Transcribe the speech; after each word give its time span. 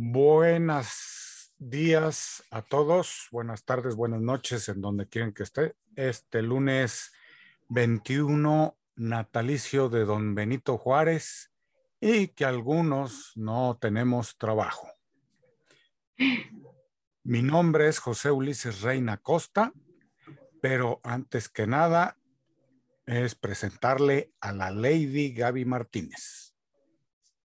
Buenos 0.00 1.52
días 1.58 2.44
a 2.52 2.62
todos, 2.62 3.26
buenas 3.32 3.64
tardes, 3.64 3.96
buenas 3.96 4.20
noches, 4.20 4.68
en 4.68 4.80
donde 4.80 5.08
quieren 5.08 5.34
que 5.34 5.42
esté. 5.42 5.74
Este 5.96 6.40
lunes 6.40 7.10
21 7.68 8.78
natalicio 8.94 9.88
de 9.88 10.04
don 10.04 10.36
Benito 10.36 10.78
Juárez 10.78 11.50
y 12.00 12.28
que 12.28 12.44
algunos 12.44 13.32
no 13.34 13.76
tenemos 13.80 14.38
trabajo. 14.38 14.86
Mi 17.24 17.42
nombre 17.42 17.88
es 17.88 17.98
José 17.98 18.30
Ulises 18.30 18.82
Reina 18.82 19.16
Costa, 19.16 19.72
pero 20.62 21.00
antes 21.02 21.48
que 21.48 21.66
nada 21.66 22.16
es 23.04 23.34
presentarle 23.34 24.32
a 24.40 24.52
la 24.52 24.70
Lady 24.70 25.32
Gaby 25.32 25.64
Martínez. 25.64 26.54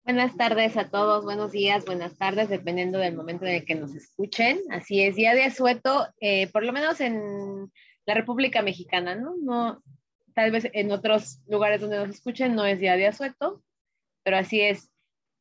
Buenas 0.09 0.39
tardes 0.39 0.75
a 0.79 0.89
todos, 0.89 1.23
buenos 1.23 1.53
días, 1.53 1.85
buenas 1.85 2.17
tardes, 2.17 2.49
dependiendo 2.49 2.97
del 2.97 3.15
momento 3.15 3.45
en 3.45 3.63
que 3.67 3.75
nos 3.75 3.95
escuchen. 3.95 4.59
Así 4.71 5.03
es, 5.03 5.17
día 5.17 5.35
de 5.35 5.45
asueto, 5.45 6.07
eh, 6.19 6.47
por 6.51 6.65
lo 6.65 6.73
menos 6.73 7.03
en 7.03 7.71
la 8.07 8.15
República 8.15 8.63
Mexicana, 8.63 9.17
¿no? 9.17 9.35
No, 9.37 9.83
tal 10.35 10.51
vez 10.51 10.67
en 10.73 10.91
otros 10.93 11.41
lugares 11.47 11.83
donde 11.83 11.99
nos 11.99 12.09
escuchen 12.09 12.55
no 12.55 12.65
es 12.65 12.81
día 12.81 12.97
de 12.97 13.07
asueto, 13.07 13.63
pero 14.23 14.39
así 14.39 14.63
es 14.63 14.91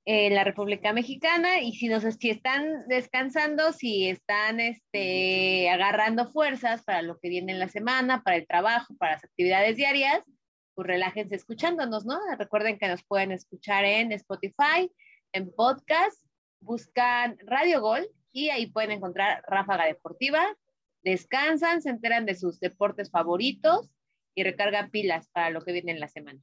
en 0.04 0.36
la 0.36 0.44
República 0.44 0.92
Mexicana 0.92 1.62
y 1.62 1.72
si 1.72 1.88
nos 1.88 2.04
si 2.04 2.30
están 2.30 2.90
descansando, 2.90 3.72
si 3.72 4.10
están 4.10 4.60
este, 4.60 5.70
agarrando 5.70 6.28
fuerzas 6.28 6.84
para 6.84 7.02
lo 7.04 7.18
que 7.20 7.30
viene 7.30 7.54
en 7.54 7.60
la 7.60 7.70
semana, 7.70 8.22
para 8.22 8.36
el 8.36 8.46
trabajo, 8.46 8.98
para 8.98 9.14
las 9.14 9.24
actividades 9.24 9.78
diarias, 9.78 10.26
pues 10.78 10.90
relájense 10.90 11.34
escuchándonos, 11.34 12.06
¿no? 12.06 12.20
Recuerden 12.38 12.78
que 12.78 12.88
nos 12.88 13.04
pueden 13.04 13.32
escuchar 13.32 13.84
en 13.84 14.12
Spotify, 14.12 14.94
en 15.32 15.52
podcast, 15.52 16.24
buscan 16.60 17.36
Radio 17.48 17.82
Gol 17.82 18.08
y 18.32 18.50
ahí 18.50 18.68
pueden 18.68 18.92
encontrar 18.92 19.44
Ráfaga 19.48 19.86
Deportiva, 19.86 20.46
descansan, 21.02 21.82
se 21.82 21.90
enteran 21.90 22.28
de 22.28 22.36
sus 22.36 22.60
deportes 22.60 23.10
favoritos 23.10 23.90
y 24.36 24.44
recargan 24.44 24.92
pilas 24.92 25.28
para 25.30 25.50
lo 25.50 25.64
que 25.64 25.72
viene 25.72 25.94
en 25.94 26.00
la 26.00 26.10
semana. 26.10 26.40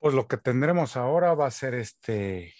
Pues 0.00 0.14
lo 0.14 0.26
que 0.26 0.38
tendremos 0.38 0.96
ahora 0.96 1.32
va 1.34 1.46
a 1.46 1.52
ser 1.52 1.74
este 1.74 2.52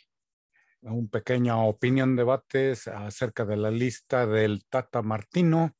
un 0.83 1.09
pequeño 1.09 1.67
opinión 1.67 2.15
debates 2.15 2.87
acerca 2.87 3.45
de 3.45 3.57
la 3.57 3.73
lista 3.73 4.27
del 4.27 4.65
Tata 4.69 5.03
Martino. 5.03 5.75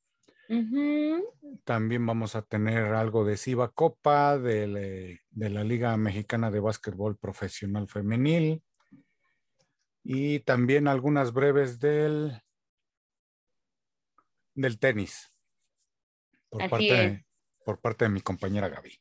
También 1.65 2.05
vamos 2.05 2.37
a 2.37 2.43
tener 2.43 2.93
algo 2.95 3.25
de 3.25 3.39
Siva 3.39 3.71
Copa, 3.71 4.39
de, 4.39 5.19
la 5.31 5.65
Liga 5.65 5.97
Mexicana 5.97 6.51
de 6.51 6.61
Básquetbol 6.61 7.17
Profesional 7.17 7.89
Femenil 7.89 8.63
y 10.05 10.41
también 10.41 10.89
algunas 10.89 11.33
breves 11.33 11.79
del, 11.79 12.43
del 14.55 14.79
tenis 14.79 15.33
por 16.51 16.69
parte, 16.69 17.25
por 17.65 17.81
parte 17.81 18.05
de 18.05 18.11
mi 18.11 18.21
compañera 18.21 18.69
Gaby. 18.69 19.01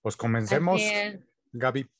Pues 0.00 0.16
comencemos, 0.16 0.80
Gaby. 1.52 1.90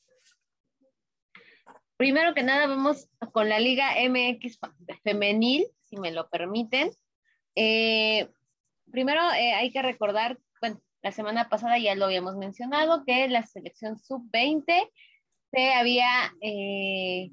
Primero 1.97 2.33
que 2.33 2.41
nada, 2.41 2.67
vamos 2.67 3.09
con 3.31 3.49
la 3.49 3.59
Liga 3.59 3.95
MX 4.09 4.59
femenil, 5.03 5.67
si 5.81 5.97
me 5.97 6.11
lo 6.11 6.29
permiten. 6.29 6.89
Eh, 7.59 8.29
primero 8.91 9.19
eh, 9.33 9.55
hay 9.55 9.71
que 9.71 9.81
recordar, 9.81 10.37
bueno, 10.61 10.79
la 11.01 11.11
semana 11.11 11.49
pasada 11.49 11.79
ya 11.79 11.95
lo 11.95 12.05
habíamos 12.05 12.37
mencionado, 12.37 13.03
que 13.03 13.27
la 13.29 13.43
selección 13.47 13.97
sub-20 13.97 14.87
se 15.51 15.73
había 15.73 16.07
eh, 16.41 17.31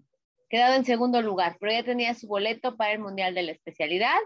quedado 0.49 0.77
en 0.77 0.87
segundo 0.87 1.21
lugar, 1.21 1.59
pero 1.61 1.73
ya 1.73 1.85
tenía 1.85 2.15
su 2.15 2.27
boleto 2.27 2.75
para 2.79 2.93
el 2.93 3.01
Mundial 3.01 3.35
de 3.35 3.43
la 3.43 3.53
Especialidad. 3.53 4.17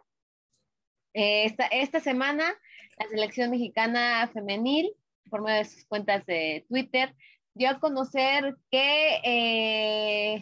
Esta, 1.14 1.66
esta 1.66 1.98
semana, 1.98 2.54
la 2.96 3.08
selección 3.08 3.50
mexicana 3.50 4.30
femenil, 4.32 4.92
por 5.28 5.42
medio 5.42 5.58
de 5.58 5.64
sus 5.64 5.84
cuentas 5.86 6.24
de 6.26 6.64
Twitter, 6.68 7.12
dio 7.54 7.70
a 7.70 7.80
conocer 7.80 8.54
que 8.70 10.36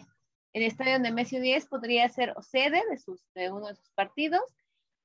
el 0.53 0.63
estadio 0.63 0.99
de 0.99 1.11
Messi 1.11 1.39
10 1.39 1.65
podría 1.65 2.07
ser 2.09 2.35
sede 2.41 2.83
de 3.33 3.51
uno 3.51 3.69
de 3.69 3.75
sus 3.75 3.89
partidos 3.95 4.43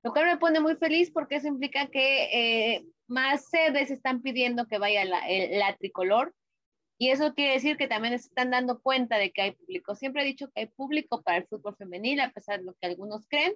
lo 0.03 0.13
cual 0.13 0.27
me 0.27 0.37
pone 0.37 0.61
muy 0.61 0.77
feliz 0.77 1.11
porque 1.11 1.37
eso 1.37 1.49
implica 1.49 1.87
que 1.89 2.75
eh, 2.75 2.87
más 3.07 3.49
sedes 3.49 3.91
están 3.91 4.23
pidiendo 4.23 4.67
que 4.67 4.79
vaya 4.79 5.05
la, 5.05 5.23
la, 5.29 5.77
tricolor 5.77 6.35
y 6.99 7.11
eso 7.11 7.35
quiere 7.35 7.55
decir 7.55 7.77
que 7.77 7.89
también 7.89 8.15
están 8.15 8.51
dando 8.51 8.81
cuenta 8.81 9.19
de 9.19 9.33
que 9.33 9.43
hay 9.43 9.53
público. 9.53 9.95
Siempre 9.95 10.23
he 10.23 10.27
dicho 10.27 10.49
que 10.51 10.63
hay 10.63 10.67
público 10.67 11.23
para 11.23 11.39
el 11.39 11.47
fútbol 11.47 11.77
femenil, 11.77 12.21
a 12.21 12.31
pesar 12.31 12.61
de 12.61 12.67
lo 12.67 12.75
que 12.75 12.87
algunos 12.87 13.27
creen. 13.29 13.55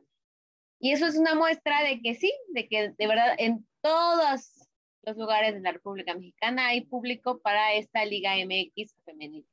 Y 0.79 0.93
eso 0.93 1.07
es 1.07 1.17
una 1.17 1.34
muestra 1.34 1.83
de 1.83 2.01
que 2.01 2.15
sí, 2.15 2.33
de 2.49 2.69
que 2.69 2.91
de 2.97 3.07
verdad 3.07 3.34
en 3.39 3.67
todos 3.81 4.67
los 5.03 5.17
lugares 5.17 5.55
de 5.55 5.61
la 5.61 5.73
República 5.73 6.15
Mexicana 6.15 6.69
hay 6.69 6.83
público 6.83 7.41
para 7.41 7.75
esta 7.75 8.05
Liga 8.05 8.34
MX 8.34 8.95
femenil. 9.05 9.47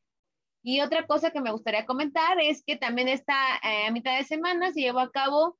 Y 0.64 0.81
otra 0.81 1.06
cosa 1.06 1.31
que 1.31 1.42
me 1.42 1.52
gustaría 1.52 1.86
comentar 1.86 2.40
es 2.42 2.64
que 2.64 2.78
también 2.78 3.08
está 3.10 3.36
eh, 3.64 3.86
a 3.88 3.92
mitad 3.92 4.18
de 4.18 4.24
semana 4.24 4.72
se 4.72 4.81
llevó 4.81 5.00
a 5.00 5.12
cabo 5.12 5.58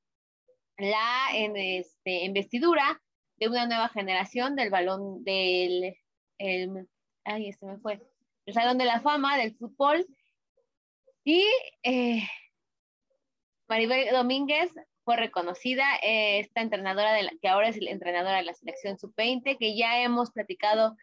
la 0.78 1.28
este, 1.34 2.24
investidura 2.24 3.02
de 3.38 3.48
una 3.48 3.66
nueva 3.66 3.90
generación 3.90 4.56
del 4.56 4.70
balón 4.70 5.24
del, 5.24 5.96
el, 6.38 6.88
ay, 7.24 7.50
este 7.50 7.66
me 7.66 7.78
fue, 7.78 8.02
el 8.46 8.54
Salón 8.54 8.78
de 8.78 8.86
la 8.86 9.02
Fama 9.02 9.38
del 9.38 9.56
fútbol. 9.56 10.06
Y 11.24 11.46
eh, 11.84 12.24
Maribel 13.68 14.12
Domínguez 14.12 14.72
fue 15.04 15.18
reconocida, 15.18 15.86
eh, 16.02 16.40
esta 16.40 16.62
entrenadora 16.62 17.14
de 17.14 17.24
la, 17.24 17.32
que 17.42 17.48
ahora 17.48 17.70
es 17.70 17.82
la 17.82 17.92
entrenadora 17.92 18.38
de 18.38 18.44
la 18.44 18.54
selección 18.54 18.98
sub-20, 18.98 19.58
que 19.58 19.78
ya 19.78 20.02
hemos 20.02 20.32
platicado 20.32 20.96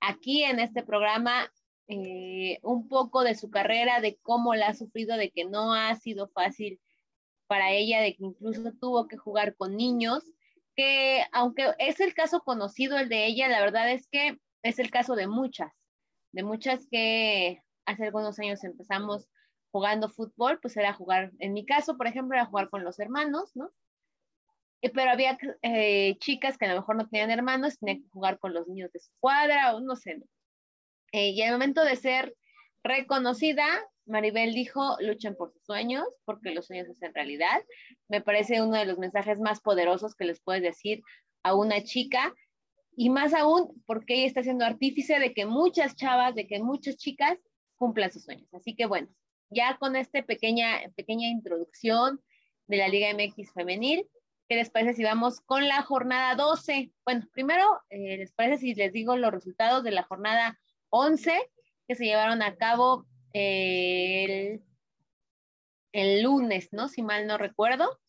aquí 0.00 0.44
en 0.44 0.58
este 0.58 0.82
programa 0.82 1.50
eh, 1.88 2.58
un 2.62 2.88
poco 2.88 3.24
de 3.24 3.34
su 3.34 3.50
carrera, 3.50 4.00
de 4.00 4.18
cómo 4.22 4.54
la 4.54 4.68
ha 4.68 4.74
sufrido, 4.74 5.16
de 5.16 5.30
que 5.30 5.44
no 5.44 5.74
ha 5.74 5.94
sido 5.96 6.28
fácil 6.28 6.80
para 7.52 7.70
ella 7.70 8.00
de 8.00 8.16
que 8.16 8.24
incluso 8.24 8.72
tuvo 8.80 9.06
que 9.08 9.18
jugar 9.18 9.54
con 9.56 9.76
niños, 9.76 10.24
que 10.74 11.22
aunque 11.32 11.74
es 11.78 12.00
el 12.00 12.14
caso 12.14 12.40
conocido 12.40 12.98
el 12.98 13.10
de 13.10 13.26
ella, 13.26 13.46
la 13.46 13.60
verdad 13.60 13.92
es 13.92 14.08
que 14.08 14.38
es 14.62 14.78
el 14.78 14.90
caso 14.90 15.16
de 15.16 15.26
muchas, 15.26 15.70
de 16.32 16.44
muchas 16.44 16.86
que 16.90 17.62
hace 17.84 18.06
algunos 18.06 18.38
años 18.38 18.64
empezamos 18.64 19.28
jugando 19.70 20.08
fútbol, 20.08 20.60
pues 20.62 20.78
era 20.78 20.94
jugar, 20.94 21.32
en 21.40 21.52
mi 21.52 21.66
caso, 21.66 21.98
por 21.98 22.06
ejemplo, 22.06 22.38
era 22.38 22.46
jugar 22.46 22.70
con 22.70 22.84
los 22.84 22.98
hermanos, 22.98 23.50
¿no? 23.54 23.70
Eh, 24.80 24.88
pero 24.88 25.10
había 25.10 25.36
eh, 25.60 26.16
chicas 26.20 26.56
que 26.56 26.64
a 26.64 26.68
lo 26.72 26.80
mejor 26.80 26.96
no 26.96 27.06
tenían 27.06 27.30
hermanos, 27.30 27.78
tenían 27.78 28.02
que 28.02 28.08
jugar 28.08 28.38
con 28.38 28.54
los 28.54 28.66
niños 28.66 28.90
de 28.92 29.00
su 29.00 29.10
cuadra 29.20 29.76
o 29.76 29.80
no 29.80 29.94
sé. 29.94 30.22
Eh, 31.12 31.32
y 31.32 31.42
al 31.42 31.52
momento 31.52 31.84
de 31.84 31.96
ser 31.96 32.34
reconocida, 32.82 33.66
Maribel 34.06 34.54
dijo, 34.54 34.96
luchen 35.00 35.36
por 35.36 35.52
sus 35.52 35.64
sueños, 35.64 36.04
porque 36.24 36.50
los 36.50 36.66
sueños 36.66 36.88
hacen 36.88 37.14
realidad. 37.14 37.62
Me 38.08 38.20
parece 38.20 38.62
uno 38.62 38.76
de 38.76 38.84
los 38.84 38.98
mensajes 38.98 39.40
más 39.40 39.60
poderosos 39.60 40.14
que 40.14 40.24
les 40.24 40.40
puedes 40.40 40.62
decir 40.62 41.02
a 41.42 41.54
una 41.54 41.82
chica, 41.82 42.34
y 42.96 43.10
más 43.10 43.32
aún 43.34 43.82
porque 43.86 44.14
ella 44.14 44.26
está 44.26 44.42
siendo 44.42 44.64
artífice 44.64 45.18
de 45.18 45.32
que 45.32 45.46
muchas 45.46 45.96
chavas, 45.96 46.34
de 46.34 46.46
que 46.46 46.60
muchas 46.60 46.96
chicas 46.96 47.38
cumplan 47.76 48.12
sus 48.12 48.24
sueños. 48.24 48.52
Así 48.52 48.74
que 48.74 48.86
bueno, 48.86 49.08
ya 49.50 49.76
con 49.78 49.96
esta 49.96 50.22
pequeña, 50.22 50.80
pequeña 50.94 51.28
introducción 51.28 52.20
de 52.66 52.76
la 52.76 52.88
Liga 52.88 53.08
MX 53.12 53.52
femenil, 53.52 54.06
¿qué 54.48 54.56
les 54.56 54.70
parece 54.70 54.94
si 54.94 55.04
vamos 55.04 55.40
con 55.40 55.66
la 55.68 55.82
jornada 55.82 56.34
12? 56.34 56.92
Bueno, 57.04 57.26
primero, 57.32 57.80
eh, 57.90 58.18
¿les 58.18 58.32
parece 58.32 58.58
si 58.58 58.74
les 58.74 58.92
digo 58.92 59.16
los 59.16 59.32
resultados 59.32 59.82
de 59.84 59.90
la 59.90 60.02
jornada 60.02 60.58
11 60.90 61.32
que 61.88 61.94
se 61.94 62.04
llevaron 62.04 62.42
a 62.42 62.56
cabo 62.56 63.06
el, 63.32 64.62
el 65.92 66.22
lunes, 66.22 66.68
¿no? 66.72 66.88
Si 66.88 67.02
mal 67.02 67.26
no 67.26 67.38
recuerdo, 67.38 68.00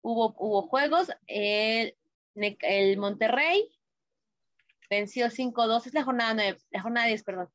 hubo, 0.00 0.34
hubo 0.38 0.62
juegos. 0.62 1.10
El, 1.26 1.96
el 2.34 2.96
Monterrey 2.98 3.68
venció 4.90 5.26
5-2, 5.26 5.86
es 5.86 5.94
la 5.94 6.04
jornada 6.04 6.34
9, 6.34 6.58
la 6.70 6.82
jornada 6.82 7.06
10, 7.06 7.22
perdón. 7.24 7.48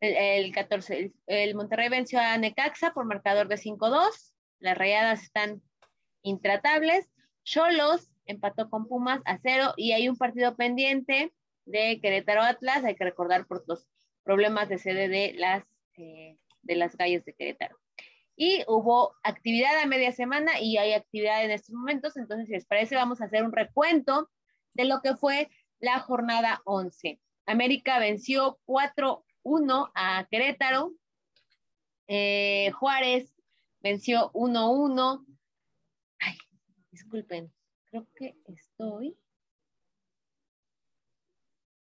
El, 0.00 0.54
14, 0.54 1.12
el, 1.26 1.54
Monterrey 1.56 1.88
venció 1.88 2.20
a 2.20 2.38
Necaxa 2.38 2.92
por 2.92 3.04
marcador 3.04 3.48
de 3.48 3.56
5-2. 3.56 4.32
Las 4.60 4.78
rayadas 4.78 5.22
están 5.22 5.60
intratables. 6.22 7.10
Cholos 7.44 8.08
empató 8.26 8.70
con 8.70 8.86
Pumas 8.86 9.20
a 9.24 9.38
cero 9.38 9.72
y 9.76 9.92
hay 9.92 10.08
un 10.08 10.16
partido 10.16 10.54
pendiente 10.56 11.32
de 11.64 12.00
Querétaro 12.00 12.42
Atlas. 12.42 12.84
Hay 12.84 12.94
que 12.94 13.04
recordar 13.04 13.46
por 13.46 13.64
los 13.66 13.88
problemas 14.22 14.68
de 14.68 14.78
sede 14.78 15.08
de 15.08 15.34
las 15.34 15.64
eh, 15.96 16.36
de 16.68 16.76
las 16.76 16.94
calles 16.94 17.24
de 17.24 17.34
Querétaro. 17.34 17.76
Y 18.36 18.62
hubo 18.68 19.16
actividad 19.24 19.76
a 19.80 19.86
media 19.86 20.12
semana 20.12 20.60
y 20.60 20.76
hay 20.76 20.92
actividad 20.92 21.44
en 21.44 21.50
estos 21.50 21.74
momentos, 21.74 22.16
entonces 22.16 22.46
si 22.46 22.52
les 22.52 22.66
parece 22.66 22.94
vamos 22.94 23.20
a 23.20 23.24
hacer 23.24 23.42
un 23.42 23.50
recuento 23.50 24.30
de 24.74 24.84
lo 24.84 25.00
que 25.02 25.16
fue 25.16 25.50
la 25.80 25.98
jornada 25.98 26.62
11. 26.64 27.20
América 27.46 27.98
venció 27.98 28.60
4-1 28.66 29.90
a 29.94 30.28
Querétaro. 30.30 30.92
Eh, 32.06 32.70
Juárez 32.78 33.34
venció 33.80 34.30
1-1. 34.32 35.26
Ay, 36.20 36.38
disculpen, 36.92 37.52
creo 37.86 38.06
que 38.14 38.36
estoy. 38.46 39.18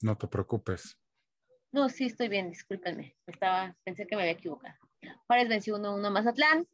No 0.00 0.16
te 0.16 0.26
preocupes. 0.26 0.99
No, 1.72 1.88
sí 1.88 2.06
estoy 2.06 2.28
bien, 2.28 2.50
discúlpenme. 2.50 3.16
Estaba, 3.26 3.76
pensé 3.84 4.06
que 4.06 4.16
me 4.16 4.22
había 4.22 4.32
equivocado. 4.32 4.74
Juárez 5.26 5.48
venció 5.48 5.76
1-1 5.78 6.10
Mazatlán. 6.10 6.66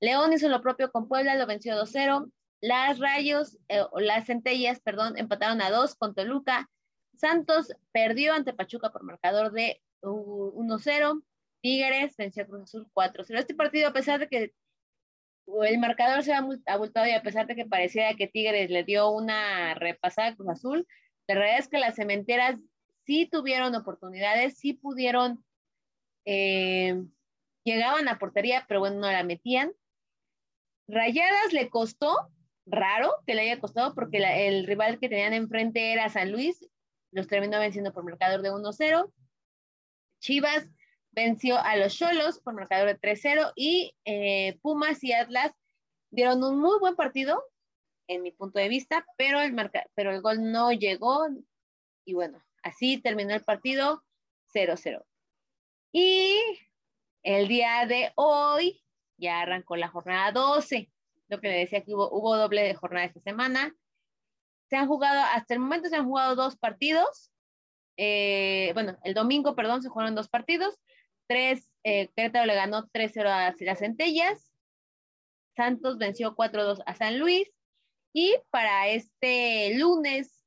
León 0.00 0.32
hizo 0.32 0.48
lo 0.48 0.60
propio 0.60 0.90
con 0.90 1.08
Puebla, 1.08 1.36
lo 1.36 1.46
venció 1.46 1.76
2-0. 1.76 2.30
Las 2.60 2.98
Rayos, 2.98 3.58
eh, 3.68 3.82
o 3.90 4.00
las 4.00 4.26
Centellas, 4.26 4.80
perdón, 4.80 5.16
empataron 5.16 5.62
a 5.62 5.70
2 5.70 5.94
con 5.94 6.14
Toluca. 6.14 6.68
Santos 7.14 7.72
perdió 7.92 8.34
ante 8.34 8.52
Pachuca 8.52 8.90
por 8.90 9.04
marcador 9.04 9.52
de 9.52 9.80
1-0. 10.02 11.22
Tigres 11.62 12.16
venció 12.16 12.42
a 12.42 12.46
Cruz 12.46 12.62
Azul 12.62 12.88
4-0. 12.92 13.38
Este 13.38 13.54
partido, 13.54 13.88
a 13.88 13.92
pesar 13.92 14.18
de 14.18 14.28
que 14.28 14.52
el 15.62 15.78
marcador 15.78 16.22
se 16.22 16.32
ha 16.32 16.38
abultado 16.66 17.06
y 17.06 17.12
a 17.12 17.22
pesar 17.22 17.46
de 17.46 17.54
que 17.54 17.66
pareciera 17.66 18.14
que 18.14 18.26
Tigres 18.26 18.70
le 18.70 18.84
dio 18.84 19.10
una 19.10 19.74
repasada 19.74 20.28
a 20.28 20.36
Cruz 20.36 20.48
Azul, 20.48 20.86
la 21.28 21.34
realidad 21.34 21.60
es 21.60 21.68
que 21.68 21.78
las 21.78 21.96
cementeras 21.96 22.56
sí 23.10 23.26
tuvieron 23.26 23.74
oportunidades, 23.74 24.56
sí 24.56 24.72
pudieron, 24.72 25.44
eh, 26.24 27.02
llegaban 27.64 28.06
a 28.06 28.20
portería, 28.20 28.64
pero 28.68 28.78
bueno, 28.78 29.00
no 29.00 29.10
la 29.10 29.24
metían. 29.24 29.72
Rayadas 30.86 31.52
le 31.52 31.70
costó, 31.70 32.30
raro 32.66 33.12
que 33.26 33.34
le 33.34 33.42
haya 33.42 33.58
costado, 33.58 33.96
porque 33.96 34.18
el 34.46 34.64
rival 34.64 35.00
que 35.00 35.08
tenían 35.08 35.34
enfrente 35.34 35.92
era 35.92 36.08
San 36.08 36.30
Luis, 36.30 36.64
los 37.10 37.26
terminó 37.26 37.58
venciendo 37.58 37.92
por 37.92 38.04
marcador 38.04 38.42
de 38.42 38.52
1-0. 38.52 39.12
Chivas 40.20 40.68
venció 41.10 41.58
a 41.58 41.74
los 41.74 41.98
Cholos 41.98 42.38
por 42.38 42.54
marcador 42.54 42.86
de 42.86 43.00
3-0 43.00 43.52
y 43.56 43.92
eh, 44.04 44.56
Pumas 44.62 45.02
y 45.02 45.14
Atlas 45.14 45.50
dieron 46.10 46.44
un 46.44 46.60
muy 46.60 46.78
buen 46.78 46.94
partido, 46.94 47.42
en 48.06 48.22
mi 48.22 48.30
punto 48.30 48.60
de 48.60 48.68
vista, 48.68 49.04
pero 49.16 49.40
el, 49.40 49.52
pero 49.96 50.12
el 50.12 50.20
gol 50.20 50.52
no 50.52 50.70
llegó 50.70 51.26
y 52.04 52.14
bueno, 52.14 52.40
así 52.62 53.00
terminó 53.00 53.34
el 53.34 53.44
partido 53.44 54.04
0-0. 54.54 55.04
Y 55.92 56.38
el 57.22 57.48
día 57.48 57.86
de 57.86 58.12
hoy 58.14 58.82
ya 59.16 59.40
arrancó 59.40 59.76
la 59.76 59.88
jornada 59.88 60.32
12, 60.32 60.90
lo 61.28 61.40
que 61.40 61.48
le 61.48 61.58
decía 61.58 61.84
que 61.84 61.94
hubo, 61.94 62.10
hubo 62.10 62.36
doble 62.36 62.62
de 62.62 62.74
jornada 62.74 63.06
esta 63.06 63.20
semana. 63.20 63.74
Se 64.68 64.76
han 64.76 64.88
jugado, 64.88 65.20
hasta 65.32 65.54
el 65.54 65.60
momento 65.60 65.88
se 65.88 65.96
han 65.96 66.06
jugado 66.06 66.36
dos 66.36 66.56
partidos. 66.56 67.30
Eh, 67.96 68.70
bueno, 68.74 68.96
el 69.04 69.14
domingo, 69.14 69.54
perdón, 69.54 69.82
se 69.82 69.88
jugaron 69.88 70.14
dos 70.14 70.28
partidos. 70.28 70.80
Tres, 71.26 71.70
eh, 71.84 72.08
Querétaro 72.16 72.46
le 72.46 72.54
ganó 72.54 72.88
3-0 72.88 73.28
a 73.28 73.54
las 73.58 73.78
Centellas. 73.78 74.50
Santos 75.56 75.98
venció 75.98 76.34
4-2 76.34 76.82
a 76.86 76.94
San 76.94 77.18
Luis. 77.18 77.48
Y 78.12 78.36
para 78.50 78.88
este 78.88 79.76
lunes, 79.76 80.39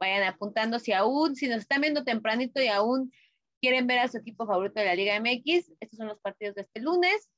vayan 0.00 0.24
apuntando 0.24 0.78
si 0.78 0.92
aún, 0.92 1.36
si 1.36 1.46
nos 1.46 1.58
están 1.58 1.82
viendo 1.82 2.04
tempranito 2.04 2.60
y 2.60 2.68
aún 2.68 3.12
quieren 3.60 3.86
ver 3.86 3.98
a 4.00 4.08
su 4.08 4.16
equipo 4.16 4.46
favorito 4.46 4.80
de 4.80 4.86
la 4.86 4.94
Liga 4.94 5.20
MX, 5.20 5.72
estos 5.78 5.98
son 5.98 6.08
los 6.08 6.18
partidos 6.20 6.54
de 6.54 6.62
este 6.62 6.80
lunes. 6.80 7.30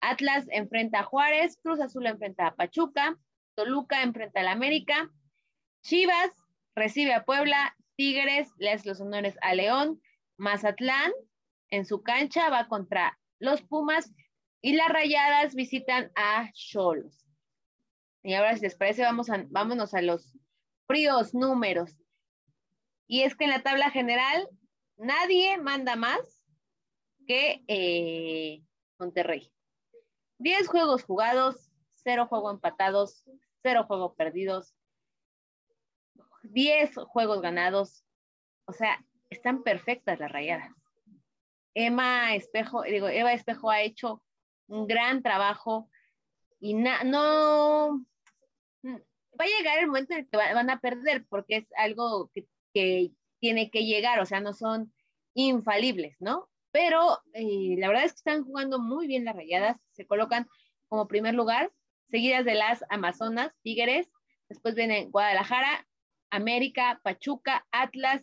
Atlas 0.00 0.46
enfrenta 0.50 1.00
a 1.00 1.04
Juárez, 1.04 1.56
Cruz 1.62 1.80
Azul 1.80 2.06
enfrenta 2.06 2.48
a 2.48 2.54
Pachuca, 2.54 3.16
Toluca 3.54 4.02
enfrenta 4.02 4.40
al 4.40 4.48
América, 4.48 5.10
Chivas 5.82 6.30
recibe 6.74 7.14
a 7.14 7.24
Puebla, 7.24 7.76
Tigres 7.96 8.48
le 8.58 8.72
hace 8.72 8.88
los 8.88 9.00
honores 9.00 9.36
a 9.40 9.54
León, 9.54 10.00
Mazatlán 10.36 11.12
en 11.70 11.84
su 11.84 12.02
cancha 12.02 12.50
va 12.50 12.68
contra 12.68 13.18
los 13.38 13.62
Pumas 13.62 14.12
y 14.60 14.74
las 14.74 14.88
Rayadas 14.88 15.54
visitan 15.54 16.10
a 16.16 16.50
Cholos. 16.52 17.24
Y 18.22 18.34
ahora, 18.34 18.56
si 18.56 18.62
les 18.62 18.74
parece, 18.74 19.02
vamos 19.02 19.30
a, 19.30 19.44
vámonos 19.48 19.94
a 19.94 20.02
los 20.02 20.36
fríos 20.86 21.34
números. 21.34 21.96
Y 23.08 23.22
es 23.22 23.34
que 23.34 23.44
en 23.44 23.50
la 23.50 23.62
tabla 23.62 23.90
general 23.90 24.48
nadie 24.96 25.58
manda 25.58 25.96
más 25.96 26.44
que 27.26 27.64
eh, 27.66 28.62
Monterrey. 28.98 29.50
Diez 30.38 30.68
juegos 30.68 31.02
jugados, 31.02 31.72
cero 31.94 32.26
juegos 32.28 32.54
empatados, 32.54 33.24
cero 33.62 33.84
juegos 33.88 34.14
perdidos, 34.14 34.74
diez 36.42 36.94
juegos 36.94 37.40
ganados. 37.40 38.04
O 38.66 38.72
sea, 38.72 39.04
están 39.30 39.62
perfectas 39.62 40.20
las 40.20 40.30
rayadas. 40.30 40.70
Emma 41.74 42.34
Espejo, 42.34 42.82
digo, 42.82 43.08
Eva 43.08 43.32
Espejo 43.32 43.70
ha 43.70 43.80
hecho 43.82 44.22
un 44.66 44.86
gran 44.86 45.22
trabajo 45.22 45.88
y 46.60 46.74
no, 46.74 48.04
va 48.84 49.44
a 49.44 49.58
llegar 49.58 49.78
el 49.78 49.86
momento 49.86 50.12
en 50.12 50.20
el 50.20 50.28
que 50.28 50.36
van 50.36 50.70
a 50.70 50.80
perder 50.80 51.24
porque 51.28 51.56
es 51.58 51.66
algo 51.76 52.30
que, 52.34 52.46
tiene 53.40 53.70
que 53.70 53.84
llegar, 53.84 54.20
o 54.20 54.26
sea, 54.26 54.40
no 54.40 54.52
son 54.52 54.92
infalibles, 55.34 56.16
¿no? 56.20 56.48
Pero 56.70 57.18
eh, 57.32 57.76
la 57.78 57.88
verdad 57.88 58.04
es 58.04 58.12
que 58.12 58.18
están 58.18 58.44
jugando 58.44 58.78
muy 58.78 59.06
bien 59.06 59.24
las 59.24 59.36
rayadas, 59.36 59.76
se 59.92 60.06
colocan 60.06 60.48
como 60.88 61.08
primer 61.08 61.34
lugar, 61.34 61.72
seguidas 62.10 62.44
de 62.44 62.54
las 62.54 62.84
Amazonas, 62.90 63.52
Tigres, 63.62 64.08
después 64.48 64.74
vienen 64.74 65.10
Guadalajara, 65.10 65.86
América, 66.30 67.00
Pachuca, 67.02 67.66
Atlas, 67.70 68.22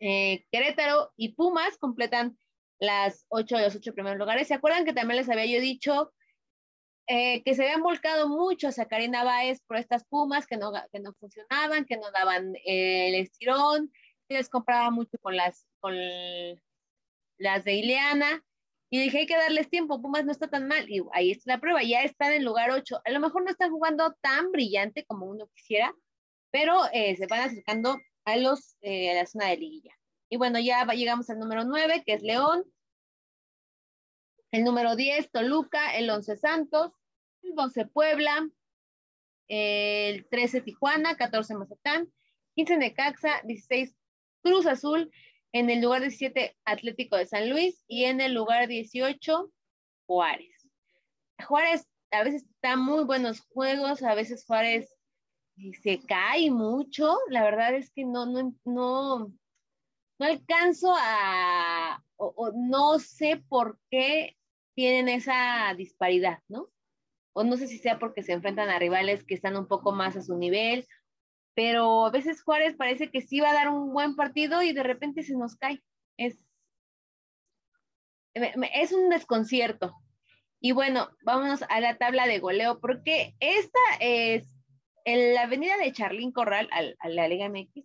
eh, 0.00 0.46
Querétaro 0.50 1.12
y 1.16 1.30
Pumas 1.30 1.76
completan 1.78 2.38
las 2.78 3.26
ocho 3.28 3.56
de 3.56 3.64
los 3.64 3.74
ocho 3.74 3.92
primeros 3.92 4.18
lugares. 4.18 4.48
¿Se 4.48 4.54
acuerdan 4.54 4.84
que 4.84 4.92
también 4.92 5.16
les 5.16 5.28
había 5.28 5.46
yo 5.46 5.60
dicho 5.60 6.12
eh, 7.08 7.42
que 7.42 7.54
se 7.54 7.64
habían 7.64 7.82
volcado 7.82 8.28
mucho 8.28 8.68
a 8.68 8.84
Karina 8.84 9.24
Báez 9.24 9.60
por 9.66 9.76
estas 9.76 10.04
Pumas 10.04 10.46
que 10.46 10.56
no, 10.56 10.72
que 10.92 11.00
no 11.00 11.14
funcionaban, 11.14 11.84
que 11.86 11.96
no 11.96 12.10
daban 12.12 12.54
eh, 12.66 13.08
el 13.08 13.14
estirón, 13.16 13.90
que 14.28 14.36
les 14.36 14.48
compraba 14.48 14.90
mucho 14.90 15.18
con 15.20 15.36
las, 15.36 15.66
con 15.80 15.94
las 17.38 17.64
de 17.64 17.74
Ileana? 17.74 18.44
Y 18.90 19.00
dije, 19.00 19.18
hay 19.18 19.26
que 19.26 19.36
darles 19.36 19.68
tiempo, 19.68 20.00
Pumas 20.00 20.24
no 20.24 20.32
está 20.32 20.48
tan 20.48 20.68
mal. 20.68 20.88
Y 20.88 21.02
ahí 21.12 21.32
está 21.32 21.54
la 21.54 21.60
prueba, 21.60 21.82
ya 21.82 22.02
están 22.02 22.32
en 22.32 22.44
lugar 22.44 22.70
8. 22.70 23.00
A 23.04 23.10
lo 23.10 23.20
mejor 23.20 23.44
no 23.44 23.50
están 23.50 23.70
jugando 23.70 24.14
tan 24.20 24.50
brillante 24.52 25.04
como 25.04 25.26
uno 25.26 25.48
quisiera, 25.54 25.94
pero 26.50 26.84
se 26.92 27.26
van 27.28 27.40
acercando 27.40 27.98
a, 28.28 28.36
los, 28.36 28.76
eh, 28.82 29.10
a 29.10 29.14
la 29.14 29.26
zona 29.26 29.46
de 29.46 29.56
liguilla. 29.56 29.94
Y 30.30 30.36
bueno, 30.36 30.58
ya 30.58 30.84
llegamos 30.84 31.30
al 31.30 31.38
número 31.38 31.64
9, 31.64 32.02
que 32.04 32.12
es 32.12 32.22
León. 32.22 32.64
El 34.50 34.64
número 34.64 34.96
10, 34.96 35.30
Toluca. 35.30 35.96
El 35.96 36.10
11, 36.10 36.36
Santos. 36.36 36.92
El 37.42 37.54
12, 37.54 37.86
Puebla. 37.86 38.48
El 39.48 40.26
13, 40.28 40.60
Tijuana. 40.62 41.16
14, 41.16 41.54
Mazatlán. 41.54 42.12
15, 42.54 42.76
Necaxa. 42.76 43.40
16, 43.44 43.94
Cruz 44.42 44.66
Azul. 44.66 45.10
En 45.52 45.70
el 45.70 45.80
lugar 45.80 46.02
17, 46.02 46.56
Atlético 46.64 47.16
de 47.16 47.26
San 47.26 47.48
Luis. 47.50 47.84
Y 47.86 48.04
en 48.04 48.20
el 48.20 48.34
lugar 48.34 48.68
18, 48.68 49.50
Juárez. 50.06 50.68
Juárez 51.46 51.86
a 52.10 52.24
veces 52.24 52.44
está 52.44 52.76
muy 52.76 53.04
buenos 53.04 53.40
juegos, 53.40 54.02
a 54.02 54.14
veces 54.14 54.44
Juárez 54.46 54.94
se 55.82 56.00
cae 56.06 56.50
mucho, 56.50 57.18
la 57.28 57.42
verdad 57.42 57.74
es 57.74 57.90
que 57.90 58.04
no, 58.04 58.26
no, 58.26 58.54
no, 58.64 59.32
no 60.18 60.26
alcanzo 60.26 60.94
a, 60.96 62.02
o, 62.16 62.52
no 62.54 62.98
sé 62.98 63.42
por 63.48 63.78
qué 63.90 64.36
tienen 64.78 65.08
esa 65.08 65.74
disparidad, 65.76 66.38
¿no? 66.46 66.68
O 67.32 67.42
no 67.42 67.56
sé 67.56 67.66
si 67.66 67.78
sea 67.78 67.98
porque 67.98 68.22
se 68.22 68.32
enfrentan 68.32 68.68
a 68.68 68.78
rivales 68.78 69.24
que 69.24 69.34
están 69.34 69.56
un 69.56 69.66
poco 69.66 69.90
más 69.90 70.14
a 70.14 70.22
su 70.22 70.36
nivel, 70.36 70.86
pero 71.54 72.06
a 72.06 72.10
veces 72.10 72.44
Juárez 72.44 72.76
parece 72.76 73.10
que 73.10 73.20
sí 73.20 73.40
va 73.40 73.50
a 73.50 73.54
dar 73.54 73.70
un 73.70 73.92
buen 73.92 74.14
partido 74.14 74.62
y 74.62 74.72
de 74.72 74.84
repente 74.84 75.24
se 75.24 75.36
nos 75.36 75.56
cae. 75.56 75.82
Es, 76.16 76.38
es 78.34 78.92
un 78.92 79.08
desconcierto. 79.08 79.96
Y 80.60 80.70
bueno, 80.70 81.10
vámonos 81.24 81.64
a 81.68 81.80
la 81.80 81.98
tabla 81.98 82.28
de 82.28 82.38
goleo, 82.38 82.78
porque 82.78 83.34
esta 83.40 83.80
es 83.98 84.46
la 85.04 85.42
avenida 85.42 85.76
de 85.76 85.90
Charlín 85.90 86.30
Corral 86.30 86.68
a, 86.70 87.08
la 87.08 87.26
Liga 87.26 87.48
MX 87.48 87.84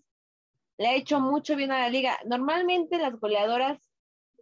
le 0.77 0.87
ha 0.89 0.93
hecho 0.93 1.19
mucho 1.19 1.55
bien 1.55 1.71
a 1.71 1.79
la 1.79 1.89
liga. 1.89 2.19
Normalmente 2.25 2.99
las 2.99 3.19
goleadoras 3.19 3.79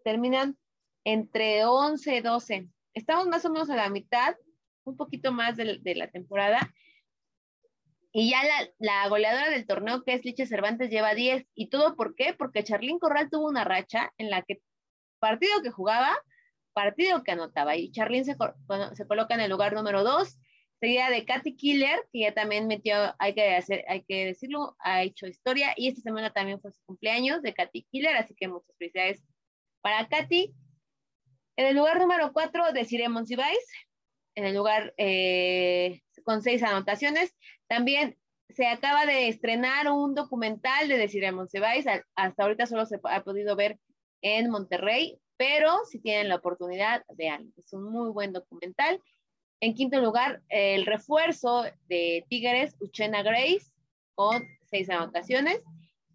terminan 0.04 0.58
entre 1.04 1.66
11 1.66 2.16
y 2.16 2.22
12. 2.22 2.68
Estamos 2.94 3.28
más 3.28 3.46
o 3.46 3.52
menos 3.52 3.70
a 3.70 3.76
la 3.76 3.90
mitad, 3.90 4.36
un 4.84 4.98
poquito 4.98 5.32
más 5.32 5.58
de, 5.58 5.80
la 5.96 6.10
temporada. 6.10 6.74
Y 8.14 8.32
ya 8.32 8.42
la, 8.80 9.08
goleadora 9.08 9.50
del 9.50 9.66
torneo, 9.66 10.04
que 10.04 10.14
es 10.14 10.26
Liche 10.26 10.46
Cervantes, 10.46 10.90
lleva 10.90 11.14
10. 11.14 11.46
¿Y 11.56 11.70
todo 11.70 11.96
por 11.96 12.16
qué? 12.16 12.34
Porque 12.34 12.64
Charlín 12.64 13.00
Corral 13.00 13.30
tuvo 13.30 13.48
una 13.48 13.64
racha 13.64 14.14
en 14.18 14.30
la 14.30 14.42
que 14.42 14.62
partido 15.20 15.62
que 15.62 15.72
jugaba, 15.72 16.18
partido 16.74 17.24
que 17.24 17.32
anotaba. 17.32 17.76
Y 17.76 17.92
Charlín 17.92 18.26
se, 18.26 18.36
se 18.94 19.08
coloca 19.08 19.36
en 19.36 19.42
el 19.42 19.52
lugar 19.52 19.74
número 19.74 20.04
2 20.04 20.38
seguida 20.82 21.12
de 21.12 21.26
Katy 21.26 21.56
Killer, 21.56 22.00
que 22.12 22.22
ya 22.22 22.34
también 22.34 22.66
metió, 22.66 23.16
hay 23.20 23.36
que, 23.36 23.56
hacer, 23.56 23.86
hay 23.88 24.04
que 24.04 24.26
decirlo, 24.26 24.76
ha 24.80 25.04
hecho 25.04 25.28
historia, 25.28 25.74
y 25.78 25.88
esta 25.88 26.02
semana 26.02 26.34
también 26.34 26.60
fue 26.60 26.72
su 26.72 26.82
cumpleaños 26.86 27.44
de 27.44 27.54
Katy 27.54 27.84
Killer, 27.92 28.16
así 28.18 28.34
que 28.34 28.48
muchas 28.48 28.76
felicidades 28.78 29.24
para 29.82 30.08
Katy. 30.10 30.52
En 31.58 31.66
el 31.66 31.76
lugar 31.76 32.00
número 32.00 32.32
4, 32.32 32.72
Desiree 32.74 33.10
Monsiváis, 33.10 33.60
en 34.36 34.46
el 34.46 34.56
lugar 34.56 34.94
eh, 34.98 36.02
con 36.24 36.42
seis 36.42 36.64
anotaciones. 36.64 37.36
También 37.68 38.18
se 38.50 38.68
acaba 38.68 39.06
de 39.06 39.28
estrenar 39.28 39.92
un 39.92 40.16
documental 40.16 40.88
de 40.88 40.98
Desiree 40.98 41.32
Monsiváis. 41.32 41.86
Hasta 42.16 42.44
ahorita 42.44 42.66
solo 42.66 42.86
se 42.86 43.00
ha 43.04 43.24
podido 43.24 43.56
ver 43.56 43.80
en 44.22 44.50
Monterrey, 44.50 45.20
pero 45.38 45.84
si 45.86 46.00
tienen 46.00 46.30
la 46.30 46.36
oportunidad, 46.36 47.04
vean. 47.16 47.54
Es 47.58 47.74
un 47.74 47.84
muy 47.92 48.10
buen 48.12 48.34
documental. 48.34 49.02
En 49.60 49.74
quinto 49.74 50.00
lugar, 50.02 50.42
el 50.50 50.86
refuerzo 50.86 51.66
de 51.88 52.26
Tigres, 52.30 52.76
Uchena 52.80 53.24
Grace, 53.24 53.72
con 54.16 54.44
seis 54.70 54.90
anotaciones. 54.90 55.62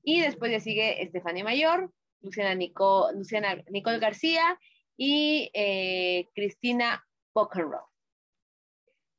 Y 0.03 0.21
después 0.21 0.53
ya 0.53 0.61
sigue 0.61 1.03
Estefania 1.03 1.45
Mayor, 1.45 1.93
Luciana, 2.21 2.55
Nico, 2.55 3.11
Luciana 3.13 3.63
Nicole 3.71 3.99
García 3.99 4.59
y 4.97 5.51
eh, 5.55 6.29
Cristina 6.35 7.07
Pockenrow. 7.33 7.87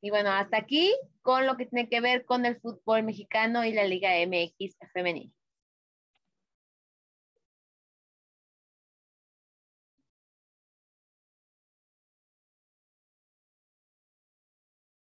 Y 0.02 0.10
bueno, 0.10 0.32
hasta 0.32 0.58
aquí 0.58 0.96
con 1.22 1.46
lo 1.46 1.58
que 1.58 1.66
tiene 1.66 1.90
que 1.90 2.02
ver 2.02 2.26
con 2.26 2.46
el 2.46 2.60
fútbol 2.62 3.04
mexicano 3.04 3.66
y 3.66 3.74
la 3.74 3.84
Liga 3.86 4.12
MX 4.20 4.78
femenil. 4.94 5.34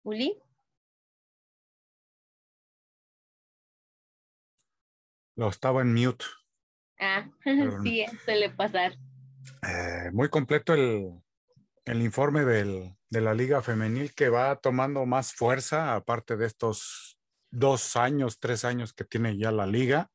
Uli. 0.03 0.41
Lo 5.35 5.49
estaba 5.49 5.81
en 5.81 5.93
mute. 5.93 6.25
Ah, 6.99 7.29
sí, 7.83 8.05
suele 8.25 8.49
pasar. 8.49 8.97
Eh, 9.61 10.09
muy 10.13 10.29
completo 10.29 10.73
el, 10.73 11.21
el 11.85 12.01
informe 12.01 12.45
del, 12.45 12.95
de 13.09 13.21
la 13.21 13.33
Liga 13.33 13.61
Femenil 13.61 14.13
que 14.13 14.29
va 14.29 14.55
tomando 14.57 15.05
más 15.05 15.33
fuerza, 15.33 15.95
aparte 15.95 16.37
de 16.37 16.45
estos 16.45 17.19
dos 17.51 17.95
años, 17.95 18.39
tres 18.39 18.63
años 18.63 18.93
que 18.93 19.03
tiene 19.03 19.37
ya 19.37 19.51
la 19.51 19.65
liga. 19.65 20.11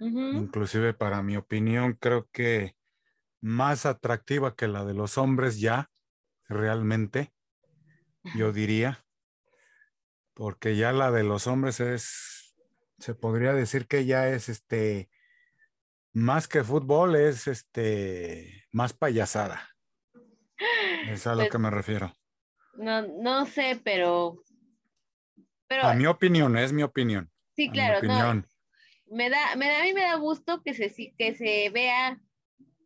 Inclusive 0.00 0.94
para 0.94 1.22
mi 1.22 1.36
opinión, 1.36 1.94
creo 1.94 2.28
que 2.32 2.76
más 3.40 3.84
atractiva 3.84 4.54
que 4.54 4.68
la 4.68 4.84
de 4.84 4.94
los 4.94 5.18
hombres 5.18 5.58
ya, 5.58 5.90
realmente, 6.48 7.32
yo 8.36 8.52
diría, 8.52 9.04
porque 10.34 10.76
ya 10.76 10.92
la 10.92 11.10
de 11.10 11.24
los 11.24 11.48
hombres 11.48 11.80
es, 11.80 12.56
se 12.98 13.14
podría 13.16 13.52
decir 13.54 13.88
que 13.88 14.06
ya 14.06 14.28
es 14.28 14.48
este, 14.48 15.10
más 16.12 16.48
que 16.48 16.64
fútbol, 16.64 17.16
es 17.16 17.46
este, 17.46 18.66
más 18.72 18.92
payasada. 18.92 19.68
Es 21.08 21.26
a 21.26 21.32
lo 21.32 21.38
pues 21.38 21.50
que 21.50 21.58
me 21.58 21.70
refiero. 21.70 22.12
No, 22.74 23.02
no 23.02 23.46
sé, 23.46 23.80
pero, 23.84 24.42
pero. 25.66 25.84
A 25.84 25.94
mi 25.94 26.06
opinión, 26.06 26.56
es 26.56 26.72
mi 26.72 26.82
opinión. 26.82 27.30
Sí, 27.54 27.70
claro. 27.70 28.00
me 29.06 29.30
da, 29.30 29.56
me 29.56 29.68
da, 29.68 29.80
a 29.80 29.82
mí 29.82 29.92
me 29.92 30.02
da 30.02 30.14
gusto 30.16 30.62
que 30.62 30.74
se, 30.74 31.14
que 31.16 31.34
se 31.34 31.70
vea 31.70 32.20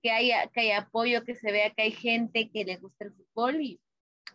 que 0.02 0.10
haya, 0.10 0.48
que 0.48 0.60
hay 0.60 0.70
apoyo, 0.72 1.24
que 1.24 1.34
se 1.34 1.52
vea 1.52 1.70
que 1.70 1.82
hay 1.82 1.92
gente 1.92 2.50
que 2.50 2.64
le 2.64 2.76
gusta 2.76 3.04
el 3.04 3.12
fútbol 3.12 3.60
y 3.60 3.80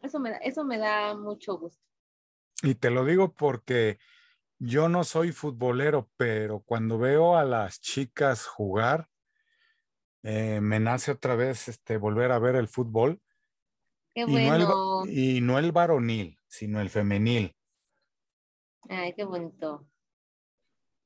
eso 0.01 0.19
me 0.19 0.31
da, 0.31 0.37
eso 0.37 0.63
me 0.63 0.77
da 0.77 1.15
mucho 1.15 1.57
gusto. 1.57 1.83
Y 2.63 2.75
te 2.75 2.89
lo 2.89 3.05
digo 3.05 3.33
porque 3.33 3.99
yo 4.59 4.89
no 4.89 5.03
soy 5.03 5.31
futbolero, 5.31 6.09
pero 6.17 6.61
cuando 6.61 6.97
veo 6.97 7.37
a 7.37 7.43
las 7.43 7.79
chicas 7.79 8.45
jugar, 8.45 9.09
eh, 10.23 10.59
me 10.61 10.79
nace 10.79 11.11
otra 11.11 11.35
vez 11.35 11.67
este, 11.67 11.97
volver 11.97 12.31
a 12.31 12.39
ver 12.39 12.55
el 12.55 12.67
fútbol 12.67 13.21
y, 14.13 14.25
no 15.41 15.59
el, 15.59 15.71
varonil, 15.71 16.39
sino 16.47 16.81
el 16.81 16.89
femenil. 16.89 17.55
Ay, 18.89 19.13
qué 19.15 19.23
bonito. 19.23 19.87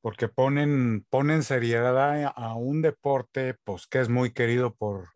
Porque 0.01 0.29
ponen, 0.29 1.05
ponen 1.09 1.43
seriedad 1.43 2.25
a, 2.25 2.55
un 2.55 2.81
deporte 2.81 3.55
pues, 3.65 3.85
que 3.85 3.99
es 3.99 4.09
muy 4.09 4.31
querido 4.31 4.73
por, 4.73 5.09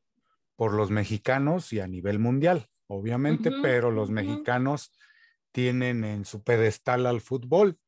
por 0.56 0.74
los 0.74 0.92
mexicanos 0.92 1.72
y 1.74 1.80
a 1.80 1.88
nivel 1.88 2.20
mundial, 2.20 2.68
obviamente, 2.88 3.50
pero 3.62 3.92
los 3.92 4.12
mexicanos 4.12 4.92
tienen 5.52 6.04
en 6.04 6.26
su 6.26 6.44
pedestal 6.44 7.06
al 7.06 7.22
fútbol. 7.22 7.80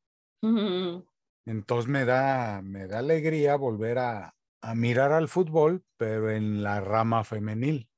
Entonces 1.46 1.90
me 1.90 2.06
da, 2.06 2.62
me 2.62 2.88
da 2.88 3.00
alegría 3.00 3.56
volver 3.56 4.00
a, 4.00 4.36
a 4.62 4.76
mirar 4.76 5.12
al 5.12 5.28
fútbol, 5.28 5.84
pero 5.98 6.32
en 6.32 6.64
la 6.64 6.82
rama 6.82 7.24
femenil. 7.24 7.90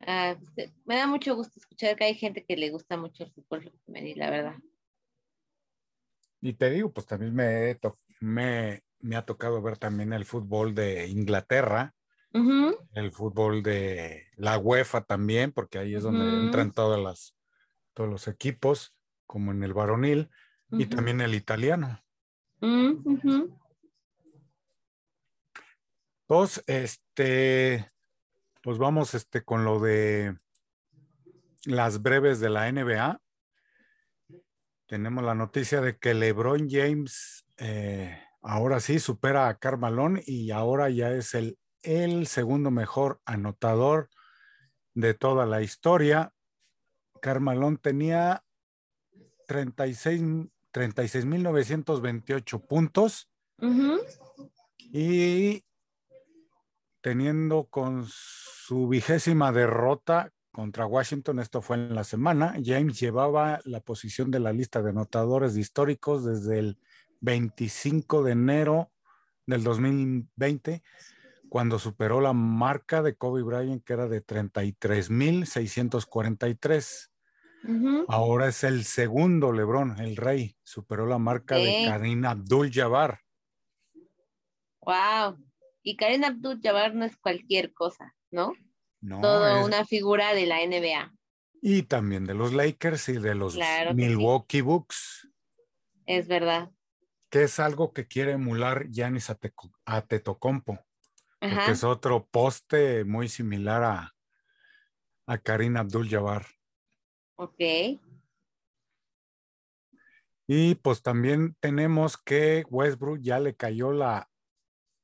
Ah, 0.00 0.36
me 0.84 0.96
da 0.96 1.06
mucho 1.06 1.34
gusto 1.34 1.58
escuchar 1.58 1.96
que 1.96 2.04
hay 2.04 2.14
gente 2.14 2.44
que 2.44 2.56
le 2.56 2.70
gusta 2.70 2.96
mucho 2.96 3.24
el 3.24 3.32
fútbol 3.32 3.72
femenil, 3.84 4.18
la 4.18 4.30
verdad. 4.30 4.56
Y 6.40 6.52
te 6.54 6.70
digo, 6.70 6.92
pues 6.92 7.06
también 7.06 7.34
me, 7.34 7.78
me, 8.20 8.82
me 9.00 9.16
ha 9.16 9.26
tocado 9.26 9.60
ver 9.60 9.76
también 9.76 10.12
el 10.12 10.24
fútbol 10.24 10.74
de 10.74 11.08
Inglaterra, 11.08 11.94
el 12.94 13.10
fútbol 13.10 13.62
de 13.62 14.26
la 14.36 14.58
UEFA 14.58 15.02
también, 15.04 15.50
porque 15.52 15.78
ahí 15.78 15.94
es 15.94 16.04
donde 16.04 16.24
entran 16.44 16.70
todas 16.70 17.00
las, 17.00 17.36
todos 17.92 18.08
los 18.08 18.28
equipos, 18.28 18.96
como 19.26 19.50
en 19.50 19.64
el 19.64 19.74
varonil, 19.74 20.30
y 20.70 20.86
también 20.86 21.20
el 21.20 21.34
italiano. 21.34 22.02
Pues, 26.26 26.62
este, 26.66 27.90
pues 28.62 28.78
vamos 28.78 29.14
este, 29.14 29.42
con 29.44 29.64
lo 29.64 29.80
de 29.80 30.36
las 31.64 32.02
breves 32.02 32.40
de 32.40 32.50
la 32.50 32.70
NBA. 32.70 33.20
Tenemos 34.86 35.24
la 35.24 35.34
noticia 35.34 35.80
de 35.80 35.98
que 35.98 36.14
LeBron 36.14 36.68
James 36.68 37.46
eh, 37.56 38.22
ahora 38.42 38.80
sí 38.80 38.98
supera 38.98 39.48
a 39.48 39.58
Carmalón 39.58 40.20
y 40.26 40.50
ahora 40.50 40.90
ya 40.90 41.10
es 41.12 41.34
el, 41.34 41.58
el 41.82 42.26
segundo 42.26 42.70
mejor 42.70 43.20
anotador 43.24 44.08
de 44.94 45.14
toda 45.14 45.46
la 45.46 45.62
historia. 45.62 46.32
Carmalón 47.20 47.78
tenía 47.78 48.44
36.928 50.72 52.66
puntos 52.66 53.28
y 54.92 55.64
teniendo 57.00 57.64
con 57.64 58.06
su 58.08 58.88
vigésima 58.88 59.52
derrota 59.52 60.30
contra 60.52 60.86
Washington, 60.86 61.38
esto 61.38 61.62
fue 61.62 61.76
en 61.76 61.94
la 61.94 62.04
semana, 62.04 62.54
James 62.64 62.98
llevaba 62.98 63.60
la 63.64 63.80
posición 63.80 64.30
de 64.30 64.40
la 64.40 64.52
lista 64.52 64.82
de 64.82 64.90
anotadores 64.90 65.56
históricos 65.56 66.24
desde 66.24 66.58
el 66.58 66.78
25 67.20 68.24
de 68.24 68.32
enero 68.32 68.90
del 69.46 69.62
2020, 69.64 70.82
cuando 71.48 71.78
superó 71.78 72.20
la 72.20 72.32
marca 72.32 73.02
de 73.02 73.14
Kobe 73.14 73.42
Bryant, 73.42 73.84
que 73.84 73.92
era 73.92 74.08
de 74.08 74.24
33.643. 74.24 77.10
Ahora 78.08 78.48
es 78.48 78.64
el 78.64 78.84
segundo 78.84 79.52
LeBron, 79.52 80.00
el 80.00 80.16
rey, 80.16 80.56
superó 80.62 81.06
la 81.06 81.18
marca 81.18 81.56
de 81.56 81.84
Karim 81.86 82.24
Abdul-Jabbar. 82.24 83.20
Wow. 84.80 85.36
Y 85.82 85.96
Karen 85.96 86.24
Abdul-Jabbar 86.24 86.94
no 86.94 87.04
es 87.04 87.16
cualquier 87.16 87.72
cosa, 87.72 88.14
¿no? 88.30 88.54
No. 89.00 89.20
Todo 89.20 89.64
una 89.64 89.84
figura 89.84 90.34
de 90.34 90.46
la 90.46 90.64
NBA. 90.66 91.14
Y 91.60 91.82
también 91.82 92.24
de 92.24 92.34
los 92.34 92.52
Lakers 92.52 93.08
y 93.10 93.18
de 93.18 93.34
los 93.34 93.58
Milwaukee 93.94 94.60
Bucks. 94.60 95.28
Es 96.06 96.26
verdad. 96.26 96.70
Que 97.30 97.42
es 97.42 97.58
algo 97.58 97.92
que 97.92 98.06
quiere 98.06 98.32
emular 98.32 98.88
Giannis 98.88 99.32
Tetocompo. 100.08 100.78
Porque 101.40 101.70
es 101.70 101.84
otro 101.84 102.26
poste 102.26 103.04
muy 103.04 103.28
similar 103.28 103.84
a, 103.84 104.14
a 105.26 105.38
Karim 105.38 105.76
Abdul-Jabbar. 105.76 106.46
Ok. 107.38 107.60
Y 110.46 110.74
pues 110.76 111.02
también 111.02 111.56
tenemos 111.60 112.16
que 112.16 112.64
Westbrook 112.68 113.20
ya 113.20 113.38
le 113.38 113.54
cayó 113.54 113.92
la 113.92 114.28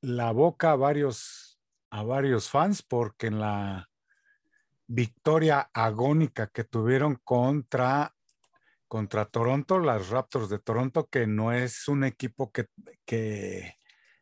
la 0.05 0.31
boca 0.31 0.71
a 0.71 0.75
varios, 0.75 1.59
a 1.89 2.03
varios 2.03 2.49
fans 2.49 2.83
porque 2.83 3.27
en 3.27 3.39
la 3.39 3.89
victoria 4.87 5.69
agónica 5.73 6.47
que 6.47 6.63
tuvieron 6.63 7.19
contra, 7.23 8.15
contra 8.87 9.25
Toronto, 9.25 9.79
las 9.79 10.09
Raptors 10.09 10.49
de 10.49 10.59
Toronto, 10.59 11.07
que 11.09 11.25
no 11.25 11.51
es 11.51 11.87
un 11.87 12.03
equipo 12.03 12.51
que, 12.51 12.67
que, 13.05 13.77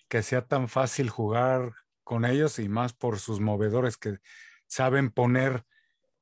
que 0.08 0.24
sea 0.24 0.48
tan 0.48 0.70
fácil 0.70 1.10
jugar 1.10 1.74
con 2.06 2.24
ellos 2.24 2.60
y 2.60 2.70
más 2.70 2.94
por 2.94 3.20
sus 3.20 3.42
movedores 3.42 3.98
que 3.98 4.20
saben 4.68 5.12
poner 5.12 5.66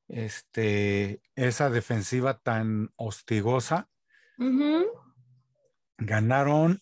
este, 0.08 1.22
esa 1.34 1.70
defensiva 1.70 2.38
tan 2.38 2.90
hostigosa. 2.96 3.88
Ganaron 5.98 6.80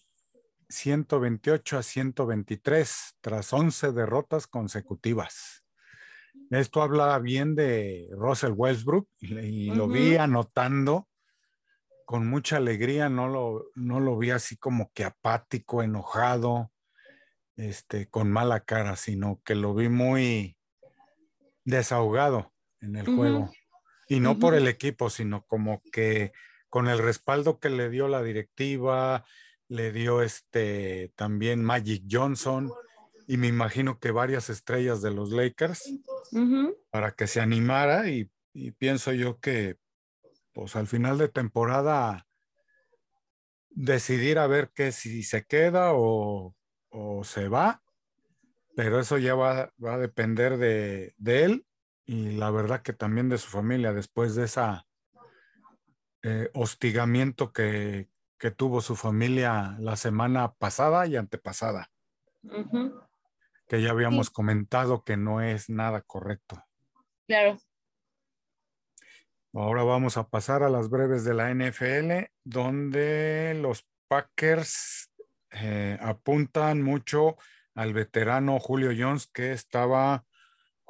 128 0.69 1.79
a 1.79 1.83
123 1.83 3.17
tras 3.21 3.53
11 3.53 3.93
derrotas 3.93 4.47
consecutivas. 4.47 5.65
esto 6.51 6.83
habla 6.83 7.19
bien 7.19 7.55
de 7.55 8.09
Russell 8.13 8.53
Westbrook 8.57 9.09
y, 9.21 9.71
lo 9.73 9.89
vi 9.89 10.17
anotando 10.17 11.09
con 12.07 12.27
mucha 12.27 12.57
alegría, 12.57 13.09
no 13.09 13.29
lo, 13.29 13.67
no 13.75 14.01
lo 14.01 14.17
vi 14.17 14.31
así 14.31 14.57
como 14.57 14.91
que 14.93 15.05
apático, 15.05 15.83
enojado, 15.83 16.73
este, 17.57 18.09
con 18.09 18.33
mala 18.33 18.61
cara, 18.61 18.97
sino 18.97 19.41
que 19.45 19.55
lo 19.55 19.75
vi 19.75 19.89
muy 19.89 20.57
desahogado 21.65 22.53
en 22.81 22.97
el 22.97 23.07
juego. 23.07 23.51
Y 24.09 24.21
no 24.21 24.39
por 24.39 24.55
el 24.55 24.67
equipo, 24.67 25.11
sino 25.11 25.45
como 25.47 25.83
que 25.93 26.33
con 26.69 26.89
el 26.89 26.99
respaldo 26.99 27.59
que 27.59 27.71
le 27.71 27.91
dio 27.91 28.09
la 28.09 28.23
directiva, 28.23 29.25
le 29.69 29.93
dio 29.93 30.23
este 30.23 31.13
también 31.15 31.63
Magic 31.63 32.05
Johnson 32.11 32.73
y 33.27 33.37
me 33.37 33.47
imagino 33.47 34.01
que 34.01 34.11
varias 34.11 34.51
estrellas 34.51 35.03
de 35.03 35.13
los 35.13 35.31
Lakers 35.31 35.95
para 36.91 37.13
que 37.13 37.29
se 37.29 37.41
animara 37.41 38.09
y, 38.09 38.29
pienso 38.79 39.13
yo 39.13 39.39
que 39.39 39.77
pues 40.53 40.75
al 40.75 40.89
final 40.89 41.19
de 41.19 41.29
temporada 41.29 42.27
decidir 43.71 44.41
a 44.41 44.49
ver 44.49 44.73
qué 44.75 44.91
si 44.91 45.23
se 45.23 45.45
queda 45.45 45.93
o, 45.95 46.57
se 47.23 47.47
va, 47.47 47.81
pero 48.75 48.99
eso 48.99 49.19
ya 49.19 49.37
va, 49.37 49.73
a 49.85 49.99
depender 49.99 50.57
de, 50.57 51.15
él 51.25 51.65
y 52.11 52.33
la 52.33 52.51
verdad 52.51 52.83
que 52.83 52.93
también 52.93 53.29
de 53.29 53.39
su 53.39 53.47
familia 53.47 53.93
después 53.93 54.35
de 54.35 54.43
esa 54.43 54.85
eh, 56.25 56.51
hostigamiento 56.55 57.53
que, 57.53 58.09
tuvo 58.57 58.81
su 58.81 58.97
familia 58.97 59.77
la 59.79 59.95
semana 59.95 60.55
pasada 60.55 61.07
y 61.07 61.15
antepasada 61.15 61.89
que 63.69 63.81
ya 63.81 63.91
habíamos 63.91 64.29
comentado 64.31 65.05
que 65.05 65.17
no 65.17 65.41
es 65.41 65.71
nada 65.71 66.01
correcto. 66.01 66.61
Claro. 67.29 67.59
Ahora 69.53 69.85
vamos 69.85 70.17
a 70.17 70.29
pasar 70.29 70.65
a 70.65 70.71
las 70.71 70.89
breves 70.91 71.23
de 71.23 71.35
la 71.35 71.55
NFL, 71.55 72.33
donde 72.43 73.57
los 73.61 73.87
Packers 74.09 75.13
eh, 75.53 75.97
apuntan 76.01 76.83
mucho 76.83 77.37
al 77.75 77.93
veterano 77.93 78.59
Julio 78.59 78.91
Jones 78.99 79.29
que 79.29 79.53
estaba 79.53 80.25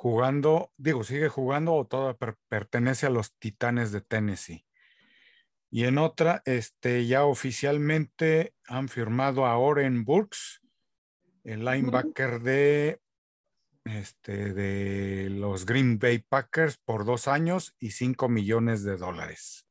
jugando, 0.01 0.73
digo, 0.79 1.05
sigue 1.05 1.29
jugando 1.29 1.75
o 1.75 1.87
todo 1.87 2.17
pertenece 2.49 3.05
a 3.05 3.11
los 3.11 3.35
Titanes 3.35 3.93
de 3.93 4.01
Tennessee. 4.01 4.65
Y 5.71 5.85
en 5.85 5.99
otra, 5.99 6.41
este, 6.47 7.07
ya 7.07 7.27
oficialmente 7.27 8.55
han 8.67 8.89
firmado 8.89 9.45
a 9.45 9.59
Oren 9.59 10.07
Burks 10.07 10.63
el 11.45 11.67
linebacker 11.67 12.41
de, 12.41 13.03
este, 13.85 14.55
de 14.55 15.29
los 15.29 15.67
Green 15.67 15.99
Bay 15.99 16.21
Packers 16.21 16.79
por 16.79 17.05
dos 17.05 17.29
años 17.29 17.77
y 17.79 17.91
cinco 17.91 18.31
millones 18.31 18.85
de 18.85 18.97
dólares. 18.97 19.67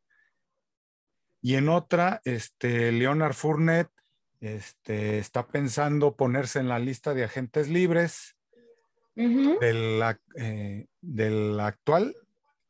Y 1.41 1.55
en 1.55 1.69
otra, 1.69 2.21
este, 2.23 2.91
Leonard 2.91 3.33
Fournette 3.33 3.89
este, 4.41 5.17
está 5.17 5.47
pensando 5.47 6.15
ponerse 6.15 6.59
en 6.59 6.67
la 6.67 6.77
lista 6.77 7.15
de 7.15 7.23
agentes 7.23 7.67
libres 7.67 8.35
del, 9.19 10.01
eh, 10.37 10.85
del 11.01 11.59
actual, 11.59 12.15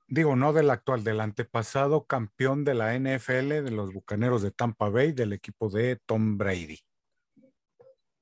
digo, 0.07 0.35
no 0.35 0.51
del 0.53 0.69
actual, 0.71 1.03
del 1.03 1.21
antepasado 1.21 2.05
campeón 2.05 2.63
de 2.65 2.73
la 2.73 2.95
NFL 2.95 3.63
de 3.63 3.71
los 3.71 3.93
Bucaneros 3.93 4.41
de 4.41 4.51
Tampa 4.51 4.89
Bay, 4.89 5.11
del 5.11 5.33
equipo 5.33 5.69
de 5.69 5.97
Tom 6.05 6.37
Brady. 6.37 6.79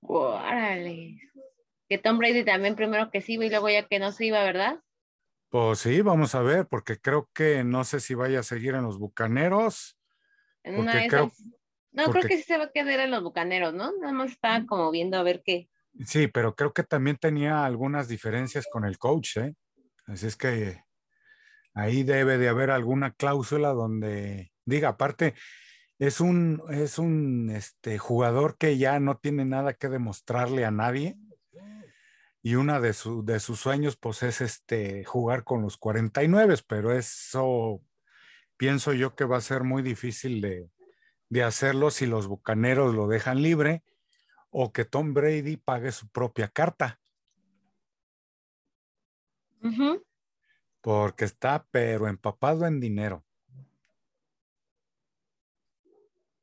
Órale. 0.02 1.20
Que 1.90 1.98
Tom 1.98 2.18
Brady 2.18 2.44
también 2.44 2.76
primero 2.76 3.10
que 3.10 3.22
sí 3.22 3.36
y 3.36 3.50
luego 3.50 3.70
ya 3.70 3.88
que 3.88 4.00
no 4.00 4.12
se 4.12 4.26
iba, 4.26 4.44
¿verdad? 4.44 4.82
Pues 5.50 5.80
sí, 5.80 6.02
vamos 6.02 6.36
a 6.36 6.42
ver, 6.42 6.68
porque 6.68 6.98
creo 6.98 7.30
que 7.34 7.64
no 7.64 7.86
sé 7.86 8.02
si 8.02 8.14
vaya 8.14 8.42
a 8.42 8.44
seguir 8.44 8.76
en 8.76 8.84
los 8.84 9.00
Bucaneros. 9.00 9.98
En 10.64 10.78
una 10.80 11.08
creo, 11.08 11.32
No, 11.94 12.12
creo 12.12 12.28
que 12.28 12.36
sí 12.36 12.44
se 12.44 12.58
va 12.58 12.66
a 12.66 12.72
quedar 12.72 13.00
en 13.00 13.12
los 13.12 13.24
Bucaneros, 13.24 13.74
¿no? 13.74 13.94
Nada 14.02 14.12
más 14.12 14.32
estaba 14.32 14.66
como 14.66 14.92
viendo 14.92 15.18
a 15.18 15.24
ver 15.24 15.42
qué. 15.46 15.70
Sí, 16.06 16.28
pero 16.28 16.56
creo 16.56 16.74
que 16.74 16.84
también 16.84 17.18
tenía 17.18 17.66
algunas 17.66 18.08
diferencias 18.08 18.68
con 18.72 18.86
el 18.86 18.98
coach, 18.98 19.38
¿eh? 19.38 19.56
Así 20.06 20.28
es 20.28 20.36
que 20.36 20.82
ahí 21.74 22.04
debe 22.04 22.38
de 22.38 22.50
haber 22.50 22.72
alguna 22.72 23.12
cláusula 23.12 23.70
donde 23.70 24.52
diga, 24.66 24.90
aparte, 24.90 25.34
es 26.00 26.22
un, 26.22 26.62
es 26.70 27.00
un 27.00 27.50
este, 27.50 27.98
jugador 27.98 28.58
que 28.58 28.78
ya 28.78 29.00
no 29.00 29.18
tiene 29.18 29.46
nada 29.46 29.74
que 29.74 29.90
demostrarle 29.90 30.66
a 30.66 30.72
nadie. 30.72 31.18
Y 32.44 32.56
una 32.56 32.80
de, 32.80 32.96
de 33.24 33.40
sus 33.40 33.60
sueños, 33.60 33.98
pues, 33.98 34.24
es 34.24 34.42
este, 34.42 35.04
jugar 35.04 35.44
con 35.44 35.62
los 35.64 35.78
49, 35.78 36.56
pero 36.68 36.94
eso 36.94 37.82
pienso 38.58 38.94
yo 38.94 39.16
que 39.16 39.26
va 39.26 39.38
a 39.38 39.42
ser 39.42 39.64
muy 39.64 39.82
difícil 39.84 40.42
de, 40.42 40.70
hacerlo 41.44 41.92
si 41.92 42.06
los 42.06 42.28
bucaneros 42.28 42.96
lo 42.96 43.08
dejan 43.08 43.42
libre 43.42 43.84
o 44.50 44.72
que 44.72 44.86
Tom 44.86 45.14
Brady 45.14 45.58
pague 45.58 45.92
su 45.92 46.08
propia 46.10 46.48
carta. 46.48 47.00
Porque 50.82 51.26
está, 51.26 51.68
pero 51.72 52.08
empapado 52.08 52.66
en 52.66 52.80
dinero. 52.80 53.26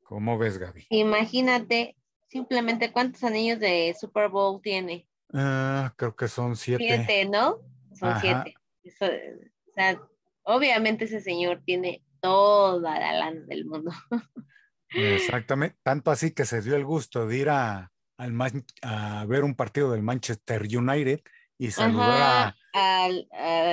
¿Cómo 0.03 0.37
ves, 0.37 0.59
Gaby? 0.59 0.85
Imagínate 0.89 1.95
simplemente 2.27 2.91
cuántos 2.91 3.23
anillos 3.23 3.59
de 3.59 3.95
Super 3.99 4.29
Bowl 4.29 4.61
tiene. 4.61 5.07
Ah, 5.33 5.93
creo 5.97 6.15
que 6.15 6.27
son 6.27 6.55
siete. 6.55 6.85
Siete, 6.85 7.25
¿no? 7.25 7.57
Son 7.93 8.19
siete. 8.21 8.53
o 8.83 9.73
sea, 9.73 9.99
obviamente 10.43 11.05
ese 11.05 11.21
señor 11.21 11.63
tiene 11.65 12.03
toda 12.19 12.99
la 12.99 13.13
lana 13.13 13.41
del 13.47 13.65
mundo. 13.65 13.91
Exactamente, 14.89 15.77
tanto 15.81 16.11
así 16.11 16.31
que 16.31 16.45
se 16.45 16.61
dio 16.61 16.75
el 16.75 16.85
gusto 16.85 17.27
de 17.27 17.37
ir 17.37 17.49
a, 17.49 17.91
a 18.17 19.25
ver 19.25 19.43
un 19.43 19.55
partido 19.55 19.91
del 19.91 20.03
Manchester 20.03 20.63
United 20.63 21.21
y 21.57 21.71
saludar 21.71 22.55
a, 22.73 23.09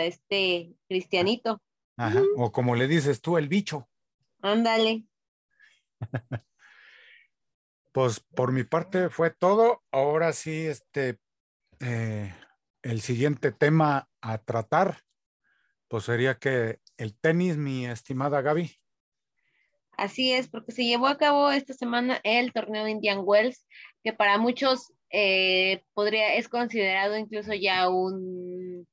este 0.05 0.75
Cristianito. 0.89 1.61
Ajá, 1.97 2.23
o 2.37 2.53
como 2.53 2.75
le 2.75 2.89
dices 2.89 3.21
tú, 3.21 3.39
el 3.39 3.49
bicho. 3.49 3.89
Ándale. 4.41 5.05
Pues 7.93 8.21
por 8.21 8.53
mi 8.53 8.65
parte 8.65 9.11
fue 9.11 9.31
todo. 9.31 9.83
Ahora 9.93 10.33
sí, 10.33 10.67
este, 10.67 11.19
eh, 11.81 12.35
el 12.81 13.03
siguiente 13.03 13.53
tema 13.53 14.09
a 14.23 14.39
tratar, 14.39 15.03
pues 15.89 16.05
sería 16.05 16.39
que 16.39 16.81
el 16.97 17.15
tenis, 17.19 17.59
mi 17.59 17.87
estimada 17.87 18.41
Gaby. 18.41 18.75
Así 19.99 20.33
es, 20.33 20.49
porque 20.49 20.73
se 20.73 20.85
llevó 20.85 21.07
a 21.07 21.19
cabo 21.19 21.51
esta 21.51 21.75
semana 21.75 22.19
el 22.25 22.53
torneo 22.55 22.89
Indian 22.89 23.21
Wells, 23.23 23.67
que 24.03 24.13
para 24.13 24.39
muchos 24.39 24.93
eh, 25.11 25.85
podría, 25.95 26.35
es 26.35 26.49
considerado 26.49 27.17
incluso 27.17 27.55
ya 27.55 27.89
un, 27.89 28.87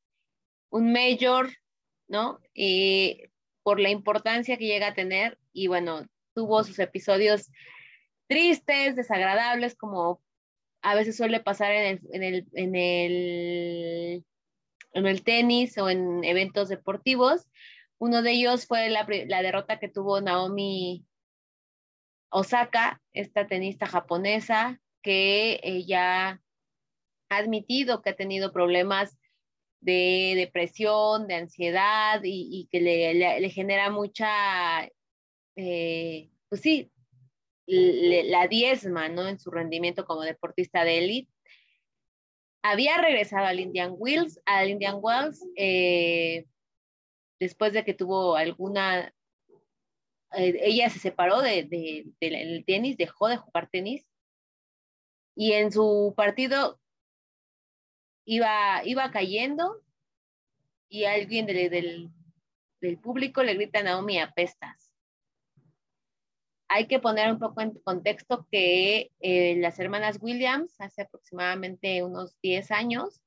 un 0.69 0.91
mayor, 0.91 1.49
¿no? 2.07 2.39
Y 2.53 3.23
por 3.63 3.79
la 3.79 3.89
importancia 3.89 4.57
que 4.57 4.67
llega 4.67 4.87
a 4.87 4.93
tener. 4.93 5.37
Y 5.53 5.67
bueno, 5.67 6.07
tuvo 6.33 6.63
sus 6.63 6.79
episodios 6.79 7.51
tristes, 8.27 8.95
desagradables, 8.95 9.75
como 9.75 10.21
a 10.81 10.95
veces 10.95 11.17
suele 11.17 11.39
pasar 11.39 11.71
en 11.71 11.85
el, 11.85 11.99
en 12.13 12.23
el, 12.23 12.47
en 12.53 12.75
el, 12.75 14.25
en 14.93 15.07
el 15.07 15.23
tenis 15.23 15.77
o 15.77 15.89
en 15.89 16.23
eventos 16.23 16.69
deportivos. 16.69 17.47
Uno 17.97 18.21
de 18.21 18.31
ellos 18.31 18.65
fue 18.65 18.89
la, 18.89 19.05
la 19.27 19.41
derrota 19.41 19.79
que 19.79 19.89
tuvo 19.89 20.21
Naomi 20.21 21.05
Osaka, 22.29 23.01
esta 23.11 23.47
tenista 23.47 23.87
japonesa, 23.87 24.79
que 25.01 25.59
ella 25.63 26.41
ha 27.29 27.37
admitido 27.37 28.01
que 28.01 28.11
ha 28.11 28.15
tenido 28.15 28.51
problemas 28.51 29.17
de 29.81 30.33
depresión, 30.35 31.27
de 31.27 31.35
ansiedad 31.35 32.21
y, 32.23 32.67
que 32.71 32.81
le, 32.81 33.49
genera 33.49 33.89
mucha 33.89 34.89
eh, 35.55 36.29
pues 36.49 36.61
sí, 36.61 36.91
la 37.67 38.47
diezma, 38.47 39.09
¿no? 39.09 39.27
En 39.27 39.39
su 39.39 39.51
rendimiento 39.51 40.05
como 40.05 40.21
deportista 40.21 40.83
de 40.83 40.97
élite. 40.97 41.31
Había 42.63 42.97
regresado 42.97 43.45
al 43.45 43.59
Indian 43.59 43.93
Wells, 43.95 44.41
al 44.45 44.69
Indian 44.69 44.97
Wells, 44.99 45.45
eh, 45.55 46.45
después 47.39 47.71
de 47.73 47.85
que 47.85 47.93
tuvo 47.93 48.35
alguna, 48.35 49.13
eh, 50.33 50.59
ella 50.61 50.89
se 50.89 50.99
separó 50.99 51.41
de, 51.41 52.05
del 52.19 52.65
tenis, 52.65 52.97
dejó 52.97 53.27
de 53.27 53.37
jugar 53.37 53.69
tenis, 53.69 54.05
y 55.39 55.53
en 55.53 55.71
su 55.71 56.13
partido 56.17 56.81
iba, 58.25 58.81
iba 58.83 59.09
cayendo 59.11 59.81
y 60.89 61.05
alguien 61.05 61.45
del, 61.45 62.09
del 62.81 62.97
público 62.97 63.43
le 63.43 63.53
grita 63.53 63.79
a 63.79 63.83
Naomi 63.83 64.19
apestas 64.19 64.89
hay 66.69 66.85
que 66.85 66.99
poner 66.99 67.31
un 67.31 67.39
poco 67.39 67.61
en 67.61 67.71
contexto 67.83 68.47
que 68.51 69.11
eh, 69.19 69.55
las 69.57 69.79
hermanas 69.79 70.19
Williams 70.21 70.79
hace 70.79 71.01
aproximadamente 71.01 72.03
unos 72.03 72.39
10 72.41 72.71
años 72.71 73.21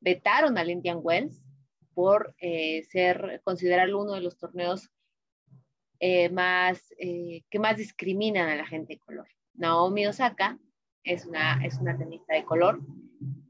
vetaron 0.00 0.56
al 0.56 0.70
Indian 0.70 1.00
Wells 1.02 1.44
por 1.92 2.34
eh, 2.38 2.82
ser, 2.84 3.42
considerarlo 3.44 4.00
uno 4.00 4.14
de 4.14 4.22
los 4.22 4.38
torneos 4.38 4.88
eh, 5.98 6.30
más, 6.30 6.82
que 6.98 7.58
más 7.58 7.76
discriminan 7.76 8.48
a 8.48 8.56
la 8.56 8.66
gente 8.66 8.94
de 8.94 9.00
color. 9.00 9.28
Naomi 9.52 10.06
Osaka 10.06 10.58
es 11.04 11.26
una, 11.26 11.64
es 11.64 11.78
una 11.78 11.96
tenista 11.96 12.34
de 12.34 12.44
color. 12.44 12.80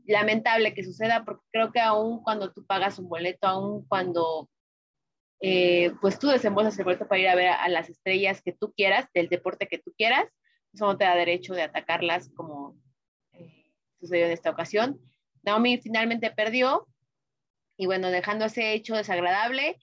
Lamentable 0.06 0.74
que 0.74 0.84
suceda 0.84 1.24
porque 1.24 1.44
creo 1.52 1.72
que 1.72 1.80
aún 1.80 2.22
cuando 2.22 2.52
tú 2.52 2.64
pagas 2.66 2.98
un 2.98 3.08
boleto, 3.08 3.46
aún 3.46 3.86
cuando 3.86 4.48
pues 6.00 6.18
tú 6.18 6.28
desembolsas 6.28 6.78
el 6.78 6.84
boleto 6.84 7.08
para 7.08 7.20
ir 7.20 7.28
a 7.28 7.34
ver 7.34 7.48
a, 7.48 7.66
las 7.70 7.88
estrellas 7.88 8.42
que 8.42 8.52
tú 8.52 8.74
quieras, 8.76 9.06
del 9.14 9.28
deporte 9.28 9.68
que 9.68 9.78
tú 9.78 9.92
quieras, 9.96 10.26
eso 10.74 10.84
no 10.84 10.98
te 10.98 11.04
da 11.04 11.14
derecho 11.14 11.54
de 11.54 11.62
atacarlas 11.62 12.30
como 12.34 12.76
sucedió 14.00 14.26
en 14.26 14.32
esta 14.32 14.50
ocasión. 14.50 15.00
Naomi 15.42 15.78
finalmente 15.78 16.30
perdió 16.30 16.86
y 17.76 17.86
bueno, 17.86 18.10
dejando 18.10 18.44
ese 18.44 18.74
hecho 18.74 18.94
desagradable, 18.94 19.78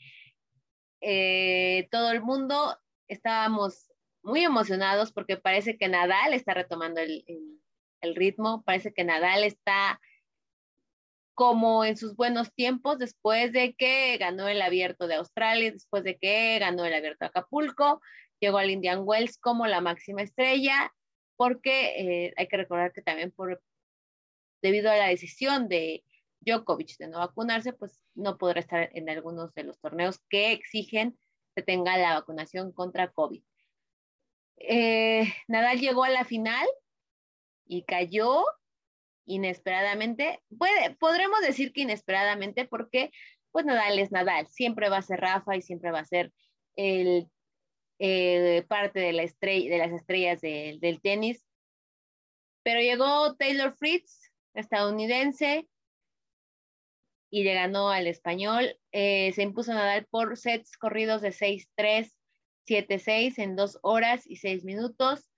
eh, 1.02 1.88
todo 1.92 2.12
el 2.12 2.22
mundo 2.22 2.78
estábamos 3.08 3.92
muy 4.22 4.44
emocionados 4.44 5.12
porque 5.12 5.38
parece 5.38 5.78
que 5.78 5.88
Nadal 5.88 6.34
está 6.34 6.54
retomando 6.54 7.02
el, 7.02 7.24
ritmo, 8.16 8.64
parece 8.64 8.94
que 8.94 9.04
Nadal 9.04 9.44
está 9.44 10.00
como 11.38 11.86
en 11.86 11.98
sus 11.98 12.16
buenos 12.16 12.52
tiempos 12.54 12.98
después 12.98 13.52
de 13.52 13.76
que 13.76 14.18
ganó 14.18 14.48
el 14.48 14.60
abierto 14.60 15.06
de 15.06 15.16
Australia, 15.16 15.72
después 15.72 16.04
de 16.04 16.18
que 16.18 16.58
ganó 16.58 16.84
el 16.84 16.96
abierto 16.96 17.26
de 17.26 17.28
Acapulco, 17.28 18.02
llegó 18.40 18.58
al 18.58 18.72
Indian 18.72 19.02
Wells 19.04 19.38
como 19.38 19.68
la 19.68 19.80
máxima 19.80 20.24
estrella, 20.24 20.92
porque 21.36 22.26
eh, 22.26 22.34
hay 22.38 22.48
que 22.48 22.58
recordar 22.58 22.92
que 22.92 23.04
también 23.04 23.32
por, 23.32 23.62
debido 24.64 24.90
a 24.90 24.98
la 24.98 25.10
decisión 25.10 25.68
de 25.70 26.04
Djokovic 26.42 26.98
de 26.98 27.08
no 27.08 27.20
vacunarse, 27.20 27.72
pues 27.74 28.02
no 28.16 28.38
podrá 28.38 28.60
estar 28.60 28.90
en 28.94 29.10
algunos 29.10 29.54
de 29.54 29.64
los 29.64 29.80
torneos 29.80 30.20
que 30.30 30.52
exigen 30.52 31.18
que 31.56 31.62
tenga 31.62 31.98
la 31.98 32.16
vacunación 32.16 32.72
contra 32.72 33.12
COVID. 33.12 33.44
Eh, 34.58 35.32
Nadal 35.48 35.80
llegó 35.80 36.04
a 36.04 36.10
la 36.10 36.26
final 36.26 36.68
y 37.68 37.84
cayó 37.84 38.44
inesperadamente. 39.26 40.42
Puede, 40.58 40.96
podremos 40.96 41.42
decir 41.42 41.74
que 41.74 41.82
inesperadamente 41.82 42.66
porque 42.66 43.12
pues 43.52 43.66
Nadal 43.66 43.98
es 44.00 44.12
Nadal, 44.12 44.48
siempre 44.48 44.90
va 44.90 44.98
a 44.98 45.02
ser 45.02 45.20
Rafa 45.20 45.56
y 45.56 45.62
siempre 45.62 45.92
va 45.92 46.00
a 46.00 46.06
ser 46.06 46.32
el, 46.76 47.30
eh, 48.00 48.64
parte 48.68 49.00
de, 49.00 49.14
la 49.14 49.24
estrella, 49.24 49.70
de 49.70 49.78
las 49.78 49.92
estrellas 49.92 50.42
del 50.42 51.02
tenis. 51.02 51.44
Pero 52.64 52.82
llegó 52.82 53.36
Taylor 53.36 53.76
Fritz, 53.76 54.32
estadounidense, 54.54 55.68
y 57.30 57.44
le 57.44 57.54
ganó 57.54 57.90
al 57.90 58.08
español. 58.08 58.78
Eh, 58.92 59.32
se 59.34 59.44
impuso 59.44 59.74
Nadal 59.74 60.06
por 60.06 60.38
sets 60.38 60.78
corridos 60.78 61.22
de 61.22 61.32
6-3, 61.32 62.14
7-6 62.68 63.40
en 63.40 63.56
dos 63.56 63.80
horas 63.82 64.26
y 64.28 64.38
seis 64.38 64.64
minutos. 64.64 65.30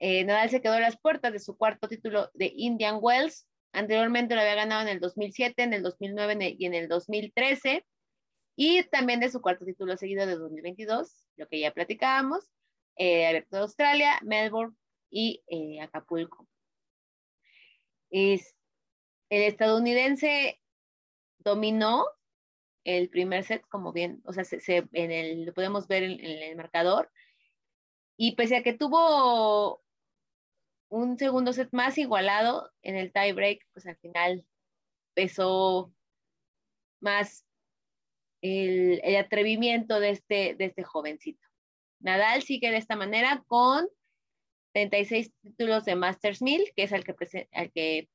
Eh, 0.00 0.24
Nadal 0.24 0.50
se 0.50 0.60
quedó 0.60 0.74
a 0.74 0.80
las 0.80 0.98
puertas 0.98 1.32
de 1.32 1.38
su 1.38 1.56
cuarto 1.56 1.88
título 1.88 2.30
de 2.34 2.52
Indian 2.56 2.98
Wells. 3.00 3.46
Anteriormente 3.72 4.34
lo 4.34 4.40
había 4.40 4.56
ganado 4.56 4.82
en 4.82 4.88
el 4.88 5.00
2007, 5.00 5.62
en 5.62 5.74
el 5.74 5.82
2009 5.82 6.56
y 6.58 6.66
en 6.66 6.74
el 6.74 6.88
2013. 6.88 7.84
Y 8.56 8.82
también 8.84 9.20
de 9.20 9.30
su 9.30 9.40
cuarto 9.40 9.64
título 9.64 9.96
seguido 9.96 10.26
de 10.26 10.36
2022, 10.36 11.26
lo 11.36 11.46
que 11.48 11.60
ya 11.60 11.72
platicábamos, 11.72 12.50
eh, 12.96 13.26
Abierto 13.26 13.56
de 13.56 13.62
Australia, 13.62 14.18
Melbourne 14.22 14.76
y 15.10 15.42
eh, 15.46 15.80
Acapulco. 15.80 16.46
El 18.10 18.40
estadounidense 19.30 20.60
dominó 21.38 22.04
el 22.84 23.08
primer 23.08 23.44
set, 23.44 23.62
como 23.68 23.92
bien, 23.92 24.22
o 24.24 24.32
sea, 24.32 24.44
se, 24.44 24.58
en 24.92 25.10
el, 25.10 25.44
lo 25.44 25.54
podemos 25.54 25.86
ver 25.86 26.02
en, 26.02 26.20
el 26.20 26.56
marcador. 26.56 27.10
Y 28.16 28.34
pese 28.36 28.56
a 28.56 28.62
que 28.62 28.74
tuvo 28.74 29.82
un 30.90 31.16
segundo 31.18 31.52
set 31.52 31.70
más 31.72 31.96
igualado 31.98 32.70
en 32.82 32.96
el 32.96 33.12
tie 33.12 33.32
break, 33.32 33.66
pues 33.72 33.86
al 33.86 33.96
final 33.96 34.44
pesó 35.14 35.92
más 37.00 37.46
el, 38.42 39.00
el, 39.04 39.16
atrevimiento 39.16 40.00
de 40.00 40.10
este, 40.10 40.54
de 40.56 40.66
este 40.66 40.82
jovencito. 40.82 41.46
Nadal 42.00 42.42
sigue 42.42 42.70
de 42.70 42.76
esta 42.76 42.96
manera 42.96 43.44
con 43.46 43.88
36 44.72 45.32
títulos 45.42 45.84
de 45.84 45.96
Masters 45.96 46.42
1000, 46.42 46.72
que 46.74 46.82
es 46.82 46.92
al 46.92 47.04
que, 47.04 47.14
al 47.52 47.72
que 47.72 48.08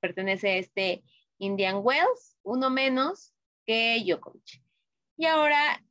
pertenece 0.00 0.58
este 0.58 1.02
Indian 1.38 1.80
Wells, 1.82 2.36
uno 2.42 2.70
menos 2.70 3.34
que 3.66 4.02
Djokovic. 4.04 4.62
Y 5.16 5.26
ahora 5.26 5.82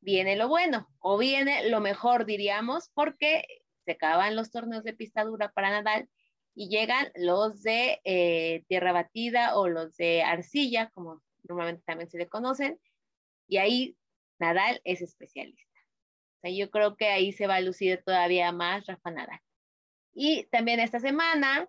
viene 0.00 0.36
lo 0.36 0.48
bueno, 0.48 0.88
o 0.98 1.18
viene 1.18 1.68
lo 1.68 1.80
mejor, 1.80 2.24
diríamos, 2.24 2.90
porque 2.94 3.44
se 3.90 3.96
acaban 3.96 4.36
los 4.36 4.52
torneos 4.52 4.84
de 4.84 4.92
pista 4.92 5.24
dura 5.24 5.50
para 5.50 5.70
Nadal 5.70 6.08
y 6.54 6.68
llegan 6.68 7.10
los 7.16 7.62
de 7.62 8.00
eh, 8.04 8.62
tierra 8.68 8.92
batida 8.92 9.56
o 9.56 9.68
los 9.68 9.96
de 9.96 10.22
arcilla, 10.22 10.90
como 10.90 11.20
normalmente 11.48 11.82
también 11.84 12.08
se 12.08 12.18
le 12.18 12.28
conocen, 12.28 12.78
y 13.48 13.56
ahí 13.56 13.96
Nadal 14.38 14.80
es 14.84 15.02
especialista. 15.02 15.80
O 16.36 16.40
sea, 16.42 16.50
yo 16.52 16.70
creo 16.70 16.94
que 16.96 17.08
ahí 17.08 17.32
se 17.32 17.48
va 17.48 17.56
a 17.56 17.60
lucir 17.60 18.00
todavía 18.04 18.52
más 18.52 18.86
Rafa 18.86 19.10
Nadal. 19.10 19.40
Y 20.14 20.44
también 20.46 20.78
esta 20.78 21.00
semana 21.00 21.68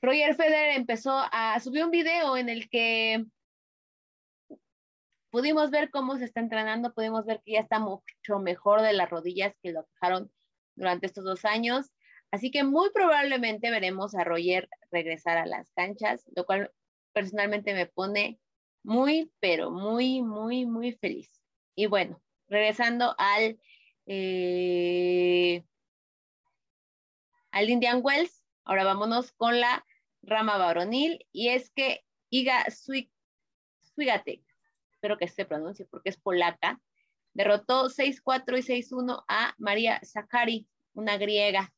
Roger 0.00 0.34
Federer 0.34 0.76
empezó 0.76 1.22
a 1.30 1.58
subir 1.60 1.84
un 1.84 1.92
video 1.92 2.36
en 2.36 2.48
el 2.48 2.68
que 2.68 3.24
pudimos 5.30 5.70
ver 5.70 5.90
cómo 5.90 6.18
se 6.18 6.24
está 6.24 6.40
entrenando, 6.40 6.92
pudimos 6.92 7.24
ver 7.26 7.40
que 7.44 7.52
ya 7.52 7.60
está 7.60 7.78
mucho 7.78 8.40
mejor 8.40 8.82
de 8.82 8.92
las 8.92 9.08
rodillas 9.08 9.54
que 9.62 9.70
lo 9.70 9.86
dejaron 9.94 10.32
durante 10.74 11.06
estos 11.06 11.24
dos 11.24 11.44
años. 11.44 11.90
Así 12.30 12.50
que 12.50 12.64
muy 12.64 12.90
probablemente 12.90 13.70
veremos 13.70 14.14
a 14.14 14.24
Roger 14.24 14.68
regresar 14.90 15.38
a 15.38 15.46
las 15.46 15.70
canchas, 15.72 16.24
lo 16.34 16.44
cual 16.46 16.72
personalmente 17.12 17.74
me 17.74 17.86
pone 17.86 18.40
muy, 18.82 19.30
pero 19.40 19.70
muy, 19.70 20.22
muy, 20.22 20.66
muy 20.66 20.92
feliz. 20.92 21.42
Y 21.74 21.86
bueno, 21.86 22.22
regresando 22.48 23.14
al, 23.18 23.58
eh, 24.06 25.62
al 27.50 27.70
Indian 27.70 28.00
Wells, 28.02 28.42
ahora 28.64 28.84
vámonos 28.84 29.32
con 29.32 29.60
la 29.60 29.84
rama 30.22 30.56
varonil, 30.56 31.26
y 31.32 31.48
es 31.48 31.70
que 31.70 32.04
Iga 32.30 32.64
Swiatek, 33.80 34.42
espero 34.92 35.18
que 35.18 35.28
se 35.28 35.44
pronuncie 35.44 35.84
porque 35.86 36.10
es 36.10 36.16
polaca, 36.16 36.80
derrotó 37.34 37.88
6-4 37.88 38.58
y 38.58 38.62
6-1 38.62 39.24
a 39.28 39.54
María 39.58 40.00
Zakari, 40.04 40.66
una 40.94 41.16
griega, 41.16 41.72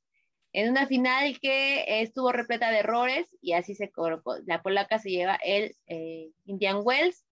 en 0.54 0.70
una 0.70 0.86
final 0.86 1.38
que 1.40 2.00
estuvo 2.02 2.30
repleta 2.30 2.70
de 2.70 2.78
errores 2.78 3.26
y 3.40 3.54
así 3.54 3.74
se 3.74 3.90
colocó. 3.90 4.36
La 4.46 4.62
polaca 4.62 5.00
se 5.00 5.10
lleva 5.10 5.34
el 5.44 5.76
eh, 5.88 6.30
Indian 6.44 6.80
Wells. 6.82 7.26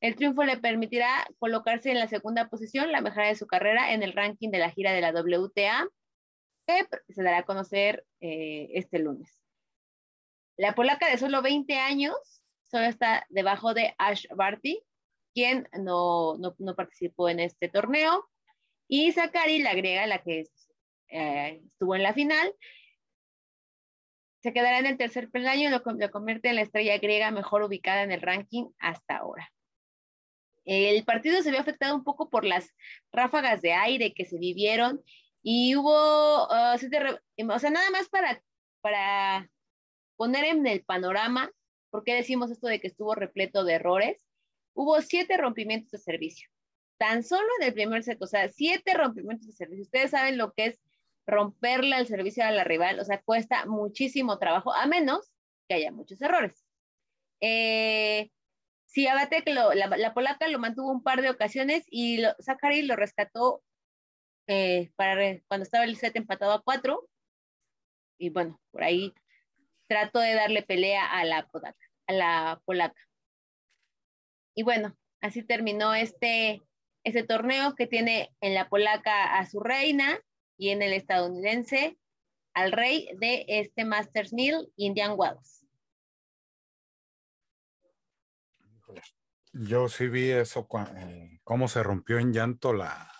El 0.00 0.14
triunfo 0.14 0.44
le 0.44 0.56
permitirá 0.56 1.26
colocarse 1.40 1.90
en 1.90 1.98
la 1.98 2.06
segunda 2.06 2.48
posición, 2.48 2.92
la 2.92 3.00
mejora 3.00 3.26
de 3.26 3.34
su 3.34 3.48
carrera 3.48 3.92
en 3.92 4.04
el 4.04 4.12
ranking 4.12 4.50
de 4.50 4.58
la 4.58 4.70
gira 4.70 4.92
de 4.92 5.00
la 5.00 5.10
WTA, 5.10 5.88
que 6.66 6.86
se 7.12 7.22
dará 7.24 7.38
a 7.38 7.42
conocer 7.44 8.06
eh, 8.20 8.68
este 8.74 9.00
lunes. 9.00 9.36
La 10.56 10.74
polaca 10.74 11.10
de 11.10 11.18
solo 11.18 11.42
20 11.42 11.76
años 11.76 12.14
solo 12.70 12.84
está 12.84 13.26
debajo 13.30 13.74
de 13.74 13.94
Ash 13.98 14.26
Barty, 14.36 14.80
quien 15.34 15.68
no, 15.72 16.38
participó 16.76 17.28
en 17.28 17.40
este 17.40 17.68
torneo. 17.68 18.28
Y 18.88 19.12
Zakari, 19.12 19.62
la 19.62 19.74
griega, 19.74 20.06
la 20.06 20.22
que 20.22 20.44
eh, 21.08 21.62
estuvo 21.64 21.94
en 21.94 22.02
la 22.02 22.12
final, 22.12 22.54
se 24.42 24.52
quedará 24.52 24.78
en 24.78 24.86
el 24.86 24.96
tercer 24.96 25.30
peldaño 25.30 25.68
y 25.68 25.72
lo, 25.72 25.82
lo, 25.84 26.10
convierte 26.10 26.48
en 26.48 26.56
la 26.56 26.62
estrella 26.62 26.98
griega 26.98 27.30
mejor 27.30 27.62
ubicada 27.62 28.02
en 28.02 28.12
el 28.12 28.22
ranking 28.22 28.70
hasta 28.78 29.18
ahora. 29.18 29.52
El 30.64 31.04
partido 31.04 31.42
se 31.42 31.50
vio 31.50 31.60
afectado 31.60 31.94
un 31.94 32.04
poco 32.04 32.30
por 32.30 32.44
las 32.44 32.74
ráfagas 33.12 33.60
de 33.62 33.72
aire 33.72 34.14
que 34.14 34.24
se 34.24 34.38
vivieron 34.38 35.02
y 35.42 35.74
hubo, 35.76 36.46
uh, 36.46 36.74
o 36.74 37.58
sea, 37.58 37.70
nada 37.70 37.90
más 37.90 38.08
para, 38.08 38.42
para 38.80 39.50
poner 40.16 40.44
en 40.44 40.66
el 40.66 40.84
panorama, 40.84 41.50
¿por 41.90 42.04
qué 42.04 42.14
decimos 42.14 42.50
esto 42.50 42.66
de 42.66 42.80
que 42.80 42.88
estuvo 42.88 43.14
repleto 43.14 43.64
de 43.64 43.74
errores? 43.74 44.29
Hubo 44.74 45.00
siete 45.02 45.36
rompimientos 45.36 45.90
de 45.90 45.98
servicio, 45.98 46.48
tan 46.98 47.22
solo 47.22 47.48
en 47.60 47.68
el 47.68 47.74
primer 47.74 48.02
set, 48.02 48.20
o 48.22 48.26
sea, 48.26 48.48
siete 48.48 48.94
rompimientos 48.94 49.46
de 49.46 49.52
servicio. 49.52 49.82
Ustedes 49.82 50.10
saben 50.12 50.38
lo 50.38 50.52
que 50.52 50.66
es 50.66 50.80
romperle 51.26 51.96
el 51.96 52.06
servicio 52.06 52.44
a 52.44 52.50
la 52.50 52.64
rival, 52.64 52.98
o 53.00 53.04
sea, 53.04 53.22
cuesta 53.22 53.66
muchísimo 53.66 54.38
trabajo, 54.38 54.72
a 54.72 54.86
menos 54.86 55.32
que 55.68 55.76
haya 55.76 55.92
muchos 55.92 56.20
errores. 56.22 56.64
Eh, 57.40 58.30
sí, 58.86 59.06
la, 59.06 60.14
polaca 60.14 60.48
lo 60.48 60.58
mantuvo 60.58 60.90
un 60.90 61.02
par 61.02 61.22
de 61.22 61.30
ocasiones 61.30 61.84
y 61.90 62.22
Zachary 62.40 62.82
lo 62.82 62.96
rescató 62.96 63.62
eh, 64.46 64.90
para 64.96 65.40
cuando 65.48 65.64
estaba 65.64 65.84
el 65.84 65.96
set 65.96 66.16
empatado 66.16 66.52
a 66.52 66.62
cuatro. 66.62 67.08
Y 68.18 68.30
bueno, 68.30 68.60
por 68.70 68.82
ahí 68.82 69.14
trató 69.88 70.18
de 70.18 70.34
darle 70.34 70.62
pelea 70.62 71.06
a 71.10 71.24
la 71.24 72.60
polaca. 72.64 73.09
Y 74.54 74.62
bueno, 74.62 74.96
así 75.20 75.42
terminó 75.42 75.94
este, 75.94 76.62
este 77.04 77.22
torneo 77.22 77.74
que 77.74 77.86
tiene 77.86 78.34
en 78.40 78.54
la 78.54 78.68
polaca 78.68 79.38
a 79.38 79.46
su 79.46 79.60
reina 79.60 80.18
y 80.56 80.70
en 80.70 80.82
el 80.82 80.92
estadounidense 80.92 81.98
al 82.54 82.72
rey 82.72 83.08
de 83.18 83.44
este 83.48 83.84
Masters 83.84 84.32
Mill, 84.32 84.72
Indian 84.76 85.14
Wells. 85.16 85.66
Yo 89.52 89.88
sí 89.88 90.08
vi 90.08 90.30
eso, 90.30 90.68
eh, 90.96 91.40
cómo 91.42 91.68
se 91.68 91.82
rompió 91.82 92.18
en 92.18 92.32
llanto 92.32 92.72
la, 92.72 93.10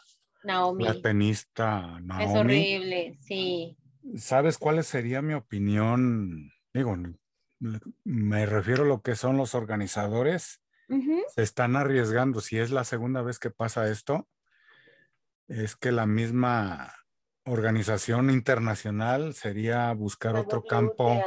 Naomi. 0.44 0.84
la 0.84 1.00
tenista 1.00 2.00
Naomi. 2.00 2.24
Es 2.24 2.30
horrible, 2.36 3.18
sí. 3.20 3.76
¿Sabes 4.16 4.58
cuál 4.58 4.82
sería 4.84 5.22
mi 5.22 5.34
opinión? 5.34 6.52
Digo, 6.72 6.96
me 8.04 8.46
refiero 8.46 8.84
a 8.84 8.86
lo 8.86 9.02
que 9.02 9.16
son 9.16 9.36
los 9.36 9.54
organizadores. 9.54 10.62
Se 11.34 11.42
están 11.42 11.76
arriesgando. 11.76 12.40
Si 12.40 12.58
es 12.58 12.70
la 12.70 12.84
segunda 12.84 13.22
vez 13.22 13.38
que 13.38 13.50
pasa 13.50 13.90
esto, 13.90 14.28
es 15.48 15.76
que 15.76 15.92
la 15.92 16.06
misma 16.06 16.94
organización 17.44 18.30
internacional 18.30 19.34
sería 19.34 19.92
buscar 19.92 20.36
otro 20.36 20.62
campo. 20.64 21.22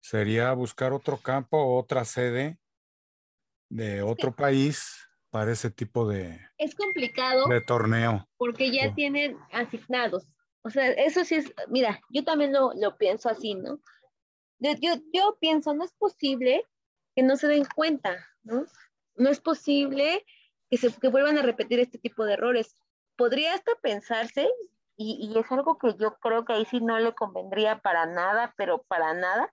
Sería 0.00 0.52
buscar 0.52 0.92
otro 0.92 1.18
campo, 1.18 1.76
otra 1.76 2.04
sede 2.04 2.58
de 3.68 4.02
otro 4.02 4.34
país 4.34 5.06
para 5.30 5.52
ese 5.52 5.70
tipo 5.70 6.08
de, 6.08 6.40
es 6.56 6.74
complicado 6.74 7.46
de 7.48 7.60
torneo. 7.60 8.26
Porque 8.36 8.70
ya 8.70 8.94
tienen 8.94 9.36
asignados. 9.52 10.26
O 10.62 10.70
sea, 10.70 10.90
eso 10.92 11.24
sí 11.24 11.36
es, 11.36 11.52
mira, 11.68 12.00
yo 12.10 12.24
también 12.24 12.52
lo, 12.52 12.72
lo 12.74 12.96
pienso 12.96 13.28
así, 13.28 13.54
¿no? 13.54 13.80
Yo, 14.58 14.94
yo, 15.12 15.36
pienso, 15.38 15.74
no 15.74 15.84
es 15.84 15.92
posible 15.92 16.64
que 17.16 17.22
no 17.22 17.36
se 17.36 17.48
den 17.48 17.64
cuenta, 17.74 18.14
¿no? 18.44 18.66
No 19.16 19.30
es 19.30 19.40
posible 19.40 20.24
que, 20.70 20.76
se, 20.76 20.92
que 20.92 21.08
vuelvan 21.08 21.38
a 21.38 21.42
repetir 21.42 21.80
este 21.80 21.98
tipo 21.98 22.24
de 22.24 22.34
errores. 22.34 22.76
Podría 23.16 23.54
hasta 23.54 23.74
pensarse, 23.82 24.48
y, 24.96 25.32
y 25.32 25.38
es 25.38 25.50
algo 25.50 25.78
que 25.78 25.94
yo 25.98 26.18
creo 26.18 26.44
que 26.44 26.52
ahí 26.52 26.66
sí 26.66 26.80
no 26.80 26.98
le 26.98 27.14
convendría 27.14 27.78
para 27.80 28.04
nada, 28.04 28.52
pero 28.58 28.82
para 28.82 29.14
nada, 29.14 29.52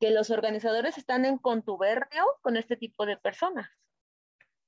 que 0.00 0.10
los 0.10 0.30
organizadores 0.30 0.96
están 0.96 1.26
en 1.26 1.36
contubernio 1.36 2.24
con 2.40 2.56
este 2.56 2.76
tipo 2.76 3.04
de 3.04 3.18
personas. 3.18 3.70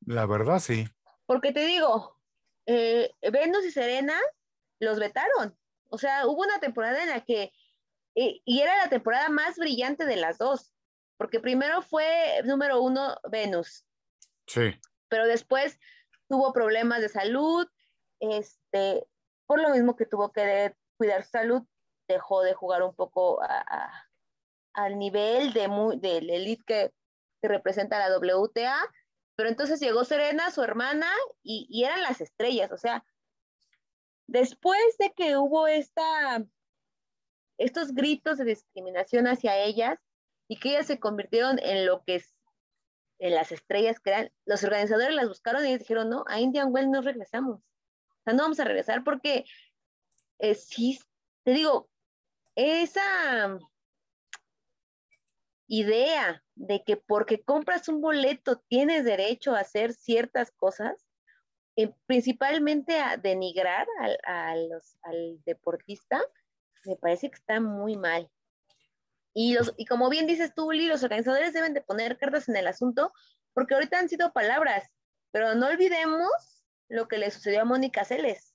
La 0.05 0.27
verdad, 0.27 0.59
sí. 0.59 0.87
Porque 1.25 1.53
te 1.53 1.65
digo, 1.65 2.21
eh, 2.67 3.15
Venus 3.33 3.65
y 3.65 3.71
Serena 3.71 4.19
los 4.79 4.99
vetaron. 4.99 5.57
O 5.89 5.97
sea, 5.97 6.27
hubo 6.27 6.43
una 6.43 6.61
temporada 6.61 7.03
en 7.03 7.09
la 7.09 7.25
que, 7.25 7.53
eh, 8.15 8.43
y 8.45 8.61
era 8.61 8.77
la 8.77 8.91
temporada 8.91 9.31
más 9.31 9.57
brillante 9.57 10.05
de 10.05 10.17
las 10.17 10.37
dos, 10.37 10.73
porque 11.21 11.39
primero 11.39 11.83
fue 11.83 12.41
número 12.47 12.81
uno 12.81 13.15
Venus. 13.31 13.85
Sí. 14.47 14.73
Pero 15.11 15.27
después 15.27 15.79
tuvo 16.31 16.55
problemas 16.55 17.03
de 17.03 17.11
salud, 17.11 17.69
este, 18.21 19.07
por 19.45 19.61
lo 19.61 19.69
mismo 19.69 19.97
que 19.97 20.07
tuvo 20.07 20.33
que 20.33 20.75
cuidar 20.97 21.25
su 21.25 21.29
salud, 21.33 21.63
dejó 22.09 22.41
de 22.43 22.55
jugar 22.55 22.83
un 22.83 22.95
poco 22.95 23.43
a 23.43 24.09
al 24.73 24.99
nivel 24.99 25.53
de 25.53 25.69
del 25.99 26.31
elite 26.31 26.65
que, 26.67 26.93
representa 27.43 27.99
la 27.99 28.17
WTA, 28.17 28.79
pero 29.37 29.51
entonces 29.51 29.79
llegó 29.79 30.05
Serena, 30.05 30.51
su 30.51 30.63
hermana, 30.63 31.11
y, 31.43 31.85
eran 31.85 32.01
las 32.01 32.23
estrellas, 32.23 32.73
o 32.73 32.79
sea, 32.79 33.05
después 34.27 34.97
de 34.99 35.13
que 35.13 35.37
hubo 35.37 35.67
esta, 35.67 36.43
estos 37.59 37.93
gritos 37.93 38.39
de 38.39 38.45
discriminación 38.47 39.27
hacia 39.27 39.59
ellas 39.59 39.99
y 40.51 40.57
que 40.57 40.71
ellas 40.71 40.89
se 40.89 40.99
convirtieron 40.99 41.61
en 41.61 41.87
lo 41.87 42.03
que 42.03 42.17
es, 42.17 42.35
en 43.21 43.37
las 43.37 43.53
estrellas 43.53 44.01
que 44.01 44.11
eran, 44.11 44.33
los 44.47 44.65
organizadores 44.65 45.15
las 45.15 45.29
buscaron 45.29 45.65
y 45.65 45.79
dijeron, 45.79 46.11
no, 46.11 46.25
a 46.27 46.41
Indian 46.41 46.71
Well 46.73 46.91
no 46.91 47.03
regresamos, 47.03 47.61
o 47.61 48.23
sea, 48.25 48.35
no 48.35 48.43
vamos 48.43 48.59
a 48.59 48.65
regresar 48.65 49.05
porque 49.05 49.45
eh, 50.41 50.57
sí, 50.57 50.99
te 51.45 51.53
digo, 51.53 51.89
esa 52.57 53.61
idea 55.69 56.43
de 56.57 56.83
que 56.83 56.97
porque 56.97 57.45
compras 57.45 57.87
un 57.87 58.01
boleto 58.01 58.59
tienes 58.67 59.05
derecho 59.05 59.55
a 59.55 59.61
hacer 59.61 59.93
ciertas 59.93 60.51
cosas, 60.51 61.07
eh, 61.77 61.95
principalmente 62.07 62.99
a 62.99 63.17
denigrar 63.17 63.87
al, 64.27 64.69
al 65.03 65.41
deportista, 65.45 66.21
me 66.85 66.97
parece 66.97 67.31
que 67.31 67.37
está 67.37 67.61
muy 67.61 67.97
mal. 67.97 68.29
Y, 69.33 69.55
los, 69.55 69.75
y 69.77 69.87
como 69.87 70.09
bien 70.11 70.27
dices 70.27 70.53
tú, 70.55 70.69
Uli, 70.69 70.87
los 70.87 71.03
organizadores 71.03 71.53
deben 71.53 71.75
de 71.75 71.83
poner 71.83 72.19
cartas 72.19 72.49
en 72.49 72.57
el 72.57 72.67
asunto, 72.67 73.13
porque 73.53 73.75
ahorita 73.75 73.99
han 73.99 74.09
sido 74.09 74.33
palabras, 74.33 74.89
pero 75.31 75.55
no 75.55 75.69
olvidemos 75.69 76.65
lo 76.89 77.07
que 77.07 77.19
le 77.19 77.31
sucedió 77.31 77.63
a 77.63 77.65
Mónica 77.65 78.05
Celes. 78.05 78.55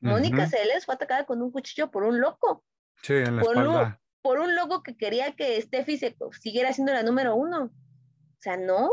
Mónica 0.00 0.46
Celes 0.46 0.86
fue 0.86 0.94
atacada 0.94 1.26
con 1.26 1.42
un 1.42 1.50
cuchillo 1.50 1.90
por 1.90 2.04
un 2.04 2.20
loco. 2.20 2.64
Sí, 3.02 3.14
en 3.14 3.36
la 3.36 3.42
espalda 3.42 4.00
por 4.22 4.38
un 4.40 4.54
logo 4.54 4.82
que 4.82 4.96
quería 4.96 5.34
que 5.34 5.60
Steffi 5.60 5.96
se 5.96 6.16
siguiera 6.38 6.72
siendo 6.72 6.92
la 6.92 7.02
número 7.02 7.34
uno. 7.34 7.64
O 7.64 8.40
sea, 8.40 8.56
no, 8.56 8.90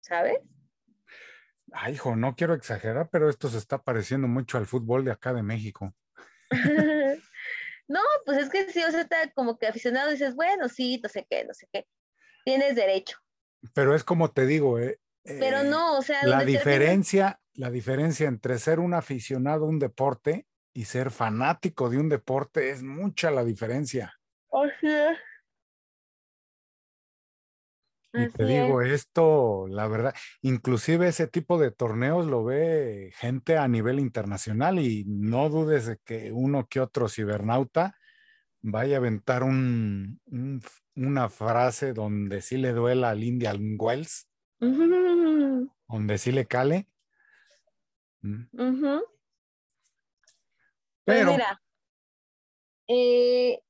¿sabes? 0.00 0.38
Ay, 1.72 1.94
hijo, 1.94 2.16
no 2.16 2.34
quiero 2.34 2.54
exagerar, 2.54 3.08
pero 3.10 3.30
esto 3.30 3.48
se 3.48 3.58
está 3.58 3.82
pareciendo 3.82 4.26
mucho 4.26 4.58
al 4.58 4.66
fútbol 4.66 5.04
de 5.04 5.12
acá 5.12 5.32
de 5.32 5.42
México. 5.42 5.94
no, 7.90 8.00
pues 8.24 8.38
es 8.38 8.50
que 8.50 8.70
si 8.70 8.82
o 8.84 8.90
sea, 8.92 9.00
está 9.00 9.16
como 9.34 9.58
que 9.58 9.66
aficionado 9.66 10.12
dices, 10.12 10.36
bueno, 10.36 10.68
sí, 10.68 11.00
no 11.02 11.08
sé 11.08 11.26
qué, 11.28 11.44
no 11.44 11.52
sé 11.52 11.66
qué. 11.72 11.88
Tienes 12.44 12.76
derecho. 12.76 13.18
Pero 13.74 13.96
es 13.96 14.04
como 14.04 14.30
te 14.30 14.46
digo, 14.46 14.78
eh, 14.78 15.00
pero 15.24 15.62
eh, 15.62 15.64
no, 15.64 15.98
o 15.98 16.02
sea, 16.02 16.24
la 16.24 16.44
diferencia, 16.44 17.40
la 17.54 17.68
diferencia 17.68 18.28
entre 18.28 18.60
ser 18.60 18.78
un 18.78 18.94
aficionado 18.94 19.64
a 19.64 19.68
un 19.68 19.80
deporte 19.80 20.46
y 20.72 20.84
ser 20.84 21.10
fanático 21.10 21.90
de 21.90 21.98
un 21.98 22.08
deporte 22.08 22.70
es 22.70 22.84
mucha 22.84 23.32
la 23.32 23.42
diferencia. 23.42 24.14
Así 24.52 24.86
es. 24.86 25.18
Y 28.12 28.28
te 28.28 28.44
digo 28.44 28.82
esto, 28.82 29.66
la 29.68 29.86
verdad, 29.86 30.14
inclusive 30.42 31.08
ese 31.08 31.28
tipo 31.28 31.58
de 31.58 31.70
torneos 31.70 32.26
lo 32.26 32.44
ve 32.44 33.12
gente 33.14 33.56
a 33.56 33.68
nivel 33.68 34.00
internacional 34.00 34.80
y 34.80 35.04
no 35.06 35.48
dudes 35.48 35.86
de 35.86 35.98
que 35.98 36.32
uno 36.32 36.66
que 36.66 36.80
otro 36.80 37.08
cibernauta 37.08 37.96
vaya 38.62 38.96
a 38.96 38.98
aventar 38.98 39.44
un, 39.44 40.20
una 40.96 41.28
frase 41.28 41.92
donde 41.92 42.42
sí 42.42 42.56
le 42.56 42.72
duela 42.72 43.10
al 43.10 43.22
Indian 43.22 43.76
Wells, 43.78 44.28
donde 44.58 46.18
sí 46.18 46.32
le 46.32 46.46
cale. 46.46 46.88
Mm. 48.22 48.44
Pues 51.04 51.18
Pero, 51.18 51.32
mira, 51.32 51.62
eh, 52.88 53.62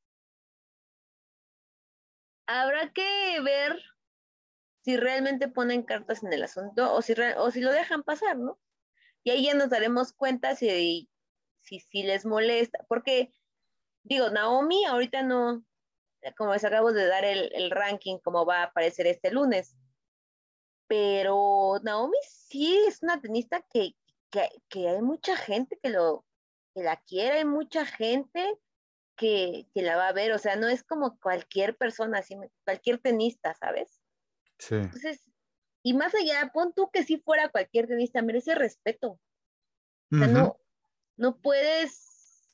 habrá 2.47 2.91
que 2.93 3.41
ver 3.43 3.79
si 4.91 4.97
realmente 4.97 5.47
ponen 5.47 5.85
cartas 5.85 6.25
en 6.25 6.33
el 6.33 6.43
asunto 6.43 6.93
o 6.93 7.01
si, 7.01 7.15
o 7.37 7.51
si 7.53 7.61
lo 7.61 7.71
dejan 7.71 8.03
pasar, 8.03 8.37
¿no? 8.37 8.59
Y 9.23 9.31
ahí 9.31 9.45
ya 9.45 9.55
nos 9.55 9.71
daremos 9.71 10.13
cuenta 10.13 10.57
si, 10.57 11.09
si, 11.61 12.03
les 12.03 12.27
molesta, 12.27 12.85
porque 12.89 13.33
digo, 14.03 14.31
Naomi 14.31 14.85
ahorita 14.87 15.23
no, 15.23 15.65
como 16.37 16.55
les 16.55 16.65
acabo 16.65 16.93
de 16.93 17.07
dar 17.07 17.25
el, 17.25 17.71
ranking, 17.71 18.19
como 18.19 18.45
va 18.45 18.63
a 18.63 18.65
aparecer 18.65 19.07
este 19.07 19.31
lunes, 19.31 19.77
pero 20.89 21.79
Naomi 21.85 22.19
sí 22.29 22.77
es 22.89 23.01
una 23.05 23.21
tenista 23.21 23.65
que, 23.73 23.95
que, 24.31 24.89
hay 24.89 25.03
mucha 25.03 25.37
gente 25.37 25.79
que, 25.81 25.91
lo, 25.91 26.25
que 26.75 26.83
la 26.83 26.97
quiere, 26.97 27.39
hay 27.39 27.45
mucha 27.45 27.87
gente 27.87 28.59
que, 29.15 29.69
la 29.75 29.97
va 29.97 30.09
a 30.09 30.13
ver, 30.13 30.33
o 30.33 30.39
sea, 30.39 30.57
no 30.57 30.67
es 30.67 30.83
como 30.83 31.17
cualquier 31.21 31.77
persona, 31.77 32.25
cualquier 32.65 32.99
tenista, 32.99 33.55
¿sabes? 33.55 34.00
Sí. 34.61 34.77
Entonces, 34.77 35.21
y 35.83 35.95
más 35.95 36.15
allá, 36.15 36.51
pon 36.53 36.73
tú 36.75 36.91
que 36.93 37.03
si 37.03 37.19
fuera 37.19 37.49
cualquier 37.49 37.87
tenista, 37.87 38.23
merece 38.23 38.55
respeto. 38.55 39.19
O 40.13 40.17
sea, 40.17 40.27
no, 40.27 40.61
no 41.17 41.39
puedes 41.39 42.51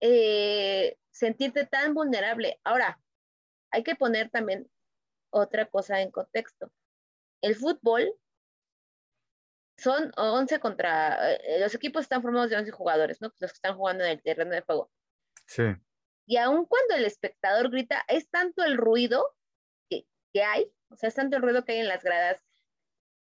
eh, 0.00 0.98
sentirte 1.12 1.64
tan 1.64 1.94
vulnerable. 1.94 2.60
Ahora, 2.64 3.00
hay 3.70 3.84
que 3.84 3.94
poner 3.94 4.30
también 4.30 4.68
otra 5.30 5.66
cosa 5.66 6.00
en 6.00 6.10
contexto. 6.10 6.72
El 7.40 7.54
fútbol 7.54 8.12
son 9.78 10.12
11 10.16 10.60
contra, 10.60 11.34
eh, 11.34 11.60
los 11.60 11.74
equipos 11.74 12.02
están 12.02 12.22
formados 12.22 12.50
de 12.50 12.56
11 12.56 12.70
jugadores, 12.72 13.20
¿no? 13.20 13.32
Los 13.38 13.52
que 13.52 13.56
están 13.56 13.76
jugando 13.76 14.04
en 14.04 14.10
el 14.10 14.22
terreno 14.22 14.50
de 14.50 14.60
juego. 14.60 14.90
Sí. 15.46 15.62
Y 16.26 16.36
aun 16.36 16.66
cuando 16.66 16.96
el 16.96 17.04
espectador 17.04 17.70
grita, 17.70 18.04
es 18.08 18.28
tanto 18.28 18.64
el 18.64 18.76
ruido 18.76 19.34
que, 20.34 20.42
hay, 20.42 20.70
o 20.90 20.96
sea, 20.96 21.08
es 21.08 21.14
tanto 21.14 21.36
el 21.36 21.42
ruido 21.42 21.64
que 21.64 21.72
hay 21.72 21.78
en 21.78 21.88
las 21.88 22.02
gradas, 22.02 22.42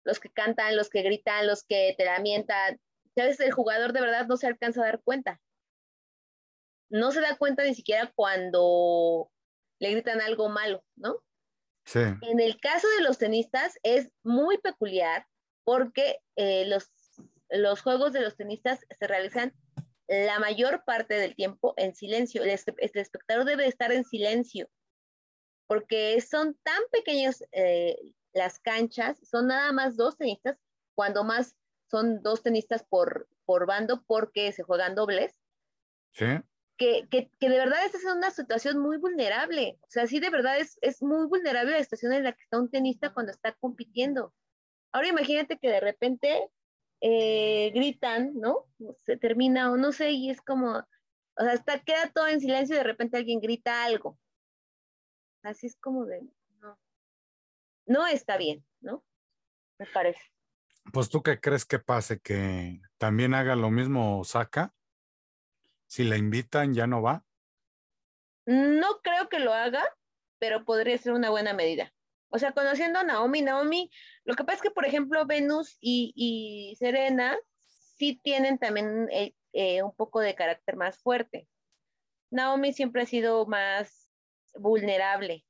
los 0.04 0.20
que 0.20 0.30
cantan, 0.30 0.76
los 0.76 0.90
que 0.90 1.04
gritan, 1.04 1.48
los 1.48 1.64
que 1.64 1.96
te 1.98 2.04
lamentan, 2.04 2.80
que 3.16 3.22
a 3.22 3.26
veces 3.26 3.46
el 3.46 3.54
jugador 3.54 3.94
de 3.94 4.02
verdad 4.02 4.28
no 4.28 4.36
se 4.36 4.48
alcanza 4.48 4.82
a 4.82 4.86
dar 4.86 5.02
cuenta. 5.04 5.40
No 6.90 7.12
se 7.12 7.22
da 7.22 7.38
cuenta 7.38 7.64
ni 7.64 7.74
siquiera 7.74 8.12
cuando 8.16 9.32
le 9.80 9.92
gritan 9.92 10.22
algo 10.22 10.50
malo, 10.50 10.84
¿no? 10.96 11.24
Sí. 11.86 12.00
En 12.00 12.40
el 12.40 12.60
caso 12.60 12.88
de 12.98 13.04
los 13.04 13.18
tenistas 13.18 13.78
es 13.84 14.12
muy 14.24 14.58
peculiar 14.58 15.26
porque 15.64 16.20
eh, 16.36 16.66
los, 16.66 16.92
los 17.50 17.82
juegos 17.82 18.12
de 18.12 18.22
los 18.22 18.36
tenistas 18.36 18.80
se 19.00 19.08
realizan 19.08 19.54
la 20.08 20.40
mayor 20.40 20.84
parte 20.86 21.16
del 21.16 21.36
tiempo 21.36 21.74
en 21.78 21.96
silencio. 21.96 22.44
El, 22.44 22.50
espectador 22.50 23.46
debe 23.46 23.68
estar 23.68 23.92
en 23.92 24.04
silencio 24.04 24.70
porque 25.68 26.20
son 26.22 26.56
tan 26.64 26.82
pequeños 26.92 27.44
eh, 27.52 27.98
las 28.34 28.60
canchas, 28.60 29.18
son 29.24 29.48
nada 29.48 29.72
más 29.72 29.96
dos 29.96 30.18
tenistas, 30.18 30.58
cuando 30.94 31.24
más 31.24 31.56
son 31.90 32.22
dos 32.22 32.44
tenistas 32.44 32.84
por, 32.84 33.28
por 33.46 33.66
bando 33.66 34.04
porque 34.06 34.52
se 34.52 34.64
juegan 34.64 34.96
dobles. 34.96 35.40
Sí. 36.12 36.26
Que, 36.78 37.08
que, 37.10 37.30
que, 37.40 37.50
de 37.50 37.58
verdad 37.58 37.86
esta 37.86 37.98
es 37.98 38.04
una 38.06 38.32
situación 38.32 38.80
muy 38.80 38.98
vulnerable. 38.98 39.80
O 39.84 39.90
sea, 39.90 40.08
sí, 40.08 40.20
de 40.20 40.30
verdad 40.30 40.60
es, 40.60 40.78
es 40.82 41.02
muy 41.02 41.28
vulnerable 41.28 41.72
la 41.72 41.84
situación 41.84 42.14
en 42.14 42.24
la 42.24 42.34
que 42.34 42.44
está 42.44 42.60
un 42.60 42.70
tenista 42.70 43.14
cuando 43.14 43.32
está 43.32 43.54
compitiendo. 43.54 44.34
Ahora 44.92 45.08
imagínate 45.08 45.58
que 45.58 45.70
de 45.70 45.80
repente 45.80 46.50
eh, 47.02 47.72
gritan, 47.74 48.34
¿no? 48.36 48.66
Se 49.06 49.18
termina 49.18 49.72
o 49.72 49.78
no 49.78 49.92
sé, 49.92 50.12
y 50.12 50.30
es 50.30 50.42
como, 50.42 50.78
o 50.78 51.44
sea, 51.44 51.54
está, 51.54 51.80
queda 51.80 52.12
todo 52.14 52.28
en 52.28 52.40
silencio 52.40 52.76
y 52.76 52.80
de 52.80 52.84
repente 52.84 53.18
alguien 53.18 53.40
grita 53.40 53.86
algo. 53.86 54.18
Así 55.46 55.68
es 55.68 55.76
como 55.76 56.08
de, 56.08 56.24
no, 56.60 56.80
no 57.86 58.08
está 58.08 58.36
bien, 58.36 58.66
¿no? 58.82 59.06
Me 59.78 59.86
parece. 59.86 60.20
Pues 60.92 61.08
tú 61.10 61.22
qué 61.22 61.40
crees 61.40 61.66
que 61.66 61.78
pase, 61.78 62.20
que 62.20 62.82
también 62.98 63.36
haga 63.36 63.56
lo 63.56 63.70
mismo 63.70 64.20
Osaka. 64.20 64.74
Si 65.86 66.04
la 66.04 66.18
invitan, 66.18 66.74
ya 66.74 66.88
no 66.88 67.04
va. 67.04 67.24
No 68.48 69.02
creo 69.04 69.30
que 69.30 69.38
lo 69.38 69.54
haga, 69.54 69.84
pero 70.40 70.66
podría 70.66 70.98
ser 70.98 71.14
una 71.14 71.30
buena 71.30 71.54
medida. 71.54 71.94
O 72.30 72.40
sea, 72.40 72.54
conociendo 72.54 72.98
a 72.98 73.04
Naomi, 73.04 73.44
Naomi, 73.44 73.92
lo 74.24 74.34
que 74.34 74.46
pasa 74.46 74.56
es 74.56 74.62
que, 74.64 74.72
por 74.72 74.88
ejemplo, 74.88 75.28
Venus 75.28 75.78
y, 75.80 76.76
Serena 76.80 77.38
sí 77.60 78.20
tienen 78.24 78.58
también 78.58 79.08
eh, 79.12 79.36
eh, 79.54 79.84
un 79.84 79.96
poco 79.96 80.22
de 80.22 80.34
carácter 80.34 80.76
más 80.76 80.98
fuerte. 80.98 81.48
Naomi 82.32 82.74
siempre 82.74 83.04
ha 83.04 83.06
sido 83.06 83.46
más 83.46 84.05
vulnerable, 84.58 85.46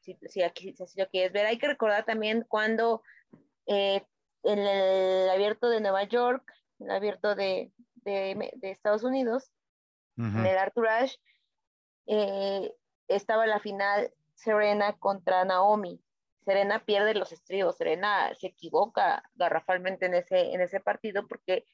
si, 0.00 0.18
si, 0.28 0.42
aquí, 0.42 0.74
si 0.74 1.00
lo 1.00 1.08
quieres 1.08 1.32
ver. 1.32 1.46
Hay 1.46 1.58
que 1.58 1.68
recordar 1.68 2.04
también 2.04 2.44
cuando 2.48 3.02
eh, 3.66 4.02
en 4.42 4.58
el 4.58 5.28
abierto 5.30 5.68
de 5.68 5.80
Nueva 5.80 6.04
York, 6.04 6.52
el 6.78 6.90
abierto 6.90 7.34
de, 7.34 7.72
de, 7.96 8.50
Estados 8.62 9.02
Unidos, 9.02 9.50
en 10.16 10.44
el 10.44 10.58
Arthur 10.58 10.88
Ashe, 10.88 11.18
estaba 13.06 13.46
la 13.46 13.60
final 13.60 14.12
Serena 14.34 14.96
contra 14.98 15.44
Naomi. 15.44 16.00
Serena 16.44 16.84
pierde 16.84 17.14
los 17.14 17.32
estribos, 17.32 17.76
Serena 17.76 18.32
se 18.34 18.48
equivoca 18.48 19.22
garrafalmente 19.34 20.06
en 20.06 20.14
ese, 20.14 20.54
en 20.54 20.60
ese 20.60 20.80
partido 20.80 21.26
porque 21.28 21.66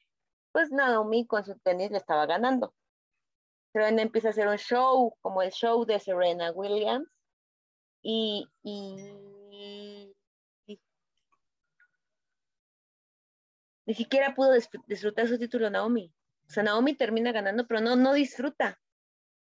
pues 0.51 0.71
Naomi 0.71 1.25
con 1.25 1.45
su 1.45 1.57
tenis 1.59 1.91
le 1.91 1.97
estaba 1.97 2.25
ganando. 2.25 2.73
Serena 3.75 4.03
empieza 4.03 4.29
a 4.29 4.31
hacer 4.31 4.47
un 4.47 4.55
show, 4.55 5.17
como 5.19 5.41
el 5.41 5.51
show 5.51 5.83
de 5.85 5.99
Serena 5.99 6.49
Williams, 6.51 7.09
y, 8.01 8.47
y, 8.63 8.95
ni 13.85 13.93
siquiera 13.93 14.33
pudo 14.33 14.53
disfrutar 14.87 15.27
su 15.27 15.37
título 15.37 15.69
Naomi. 15.69 16.09
O 16.47 16.49
sea, 16.49 16.63
Naomi 16.63 16.93
termina 16.93 17.33
ganando, 17.33 17.67
pero 17.67 17.81
no, 17.81 17.97
no 17.97 18.13
disfruta. 18.13 18.79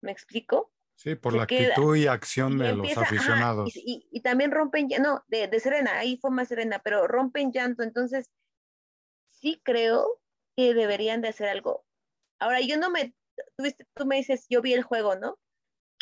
¿Me 0.00 0.12
explico? 0.12 0.72
Sí, 0.94 1.16
por 1.16 1.34
la 1.34 1.42
actitud 1.42 1.96
y 1.96 2.06
acción 2.06 2.56
de 2.56 2.76
los 2.76 2.96
aficionados. 2.96 3.72
y, 3.74 4.20
también 4.20 4.52
rompen, 4.52 4.86
no, 5.00 5.24
de, 5.26 5.48
de, 5.48 5.58
Serena, 5.58 5.98
ahí 5.98 6.18
fue 6.18 6.30
más 6.30 6.46
Serena, 6.46 6.80
pero 6.84 7.08
rompen 7.08 7.50
llanto, 7.50 7.82
entonces 7.82 8.30
sí 9.30 9.60
creo 9.64 10.20
que 10.54 10.72
deberían 10.72 11.20
de 11.20 11.30
hacer 11.30 11.48
algo. 11.48 11.84
Ahora, 12.38 12.60
yo 12.60 12.78
no 12.78 12.90
me, 12.90 13.12
tú, 13.56 13.64
tú 13.94 14.06
me 14.06 14.16
dices, 14.16 14.46
yo 14.48 14.62
vi 14.62 14.74
el 14.74 14.82
juego, 14.82 15.16
¿no? 15.16 15.38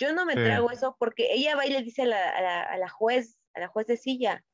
Yo 0.01 0.13
no 0.13 0.25
me 0.25 0.35
trago 0.35 0.71
eso 0.71 0.97
porque 0.99 1.33
ella 1.33 1.57
va 1.57 1.67
y 1.67 1.71
le 1.71 1.83
dice 1.83 2.03
a 2.03 2.07
la, 2.07 2.31
a 2.31 2.41
la, 2.41 2.63
a 2.63 2.79
la 2.79 2.89
juez, 2.89 3.37
a 3.55 3.61
la 3.61 3.69
juez 3.69 3.87
de 3.89 3.97
silla, 3.97 4.45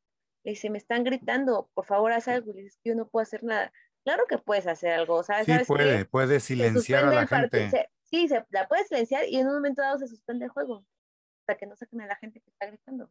le 0.44 0.52
dice, 0.52 0.70
me 0.70 0.78
están 0.78 1.04
gritando, 1.04 1.70
por 1.74 1.84
favor 1.84 2.12
haz 2.12 2.28
algo, 2.28 2.52
y 2.52 2.56
le 2.56 2.62
dice, 2.62 2.78
yo 2.84 2.94
no 2.94 3.08
puedo 3.08 3.22
hacer 3.22 3.44
nada. 3.44 3.72
Claro 4.04 4.24
que 4.26 4.38
puedes 4.38 4.66
hacer 4.66 4.92
algo, 4.92 5.22
¿sabes? 5.22 5.46
Sí, 5.46 5.52
puede, 5.66 6.04
puede 6.04 6.40
silenciar 6.40 7.04
a 7.04 7.14
la 7.14 7.26
gente. 7.26 7.90
Sí, 8.02 8.28
se, 8.28 8.44
la 8.50 8.68
puede 8.68 8.84
silenciar 8.84 9.26
y 9.26 9.38
en 9.38 9.48
un 9.48 9.54
momento 9.54 9.82
dado 9.82 9.98
se 9.98 10.06
suspende 10.06 10.44
el 10.44 10.50
juego 10.50 10.86
hasta 11.40 11.58
que 11.58 11.66
no 11.66 11.74
saquen 11.76 12.02
a 12.02 12.06
la 12.06 12.16
gente 12.16 12.40
que 12.40 12.50
está 12.50 12.66
gritando. 12.66 13.10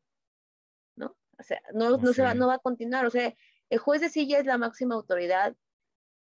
¿No? 0.95 1.17
O 1.39 1.43
sea, 1.43 1.61
no, 1.73 1.97
no, 1.97 2.13
se 2.13 2.21
va, 2.21 2.35
no 2.35 2.47
va 2.47 2.55
a 2.55 2.59
continuar. 2.59 3.05
O 3.05 3.09
sea, 3.09 3.33
el 3.69 3.79
juez 3.79 4.01
de 4.01 4.09
silla 4.09 4.39
es 4.39 4.45
la 4.45 4.59
máxima 4.59 4.93
autoridad 4.95 5.55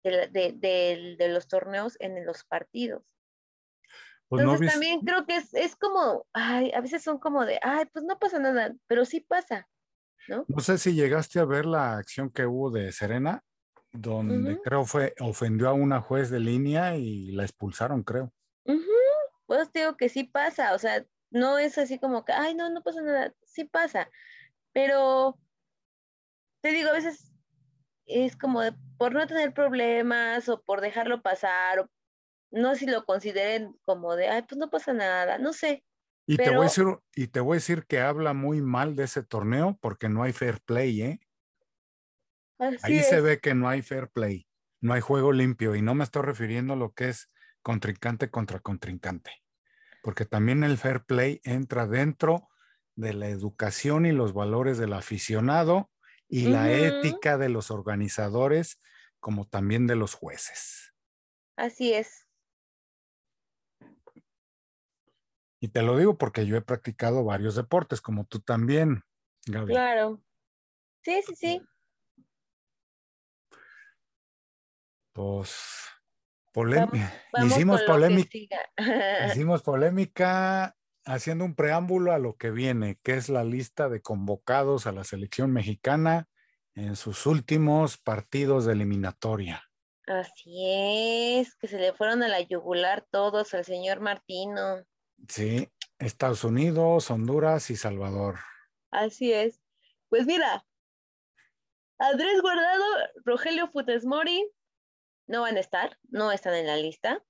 de, 0.03 0.29
de, 0.29 1.17
de, 1.19 1.29
los 1.29 1.49
torneos 1.49 1.97
en 2.01 2.25
los 2.25 2.45
partidos. 2.45 3.12
Pues 4.33 4.45
Entonces 4.45 4.73
también 4.73 5.01
creo 5.01 5.27
que 5.27 5.37
es, 5.37 5.53
es 5.53 5.77
como, 5.77 6.27
ay, 6.33 6.73
a 6.73 6.81
veces 6.81 7.03
son 7.03 7.18
como 7.18 7.45
de, 7.45 7.59
ay, 7.61 7.85
pues 7.92 8.03
no 8.03 8.18
pasa 8.18 8.38
nada, 8.38 8.75
pero 8.87 9.05
sí 9.05 9.21
pasa, 9.21 9.68
¿no? 10.27 10.47
No 10.49 10.61
sé 10.61 10.79
si 10.79 10.95
llegaste 10.95 11.38
a 11.38 11.45
ver 11.45 11.66
la 11.66 11.99
acción 11.99 12.31
que 12.31 12.47
hubo 12.47 12.71
de 12.71 12.92
Serena, 12.92 13.45
donde 13.92 14.59
creo 14.62 14.87
fue, 14.87 15.14
ofendió 15.21 15.68
a 15.68 15.75
una 15.75 16.01
juez 16.01 16.31
de 16.31 16.40
línea 16.40 16.97
y 16.97 17.33
la 17.33 17.42
expulsaron, 17.42 18.05
creo. 18.05 18.33
Pues 19.45 19.71
digo 19.75 19.99
que 19.99 20.09
sí 20.09 20.25
pasa, 20.25 20.73
o 20.73 20.79
sea, 20.79 21.05
no 21.31 21.59
es 21.59 21.77
así 21.77 21.99
como 21.99 22.25
que, 22.25 22.33
ay, 22.33 22.55
no, 22.55 22.71
no 22.71 22.83
pasa 22.83 23.03
nada, 23.03 23.35
sí 23.45 23.64
pasa, 23.64 24.09
pero 24.73 25.38
te 26.62 26.71
digo, 26.71 26.88
a 26.88 26.95
veces 26.95 27.35
es 28.07 28.35
como 28.35 28.62
de, 28.62 28.73
por 28.97 29.12
no 29.12 29.27
tener 29.27 29.53
problemas 29.53 30.49
o 30.49 30.62
por 30.62 30.81
dejarlo 30.81 31.21
pasar, 31.21 31.81
o 31.81 31.90
no 32.53 32.75
si 32.77 32.87
lo 32.87 33.05
consideren 33.05 33.77
como 33.85 34.15
de, 34.15 34.29
ay, 34.29 34.43
pues 34.43 34.59
no 34.59 34.71
pasa 34.71 34.93
nada, 34.93 35.38
no 35.38 35.53
sé. 35.53 35.85
Y, 36.27 36.37
te 36.37 36.51
voy 36.51 36.61
a 36.61 36.62
decir, 36.65 36.87
y 37.17 37.27
te 37.27 37.41
voy 37.41 37.57
a 37.57 37.59
decir 37.59 37.85
que 37.87 38.01
habla 38.01 38.33
muy 38.33 38.61
mal 38.61 38.95
de 38.95 39.05
ese 39.05 39.23
torneo 39.23 39.77
porque 39.81 40.09
no 40.09 40.23
hay 40.23 40.33
fair 40.33 40.61
play, 40.61 41.03
¿eh? 41.03 41.21
Ahí 42.83 43.01
se 43.01 43.21
ve 43.21 43.41
que 43.41 43.55
no 43.55 43.69
hay 43.69 43.83
fair 43.83 44.09
play, 44.09 44.47
no 44.81 44.93
hay 44.93 45.01
juego 45.01 45.33
limpio 45.33 45.75
y 45.75 45.83
no 45.83 45.97
me 45.97 46.05
estoy 46.05 46.23
refiriendo 46.23 46.75
a 46.75 46.77
lo 46.77 46.93
que 46.93 47.09
es 47.09 47.29
contrincante 47.61 48.31
contra 48.31 48.61
contrincante, 48.61 49.33
porque 50.03 50.27
también 50.27 50.62
el 50.62 50.79
fair 50.79 51.03
play 51.05 51.41
entra 51.43 51.88
dentro 51.88 52.49
de 52.95 53.15
la 53.15 53.29
educación 53.29 54.07
y 54.07 54.12
los 54.12 54.33
valores 54.33 54.79
del 54.79 54.93
aficionado 54.93 55.91
y 56.29 56.47
la 56.47 56.71
ética 56.71 57.37
de 57.37 57.49
los 57.49 57.73
organizadores, 57.73 58.79
como 59.19 59.47
también 59.47 59.88
de 59.88 59.97
los 59.97 60.15
jueces. 60.15 60.95
Así 61.57 61.93
es. 61.93 62.21
Y 65.62 65.68
te 65.68 65.83
lo 65.83 65.96
digo 65.96 66.18
porque 66.18 66.44
yo 66.44 66.57
he 66.57 66.61
practicado 66.61 67.22
varios 67.22 67.55
deportes, 67.55 68.01
como 68.01 68.25
tú 68.25 68.40
también, 68.40 69.05
Gaby. 69.46 69.72
Claro. 69.72 70.20
Sí, 71.03 71.22
sí, 71.25 71.37
sí. 71.37 71.62
Pues 75.12 75.55
hicimos 77.46 77.81
polémica. 77.85 78.59
hicimos 79.29 79.62
polémica 79.62 80.77
haciendo 81.05 81.44
un 81.44 81.55
preámbulo 81.55 82.12
a 82.12 82.18
lo 82.18 82.37
que 82.37 82.51
viene, 82.51 82.98
que 83.05 83.14
es 83.14 83.29
la 83.29 83.44
lista 83.44 83.88
de 83.88 84.03
convocados 84.03 84.88
a 84.88 84.92
la 84.92 85.05
selección 85.05 85.53
mexicana 85.53 86.29
en 86.75 86.96
sus 86.96 87.25
últimos 87.25 87.98
partidos 87.98 88.64
de 88.64 88.72
eliminatoria. 88.72 89.62
Así 90.09 91.38
es, 91.38 91.55
que 91.55 91.68
se 91.68 91.79
le 91.79 91.92
fueron 91.92 92.25
a 92.25 92.29
la 92.29 92.40
yugular 92.40 93.07
todos 93.12 93.55
al 93.55 93.65
señor 93.65 94.00
Martino. 94.00 94.85
Sí, 95.29 95.68
Estados 95.98 96.44
Unidos, 96.44 97.10
Honduras 97.10 97.70
y 97.70 97.77
Salvador. 97.77 98.38
Así 98.90 99.33
es. 99.33 99.60
Pues 100.08 100.27
mira, 100.27 100.66
Andrés 101.98 102.40
Guardado, 102.42 102.85
Rogelio 103.25 103.68
Futesmori, 103.68 104.50
no 105.27 105.42
van 105.42 105.56
a 105.56 105.60
estar, 105.60 105.98
no 106.10 106.33
están 106.33 106.54
en 106.54 106.66
la 106.66 106.77
lista. 106.77 107.25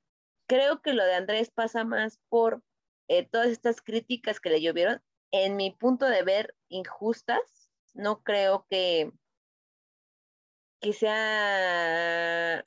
Creo 0.49 0.83
que 0.83 0.95
lo 0.95 1.05
de 1.05 1.15
Andrés 1.15 1.51
pasa 1.51 1.85
más 1.85 2.19
por 2.29 2.63
eh, 3.09 3.29
todas 3.29 3.49
estas 3.49 3.83
críticas 3.83 4.41
que 4.41 4.51
le 4.51 4.61
llovieron, 4.61 5.03
en 5.31 5.57
mi 5.57 5.71
punto 5.71 6.07
de 6.07 6.23
ver, 6.23 6.55
injustas. 6.69 7.71
No 7.95 8.23
creo 8.23 8.67
que, 8.71 9.13
que 10.81 10.93
sea 10.93 12.65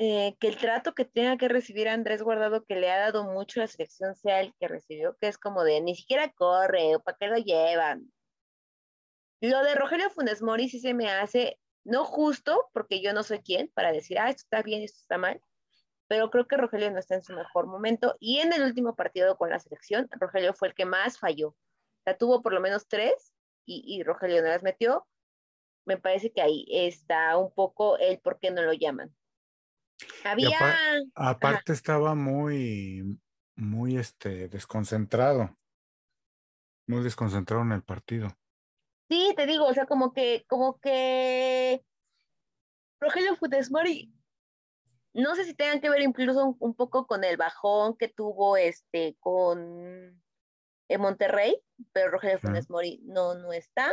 eh, 0.00 0.36
que 0.38 0.46
el 0.48 0.56
trato 0.56 0.94
que 0.94 1.04
tenga 1.04 1.36
que 1.36 1.48
recibir 1.48 1.88
Andrés 1.88 2.22
Guardado, 2.22 2.64
que 2.64 2.76
le 2.76 2.90
ha 2.90 2.98
dado 2.98 3.24
mucho 3.24 3.60
a 3.60 3.64
la 3.64 3.66
selección, 3.66 4.14
sea 4.14 4.40
el 4.40 4.54
que 4.60 4.68
recibió, 4.68 5.16
que 5.20 5.26
es 5.26 5.38
como 5.38 5.64
de 5.64 5.80
ni 5.80 5.96
siquiera 5.96 6.32
corre, 6.32 6.94
o 6.94 7.00
para 7.00 7.18
qué 7.18 7.26
lo 7.26 7.36
llevan. 7.36 8.12
Lo 9.40 9.62
de 9.64 9.74
Rogelio 9.74 10.08
Funes 10.10 10.40
Mori 10.40 10.68
sí 10.68 10.80
se 10.80 10.94
me 10.94 11.10
hace 11.10 11.58
no 11.84 12.04
justo, 12.04 12.68
porque 12.72 13.02
yo 13.02 13.12
no 13.12 13.24
soy 13.24 13.40
quien 13.40 13.68
para 13.74 13.92
decir, 13.92 14.18
ah, 14.18 14.30
esto 14.30 14.42
está 14.42 14.62
bien, 14.62 14.82
esto 14.82 15.00
está 15.00 15.18
mal, 15.18 15.40
pero 16.06 16.30
creo 16.30 16.46
que 16.46 16.56
Rogelio 16.56 16.90
no 16.90 16.98
está 16.98 17.16
en 17.16 17.22
su 17.22 17.32
mejor 17.34 17.66
momento. 17.66 18.16
Y 18.20 18.38
en 18.38 18.52
el 18.52 18.62
último 18.62 18.94
partido 18.94 19.36
con 19.36 19.50
la 19.50 19.58
selección, 19.58 20.08
Rogelio 20.12 20.54
fue 20.54 20.68
el 20.68 20.74
que 20.74 20.84
más 20.84 21.18
falló. 21.18 21.56
Sea, 22.04 22.16
tuvo 22.16 22.42
por 22.42 22.52
lo 22.52 22.60
menos 22.60 22.88
tres 22.88 23.34
y, 23.66 24.02
Rogelio 24.02 24.42
no 24.42 24.48
las 24.48 24.62
metió, 24.62 25.06
me 25.84 25.98
parece 25.98 26.32
que 26.32 26.40
ahí 26.40 26.66
está 26.70 27.36
un 27.36 27.52
poco 27.52 27.98
el 27.98 28.18
por 28.20 28.38
qué 28.38 28.50
no 28.50 28.62
lo 28.62 28.72
llaman. 28.72 29.14
Había... 30.24 30.58
aparte 31.14 31.72
estaba 31.72 32.14
muy, 32.14 33.20
muy 33.56 33.96
este, 33.96 34.48
desconcentrado, 34.48 35.56
muy 36.86 37.02
desconcentrado 37.02 37.62
en 37.62 37.72
el 37.72 37.82
partido. 37.82 38.36
Sí, 39.08 39.32
te 39.36 39.46
digo, 39.46 39.66
o 39.66 39.74
sea, 39.74 39.86
como 39.86 40.12
que, 40.12 40.44
como 40.48 40.78
que 40.80 41.82
Rogelio 43.00 43.36
Futesmori, 43.36 44.12
no 45.14 45.34
sé 45.34 45.44
si 45.44 45.54
tengan 45.54 45.80
que 45.80 45.90
ver 45.90 46.02
incluso 46.02 46.56
un, 46.58 46.74
poco 46.74 47.06
con 47.06 47.24
el 47.24 47.36
bajón 47.36 47.96
que 47.96 48.08
tuvo 48.08 48.56
este 48.56 49.16
con 49.20 50.22
en 50.90 51.00
Monterrey, 51.00 51.60
pero 51.92 52.10
Rogelio 52.10 52.38
Funes 52.38 52.70
Mori 52.70 53.00
no, 53.04 53.34
no 53.34 53.52
está. 53.52 53.92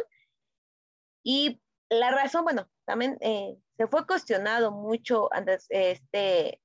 Y 1.24 1.62
la 1.89 2.12
razón, 2.12 2.43
bueno, 2.43 2.70
también 2.86 3.17
eh, 3.21 3.57
se 3.77 3.88
fue 3.88 4.05
cuestionado 4.05 4.71
mucho 4.71 5.33
antes 5.33 5.65
este 5.69 6.61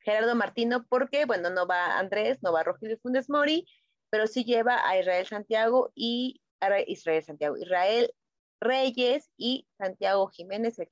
Gerardo 0.00 0.34
Martino 0.34 0.84
porque, 0.88 1.24
bueno, 1.24 1.50
no 1.50 1.66
va 1.66 1.98
Andrés, 1.98 2.42
no 2.42 2.52
va 2.52 2.64
Rogelio 2.64 2.98
Funes 2.98 3.30
Mori, 3.30 3.66
pero 4.10 4.26
sí 4.26 4.44
lleva 4.44 4.86
a 4.88 4.98
Israel 4.98 5.26
Santiago 5.26 5.92
y 5.94 6.42
a 6.60 6.80
Israel 6.86 7.24
Santiago, 7.24 7.56
Israel 7.56 8.12
Reyes 8.60 9.30
y 9.36 9.66
Santiago 9.78 10.28
Jiménez, 10.28 10.78
el 10.78 10.88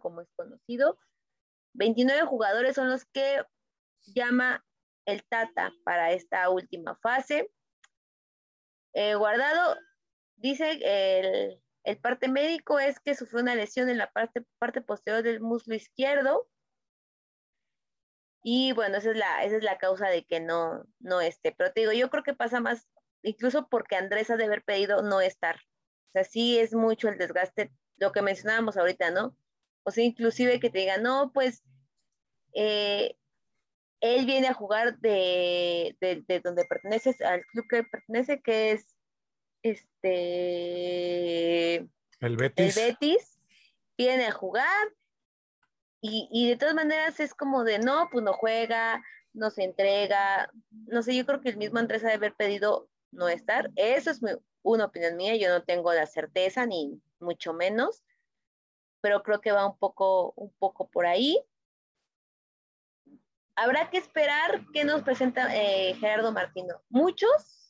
como 0.00 0.20
es 0.20 0.28
conocido. 0.34 0.98
29 1.74 2.26
jugadores 2.26 2.74
son 2.74 2.90
los 2.90 3.04
que 3.06 3.42
llama 4.06 4.64
el 5.06 5.24
Tata 5.24 5.72
para 5.84 6.12
esta 6.12 6.48
última 6.50 6.96
fase. 6.96 7.50
Eh, 8.94 9.14
guardado, 9.14 9.76
dice 10.36 10.78
el, 10.82 11.62
el, 11.84 11.98
parte 11.98 12.28
médico 12.28 12.78
es 12.78 13.00
que 13.00 13.14
sufrió 13.14 13.42
una 13.42 13.54
lesión 13.54 13.88
en 13.88 13.98
la 13.98 14.10
parte, 14.10 14.44
parte 14.58 14.80
posterior 14.80 15.22
del 15.22 15.40
muslo 15.40 15.74
izquierdo. 15.74 16.48
Y 18.44 18.72
bueno, 18.72 18.98
esa 18.98 19.10
es 19.10 19.16
la, 19.16 19.44
esa 19.44 19.56
es 19.56 19.64
la 19.64 19.78
causa 19.78 20.08
de 20.08 20.24
que 20.24 20.40
no, 20.40 20.84
no 20.98 21.20
esté. 21.20 21.52
Pero 21.52 21.72
te 21.72 21.80
digo, 21.80 21.92
yo 21.92 22.10
creo 22.10 22.24
que 22.24 22.34
pasa 22.34 22.60
más, 22.60 22.88
incluso 23.22 23.68
porque 23.68 23.96
Andrés 23.96 24.30
ha 24.30 24.36
de 24.36 24.44
haber 24.44 24.64
pedido 24.64 25.02
no 25.02 25.20
estar. 25.20 25.56
O 25.56 26.12
sea, 26.12 26.24
sí 26.24 26.58
es 26.58 26.74
mucho 26.74 27.08
el 27.08 27.18
desgaste, 27.18 27.72
lo 27.96 28.12
que 28.12 28.22
mencionábamos 28.22 28.76
ahorita, 28.76 29.10
¿no? 29.10 29.36
O 29.84 29.90
sea, 29.90 30.04
inclusive 30.04 30.60
que 30.60 30.70
te 30.70 30.80
digan, 30.80 31.02
no, 31.02 31.32
pues 31.32 31.62
eh, 32.54 33.16
él 34.02 34.26
viene 34.26 34.48
a 34.48 34.54
jugar 34.54 34.98
de, 34.98 35.96
donde 36.44 36.64
perteneces, 36.64 37.20
al 37.22 37.44
club 37.46 37.66
que 37.68 37.84
pertenece, 37.84 38.42
que 38.42 38.72
es 38.72 38.91
este 39.62 40.68
el 42.20 42.36
Betis. 42.36 42.76
El 42.76 42.84
Betis 42.84 43.38
viene 43.96 44.26
a 44.26 44.32
jugar 44.32 44.88
y, 46.00 46.28
y, 46.32 46.48
de 46.48 46.56
todas 46.56 46.74
maneras 46.74 47.20
es 47.20 47.34
como 47.34 47.64
de 47.64 47.78
no, 47.78 48.08
pues 48.10 48.24
no 48.24 48.32
juega, 48.32 49.02
no 49.32 49.50
se 49.50 49.64
entrega, 49.64 50.50
no 50.70 51.02
sé, 51.02 51.16
yo 51.16 51.24
creo 51.24 51.40
que 51.40 51.50
el 51.50 51.56
mismo 51.56 51.78
Andrés 51.78 52.04
ha 52.04 52.08
de 52.08 52.14
haber 52.14 52.34
pedido 52.34 52.88
no 53.12 53.28
estar. 53.28 53.70
Eso 53.76 54.10
es 54.10 54.20
una 54.62 54.86
opinión 54.86 55.16
mía, 55.16 55.36
yo 55.36 55.48
no 55.48 55.62
tengo 55.62 55.92
la 55.92 56.06
certeza 56.06 56.66
ni 56.66 57.00
mucho 57.20 57.52
menos, 57.52 58.02
pero 59.00 59.22
creo 59.22 59.40
que 59.40 59.52
va 59.52 59.66
un 59.66 59.76
poco, 59.78 60.32
un 60.36 60.52
poco 60.58 60.88
por 60.88 61.06
ahí. 61.06 61.40
Habrá 63.54 63.90
que 63.90 63.98
esperar 63.98 64.64
qué 64.72 64.84
nos 64.84 65.02
presenta 65.02 65.54
eh, 65.54 65.94
Gerardo 66.00 66.32
Martino. 66.32 66.82
Muchos, 66.88 67.61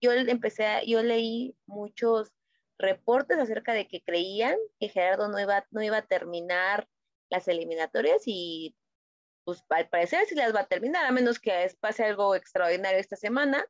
yo 0.00 0.12
empecé, 0.12 0.82
yo 0.86 1.02
leí 1.02 1.56
muchos 1.66 2.32
reportes 2.78 3.38
acerca 3.38 3.72
de 3.72 3.88
que 3.88 4.02
creían 4.02 4.56
que 4.78 4.88
Gerardo 4.88 5.28
no 5.28 5.40
iba, 5.40 5.66
no 5.70 5.82
iba 5.82 5.98
a 5.98 6.06
terminar 6.06 6.88
las 7.30 7.48
eliminatorias 7.48 8.22
y 8.26 8.76
pues 9.44 9.64
al 9.70 9.88
parecer 9.88 10.26
sí 10.26 10.34
las 10.34 10.54
va 10.54 10.60
a 10.60 10.66
terminar, 10.66 11.06
a 11.06 11.10
menos 11.10 11.38
que 11.38 11.74
pase 11.80 12.04
algo 12.04 12.34
extraordinario 12.34 12.98
esta 13.00 13.16
semana. 13.16 13.64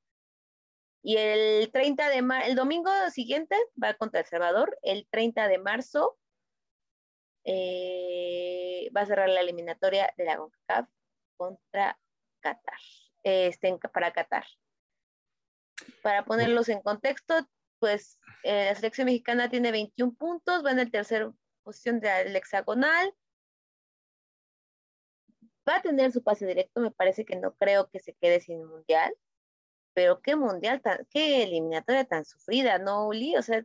Y 1.03 1.17
el 1.17 1.71
30 1.71 2.09
de 2.11 2.23
marzo, 2.23 2.49
el 2.49 2.57
domingo 2.57 2.91
siguiente 3.11 3.57
va 3.83 3.95
contra 3.95 4.21
El 4.21 4.27
Salvador, 4.27 4.77
el 4.83 5.07
30 5.11 5.47
de 5.47 5.59
marzo 5.59 6.19
eh, 7.45 8.91
va 8.95 9.03
a 9.03 9.07
cerrar 9.07 9.29
la 9.29 9.41
eliminatoria 9.41 10.13
de 10.17 10.25
la 10.25 10.37
CONCACAF 10.37 10.89
contra 11.37 11.99
Qatar, 12.41 12.81
este, 13.23 13.79
para 13.93 14.13
Qatar. 14.13 14.45
Para 16.03 16.25
ponerlos 16.25 16.69
en 16.69 16.81
contexto, 16.81 17.35
pues 17.79 18.19
eh, 18.43 18.67
la 18.67 18.75
selección 18.75 19.07
mexicana 19.07 19.49
tiene 19.49 19.73
21 19.73 20.15
puntos, 20.15 20.65
va 20.65 20.71
en 20.73 20.79
la 20.79 20.87
tercera 20.87 21.33
posición 21.63 22.01
del 22.01 22.35
hexagonal. 22.35 23.15
Va 25.69 25.77
a 25.77 25.83
tener 25.83 26.13
su 26.13 26.23
pase 26.23 26.47
directo, 26.47 26.81
me 26.81 26.91
parece 26.91 27.25
que 27.25 27.37
no 27.37 27.55
creo 27.55 27.91
que 27.91 28.01
se 28.01 28.15
quede 28.15 28.41
sin 28.41 28.65
mundial, 28.65 29.15
pero 29.95 30.21
qué 30.23 30.35
mundial, 30.35 30.81
qué 31.11 31.43
eliminatoria 31.43 32.05
tan 32.05 32.25
sufrida, 32.25 32.79
¿no, 32.79 33.07
Uli? 33.07 33.37
O 33.37 33.43
sea, 33.43 33.63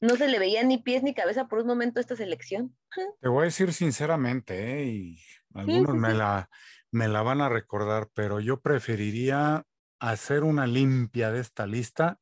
no 0.00 0.16
se 0.16 0.26
le 0.26 0.40
veía 0.40 0.64
ni 0.64 0.78
pies 0.78 1.04
ni 1.04 1.14
cabeza 1.14 1.46
por 1.46 1.60
un 1.60 1.68
momento 1.68 2.00
esta 2.00 2.16
selección. 2.16 2.76
Te 3.20 3.28
voy 3.28 3.42
a 3.42 3.44
decir 3.44 3.72
sinceramente, 3.72 4.80
¿eh? 4.80 4.84
y 4.84 5.18
algunos 5.54 5.94
me, 5.94 6.12
La, 6.12 6.50
me 6.90 7.06
la 7.06 7.22
van 7.22 7.40
a 7.40 7.48
recordar, 7.48 8.08
pero 8.12 8.40
yo 8.40 8.60
preferiría 8.60 9.64
hacer 10.10 10.42
una 10.42 10.66
limpia 10.66 11.30
de 11.30 11.40
esta 11.40 11.64
lista 11.64 12.20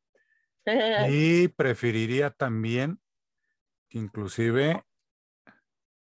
y 1.08 1.48
preferiría 1.48 2.30
también 2.30 3.00
que 3.88 3.98
inclusive 3.98 4.84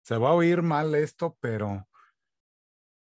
se 0.03 0.17
va 0.17 0.29
a 0.29 0.33
oír 0.33 0.61
mal 0.61 0.93
esto, 0.95 1.37
pero 1.39 1.87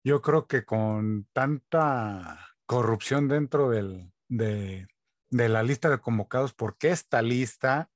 yo 0.03 0.21
creo 0.21 0.47
que 0.47 0.65
con 0.65 1.27
tanta 1.31 2.55
corrupción 2.65 3.27
dentro 3.27 3.69
del, 3.69 4.11
de, 4.27 4.87
de 5.29 5.49
la 5.49 5.63
lista 5.63 5.89
de 5.89 5.99
convocados, 5.99 6.53
porque 6.53 6.89
esta 6.89 7.21
lista 7.21 7.89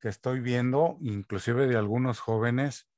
que 0.00 0.08
estoy 0.08 0.40
viendo, 0.40 0.98
inclusive 1.00 1.66
de 1.66 1.76
algunos 1.76 2.18
jóvenes, 2.18 2.88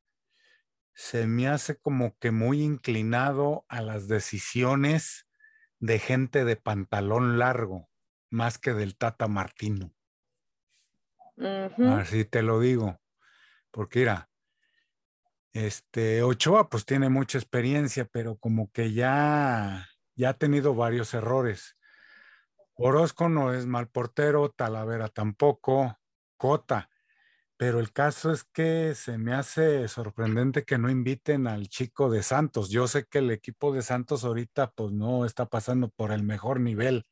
se 0.95 1.27
me 1.27 1.49
hace 1.49 1.77
como 1.77 2.17
que 2.19 2.31
muy 2.31 2.63
inclinado 2.63 3.67
a 3.69 3.83
las 3.83 4.09
decisiones 4.09 5.26
de 5.79 5.99
gente 5.99 6.45
de 6.45 6.57
pantalón 6.57 7.39
largo, 7.39 7.89
más 8.31 8.59
que 8.59 8.73
del 8.73 8.97
Tata 8.97 9.29
Martino. 9.29 9.93
Así 11.99 12.25
te 12.25 12.43
lo 12.43 12.61
digo. 12.61 12.99
Porque 13.71 14.01
mira, 14.01 14.31
este 15.53 16.23
Ochoa 16.23 16.69
pues 16.69 16.85
tiene 16.87 17.09
mucha 17.09 17.39
experiencia, 17.39 18.07
pero 18.07 18.37
como 18.37 18.71
que 18.73 18.93
ya, 18.93 19.87
ya 20.15 20.31
ha 20.31 20.35
tenido 20.35 20.75
varios 20.75 21.13
errores. 21.15 21.77
Orozco 22.75 23.29
no 23.29 23.55
es 23.55 23.67
mal 23.67 23.89
portero, 23.89 24.51
Talavera 24.51 25.09
tampoco, 25.09 25.99
Cota. 26.37 26.91
Pero 27.59 27.81
el 27.81 27.93
caso 27.93 28.33
es 28.33 28.45
que 28.45 28.95
se 28.95 29.17
me 29.17 29.33
hace 29.33 29.89
sorprendente 29.89 30.65
que 30.65 30.77
no 30.77 30.91
inviten 30.91 31.47
al 31.47 31.69
chico 31.69 32.11
de 32.11 32.23
Santos. 32.23 32.69
Yo 32.69 32.87
sé 32.87 33.07
que 33.07 33.19
el 33.19 33.31
equipo 33.31 33.73
de 33.73 33.81
Santos 33.81 34.25
ahorita 34.25 34.73
pues 34.73 34.93
no 34.93 35.25
está 35.25 35.47
pasando 35.47 35.89
por 35.89 36.13
el 36.13 36.23
mejor 36.23 36.61
nivel. 36.61 37.07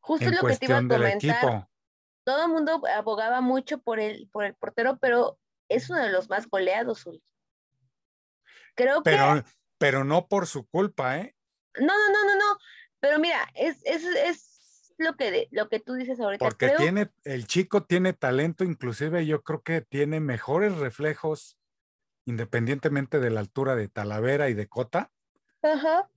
Justo 0.00 0.30
lo 0.30 0.46
que 0.46 0.56
te 0.56 0.66
iba 0.66 0.78
a 0.78 0.80
comentar. 0.80 1.14
Equipo. 1.14 1.70
Todo 2.24 2.44
el 2.44 2.52
mundo 2.52 2.82
abogaba 2.94 3.40
mucho 3.40 3.80
por 3.80 3.98
el, 3.98 4.28
por 4.30 4.44
el 4.44 4.54
portero, 4.54 4.98
pero 4.98 5.38
es 5.68 5.88
uno 5.88 6.02
de 6.02 6.10
los 6.10 6.28
más 6.28 6.48
goleados, 6.48 7.08
Creo 8.74 9.02
pero, 9.02 9.36
que... 9.36 9.50
Pero 9.78 10.04
no 10.04 10.26
por 10.26 10.46
su 10.46 10.66
culpa, 10.66 11.18
¿eh? 11.18 11.34
No, 11.78 11.86
no, 11.86 12.12
no, 12.12 12.24
no, 12.26 12.34
no. 12.34 12.58
Pero 13.00 13.18
mira, 13.18 13.48
es, 13.54 13.78
es, 13.84 14.04
es 14.04 14.45
lo 14.98 15.16
que, 15.16 15.48
lo 15.50 15.68
que 15.68 15.80
tú 15.80 15.94
dices 15.94 16.20
ahorita. 16.20 16.44
Porque 16.44 16.70
tiene, 16.76 17.10
el 17.24 17.46
chico 17.46 17.84
tiene 17.84 18.12
talento, 18.12 18.64
inclusive 18.64 19.26
yo 19.26 19.42
creo 19.42 19.62
que 19.62 19.80
tiene 19.80 20.20
mejores 20.20 20.76
reflejos, 20.76 21.58
independientemente 22.24 23.20
de 23.20 23.30
la 23.30 23.40
altura 23.40 23.76
de 23.76 23.88
Talavera 23.88 24.48
y 24.48 24.54
de 24.54 24.68
Cota. 24.68 25.12
Ajá. 25.62 26.08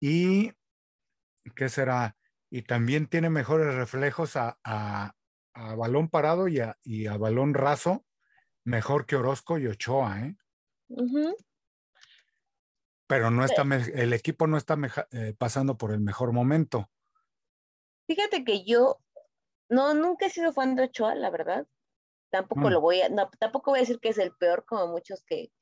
Y, 0.00 0.52
¿qué 1.54 1.68
será? 1.68 2.16
Y 2.50 2.62
también 2.62 3.06
tiene 3.06 3.30
mejores 3.30 3.74
reflejos 3.74 4.36
a, 4.36 4.58
a, 4.64 5.14
balón 5.76 6.08
parado 6.08 6.48
y 6.48 6.60
a, 6.60 6.76
y 6.82 7.06
a, 7.06 7.16
balón 7.16 7.54
raso, 7.54 8.04
mejor 8.64 9.06
que 9.06 9.16
Orozco 9.16 9.58
y 9.58 9.66
Ochoa, 9.66 10.20
¿eh? 10.20 10.36
Pero 13.08 13.30
no 13.30 13.44
está, 13.44 13.62
el 13.62 14.12
equipo 14.12 14.46
no 14.46 14.56
está 14.56 14.76
eh, 15.12 15.34
pasando 15.38 15.78
por 15.78 15.92
el 15.92 16.00
mejor 16.00 16.32
momento. 16.32 16.90
Fíjate 18.06 18.44
que 18.44 18.64
yo 18.64 19.00
no, 19.68 19.94
nunca 19.94 20.26
he 20.26 20.30
sido 20.30 20.52
fan 20.52 20.76
de 20.76 20.84
Ochoa, 20.84 21.14
la 21.14 21.30
verdad. 21.30 21.66
Tampoco 22.30 22.62
mm. 22.62 22.72
lo 22.72 22.80
voy 22.80 23.00
a, 23.00 23.08
no, 23.08 23.30
tampoco 23.38 23.70
voy 23.72 23.78
a 23.78 23.82
decir 23.82 24.00
que 24.00 24.10
es 24.10 24.18
el 24.18 24.32
peor, 24.36 24.64
como 24.64 24.86
muchos 24.88 25.24
que, 25.24 25.52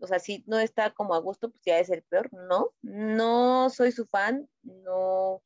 o 0.00 0.06
sea, 0.06 0.18
si 0.18 0.44
no 0.46 0.58
está 0.58 0.92
como 0.92 1.14
a 1.14 1.18
gusto, 1.18 1.50
pues 1.50 1.62
ya 1.64 1.78
es 1.78 1.90
el 1.90 2.02
peor. 2.02 2.28
No, 2.32 2.70
no 2.82 3.70
soy 3.70 3.92
su 3.92 4.06
fan, 4.06 4.48
no 4.62 5.42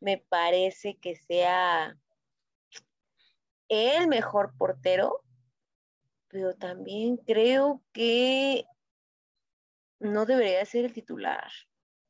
me 0.00 0.18
parece 0.18 0.98
que 0.98 1.16
sea 1.16 1.96
el 3.68 4.08
mejor 4.08 4.54
portero, 4.56 5.22
pero 6.28 6.54
también 6.54 7.16
creo 7.16 7.82
que 7.92 8.66
no 10.00 10.26
debería 10.26 10.64
ser 10.64 10.84
el 10.84 10.92
titular. 10.92 11.50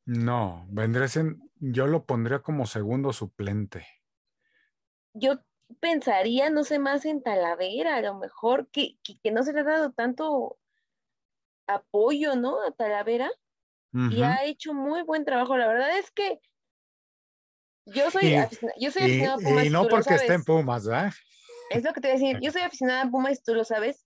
No, 0.07 0.67
vendría 0.69 1.09
en, 1.17 1.51
yo 1.57 1.87
lo 1.87 2.05
pondría 2.05 2.41
como 2.41 2.67
segundo 2.67 3.13
suplente. 3.13 3.87
Yo 5.15 5.41
pensaría, 5.81 6.51
no 6.51 6.65
sé, 6.65 6.79
más 6.79 7.05
en 7.05 7.23
Talavera, 7.23 7.97
a 7.97 8.03
lo 8.03 8.19
mejor 8.19 8.69
que, 8.69 8.99
que, 9.03 9.31
no 9.31 9.43
se 9.43 9.53
le 9.53 9.61
ha 9.61 9.65
dado 9.65 9.93
tanto 9.93 10.59
apoyo, 11.67 12.37
¿no? 12.37 12.63
A 12.63 12.73
Talavera. 12.73 13.31
Y 14.11 14.23
ha 14.25 14.45
hecho 14.45 14.75
muy 14.75 15.03
buen 15.05 15.25
trabajo. 15.25 15.57
La 15.57 15.69
verdad 15.69 15.97
es 15.97 16.11
que 16.11 16.41
yo 17.87 18.11
soy, 18.11 18.35
yo 18.81 18.91
soy 18.91 19.03
aficionada 19.03 19.35
a 19.35 19.39
Pumas. 19.39 19.65
Y 19.65 19.71
no 19.71 19.87
porque 19.87 20.15
esté 20.15 20.35
en 20.35 20.43
Pumas, 20.43 20.85
¿verdad? 20.85 21.13
Es 21.71 21.85
lo 21.85 21.93
que 21.93 22.01
te 22.01 22.09
voy 22.09 22.17
a 22.17 22.21
decir. 22.21 22.41
Yo 22.43 22.51
soy 22.53 22.63
aficionada 22.63 23.03
a 23.03 23.11
Pumas, 23.11 23.45
tú 23.45 23.55
lo 23.55 23.65
sabes. 23.65 24.05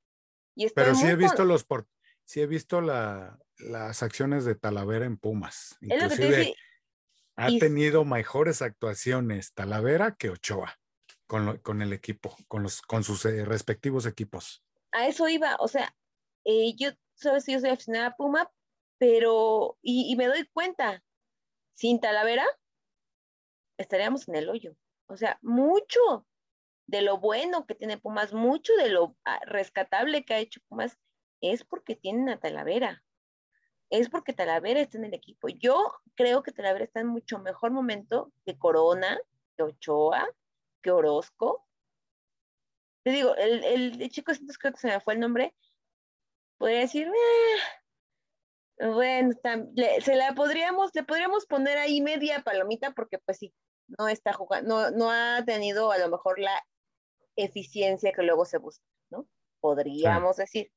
Y 0.54 0.68
Pero 0.68 0.94
sí 0.94 1.06
he 1.06 1.16
visto 1.16 1.44
los 1.46 1.64
por, 1.64 1.88
sí 2.24 2.42
he 2.42 2.46
visto 2.46 2.82
la, 2.82 3.38
las 3.58 4.02
acciones 4.02 4.44
de 4.44 4.54
Talavera 4.54 5.04
en 5.04 5.16
Pumas. 5.16 5.76
Inclusive 5.80 6.54
ha 7.36 7.48
tenido 7.58 8.04
mejores 8.04 8.62
actuaciones 8.62 9.54
Talavera 9.54 10.16
que 10.16 10.30
Ochoa 10.30 10.78
con, 11.28 11.82
el 11.82 11.92
equipo, 11.92 12.34
con, 12.48 12.62
los, 12.62 12.82
con 12.82 13.04
sus 13.04 13.24
eh, 13.26 13.44
respectivos 13.44 14.06
equipos. 14.06 14.64
A 14.92 15.06
eso 15.06 15.28
iba, 15.28 15.56
o 15.60 15.68
sea, 15.68 15.94
eh, 16.44 16.74
yo, 16.76 16.90
sabes, 17.14 17.46
yo 17.46 17.60
soy 17.60 17.70
aficionada 17.70 18.06
a 18.06 18.16
Puma, 18.16 18.50
pero, 18.98 19.78
y, 19.82 20.16
me 20.16 20.26
doy 20.26 20.48
cuenta, 20.52 21.02
sin 21.74 22.00
Talavera, 22.00 22.46
estaríamos 23.76 24.26
en 24.28 24.36
el 24.36 24.48
hoyo. 24.48 24.74
O 25.06 25.16
sea, 25.16 25.38
mucho 25.42 26.26
de 26.86 27.02
lo 27.02 27.18
bueno 27.18 27.66
que 27.66 27.74
tiene 27.74 27.98
Pumas, 27.98 28.32
mucho 28.32 28.74
de 28.76 28.88
lo 28.88 29.14
ah, 29.24 29.40
rescatable 29.44 30.24
que 30.24 30.34
ha 30.34 30.38
hecho 30.38 30.60
Pumas, 30.68 30.98
es 31.42 31.62
porque 31.62 31.94
tienen 31.94 32.30
a 32.30 32.40
Talavera. 32.40 33.04
Es 33.90 34.10
porque 34.10 34.32
Talavera 34.32 34.80
está 34.80 34.98
en 34.98 35.04
el 35.04 35.14
equipo. 35.14 35.48
Yo 35.48 35.92
creo 36.14 36.42
que 36.42 36.52
Talavera 36.52 36.84
está 36.84 37.00
en 37.00 37.06
mucho 37.08 37.38
mejor 37.38 37.70
momento 37.70 38.32
que 38.44 38.58
Corona, 38.58 39.18
que 39.56 39.62
Ochoa, 39.62 40.28
que 40.82 40.90
Orozco. 40.90 41.66
Te 43.02 43.10
digo, 43.10 43.34
el, 43.36 43.64
el, 43.64 44.10
chico, 44.10 44.32
creo 44.60 44.72
que 44.72 44.80
se 44.80 44.88
me 44.88 45.00
fue 45.00 45.14
el 45.14 45.20
nombre, 45.20 45.54
podría 46.58 46.80
decir, 46.80 47.06
eh, 47.08 48.86
bueno, 48.86 49.32
se 50.00 50.16
la 50.16 50.34
podríamos, 50.34 50.90
le 50.94 51.04
podríamos 51.04 51.46
poner 51.46 51.78
ahí 51.78 52.00
media 52.00 52.42
palomita 52.42 52.90
porque 52.92 53.18
pues 53.18 53.38
sí, 53.38 53.54
no 53.98 54.08
está 54.08 54.32
jugando, 54.32 54.90
no, 54.90 54.96
no 54.96 55.10
ha 55.10 55.42
tenido 55.44 55.90
a 55.90 55.98
lo 55.98 56.08
mejor 56.10 56.38
la 56.38 56.62
eficiencia 57.36 58.12
que 58.12 58.22
luego 58.22 58.44
se 58.44 58.58
busca, 58.58 58.84
¿no? 59.10 59.26
Podríamos 59.60 60.36
decir. 60.36 60.70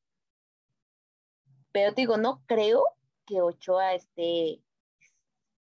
Pero 1.71 1.91
digo, 1.93 2.17
no 2.17 2.43
creo 2.45 2.85
que 3.31 3.41
Ochoa 3.41 3.93
esté, 3.93 4.61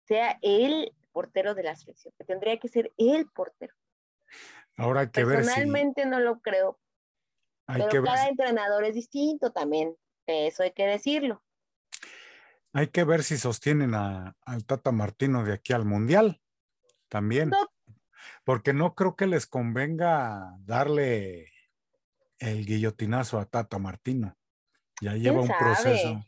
sea 0.03 0.37
el 0.41 0.93
portero 1.13 1.55
de 1.55 1.63
la 1.63 1.75
selección, 1.75 2.13
que 2.17 2.25
tendría 2.25 2.59
que 2.59 2.67
ser 2.67 2.91
el 2.97 3.27
portero. 3.29 3.73
Ahora 4.75 5.01
hay 5.01 5.09
que 5.09 5.23
ver 5.23 5.37
Personalmente 5.37 6.05
no 6.05 6.19
lo 6.19 6.41
creo. 6.41 6.77
pero 7.65 8.03
cada 8.03 8.27
entrenador 8.27 8.83
es 8.83 8.95
distinto 8.95 9.53
también. 9.53 9.95
Eso 10.27 10.63
hay 10.63 10.71
que 10.71 10.85
decirlo. 10.85 11.41
Hay 12.73 12.87
que 12.87 13.05
ver 13.05 13.23
si 13.23 13.37
sostienen 13.37 13.95
a, 13.95 14.35
al 14.41 14.65
Tata 14.65 14.91
Martino 14.91 15.45
de 15.45 15.53
aquí 15.53 15.71
al 15.71 15.85
Mundial. 15.85 16.41
También. 17.07 17.51
Porque 18.43 18.73
no 18.73 18.95
creo 18.95 19.15
que 19.15 19.27
les 19.27 19.47
convenga 19.47 20.57
darle 20.59 21.53
el 22.39 22.65
guillotinazo 22.65 23.39
a 23.39 23.45
Tata 23.45 23.79
Martino. 23.79 24.35
Ya 25.01 25.13
lleva 25.13 25.39
un 25.39 25.51
proceso. 25.57 26.21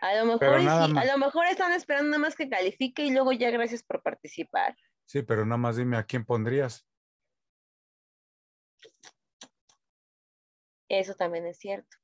A 0.00 0.14
lo, 0.16 0.26
mejor 0.26 0.48
a 0.48 1.04
lo 1.04 1.18
mejor 1.18 1.46
están 1.46 1.72
esperando 1.72 2.10
nada 2.10 2.20
más 2.20 2.36
que 2.36 2.48
califique 2.48 3.04
y 3.04 3.10
luego 3.10 3.32
ya 3.32 3.50
gracias 3.50 3.82
por 3.82 4.02
participar. 4.02 4.76
Sí, 5.06 5.22
pero 5.22 5.44
nada 5.44 5.56
más 5.56 5.76
dime 5.76 5.96
a 5.96 6.04
quién 6.04 6.24
pondrías. 6.24 6.86
Eso 10.88 11.14
también 11.14 11.46
es 11.46 11.58
cierto. 11.58 11.96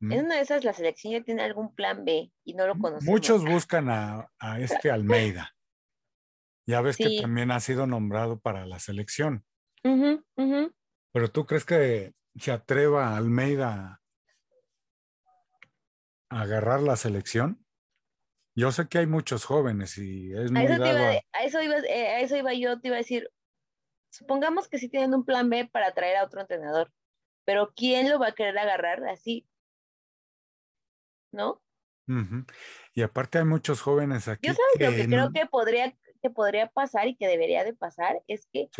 En 0.00 0.26
una 0.26 0.36
de 0.36 0.42
esas 0.42 0.62
la 0.62 0.74
selección 0.74 1.14
ya 1.14 1.22
tiene 1.22 1.42
algún 1.42 1.74
plan 1.74 2.04
B 2.04 2.30
y 2.44 2.54
no 2.54 2.66
lo 2.66 2.78
conocemos. 2.78 3.04
Muchos 3.04 3.44
buscan 3.50 3.88
a, 3.88 4.28
este 4.58 4.90
Almeida. 4.90 5.54
Ya 6.68 6.80
ves 6.80 6.96
que 6.96 7.20
también 7.20 7.50
ha 7.50 7.60
sido 7.60 7.86
nombrado 7.86 8.40
para 8.40 8.66
la 8.66 8.78
selección. 8.78 9.44
Pero 9.82 11.30
tú 11.32 11.46
crees 11.46 11.64
que 11.64 12.12
se 12.34 12.52
atreva 12.52 13.16
Almeida 13.16 13.70
a 13.70 14.00
agarrar 16.28 16.80
la 16.80 16.96
selección? 16.96 17.64
Yo 18.54 18.72
sé 18.72 18.88
que 18.88 18.98
hay 18.98 19.06
muchos 19.06 19.44
jóvenes 19.44 19.98
y 19.98 20.32
es 20.32 20.50
muy 20.50 20.62
a 20.62 20.64
eso, 20.64 20.82
dado 20.82 20.98
a... 20.98 21.44
eso 21.44 21.62
iba, 21.62 21.76
eh, 21.78 22.08
a 22.08 22.20
eso 22.20 22.36
iba 22.36 22.54
yo, 22.54 22.80
te 22.80 22.88
iba 22.88 22.96
a 22.96 23.00
decir, 23.00 23.30
supongamos 24.10 24.68
que 24.68 24.78
sí 24.78 24.88
tienen 24.88 25.14
un 25.14 25.24
plan 25.24 25.50
B 25.50 25.68
para 25.70 25.92
traer 25.92 26.16
a 26.16 26.24
otro 26.24 26.40
entrenador, 26.40 26.90
pero 27.44 27.72
¿quién 27.76 28.08
lo 28.08 28.18
va 28.18 28.28
a 28.28 28.34
querer 28.34 28.56
agarrar 28.58 29.06
así? 29.08 29.46
¿No? 31.32 31.62
Y 32.94 33.02
aparte 33.02 33.38
hay 33.38 33.44
muchos 33.44 33.82
jóvenes 33.82 34.28
aquí. 34.28 34.48
Yo 34.48 34.54
sabes 34.54 34.90
lo 34.90 34.96
que 34.96 35.08
creo 35.08 35.32
que 35.32 35.46
podría, 35.46 35.94
que 36.22 36.30
podría 36.30 36.68
pasar 36.68 37.08
y 37.08 37.16
que 37.16 37.26
debería 37.26 37.64
de 37.64 37.74
pasar 37.74 38.22
es 38.26 38.46
que 38.46 38.70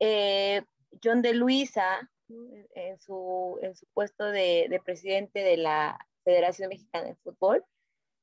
eh, 0.00 0.64
John 1.02 1.22
de 1.22 1.34
Luisa, 1.34 2.10
en 2.28 2.98
su, 2.98 3.58
en 3.62 3.76
su 3.76 3.86
puesto 3.94 4.24
de, 4.24 4.66
de 4.68 4.80
presidente 4.80 5.40
de 5.40 5.56
la 5.56 5.98
Federación 6.26 6.70
Mexicana 6.70 7.06
de 7.06 7.14
Fútbol, 7.14 7.64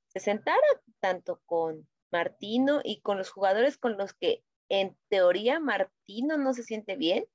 se 0.10 0.20
sentara 0.20 0.60
tanto 1.00 1.42
con 1.46 1.88
Martino 2.12 2.82
y 2.84 3.00
con 3.02 3.18
los 3.18 3.32
jugadores 3.32 3.78
con 3.78 3.98
los 3.98 4.14
que 4.14 4.44
en 4.70 4.98
teoría 5.10 5.60
Martino 5.62 6.38
no 6.38 6.54
se 6.54 6.64
siente 6.64 6.98
bien 6.98 7.26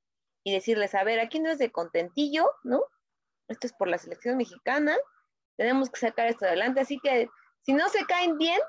y 0.44 0.52
decirles, 0.52 0.94
a 0.94 1.04
ver, 1.04 1.20
aquí 1.20 1.40
no 1.40 1.50
es 1.50 1.58
de 1.58 1.72
contentillo, 1.72 2.50
¿no? 2.64 2.84
Esto 3.48 3.66
es 3.66 3.72
por 3.72 3.88
la 3.88 3.96
selección 3.96 4.36
mexicana, 4.36 4.94
tenemos 5.56 5.90
que 5.90 6.00
sacar 6.00 6.28
esto 6.28 6.44
adelante, 6.44 6.80
así 6.80 7.00
que 7.02 7.28
si 7.62 7.72
no 7.72 7.88
se 7.88 8.04
caen 8.04 8.36
bien, 8.36 8.60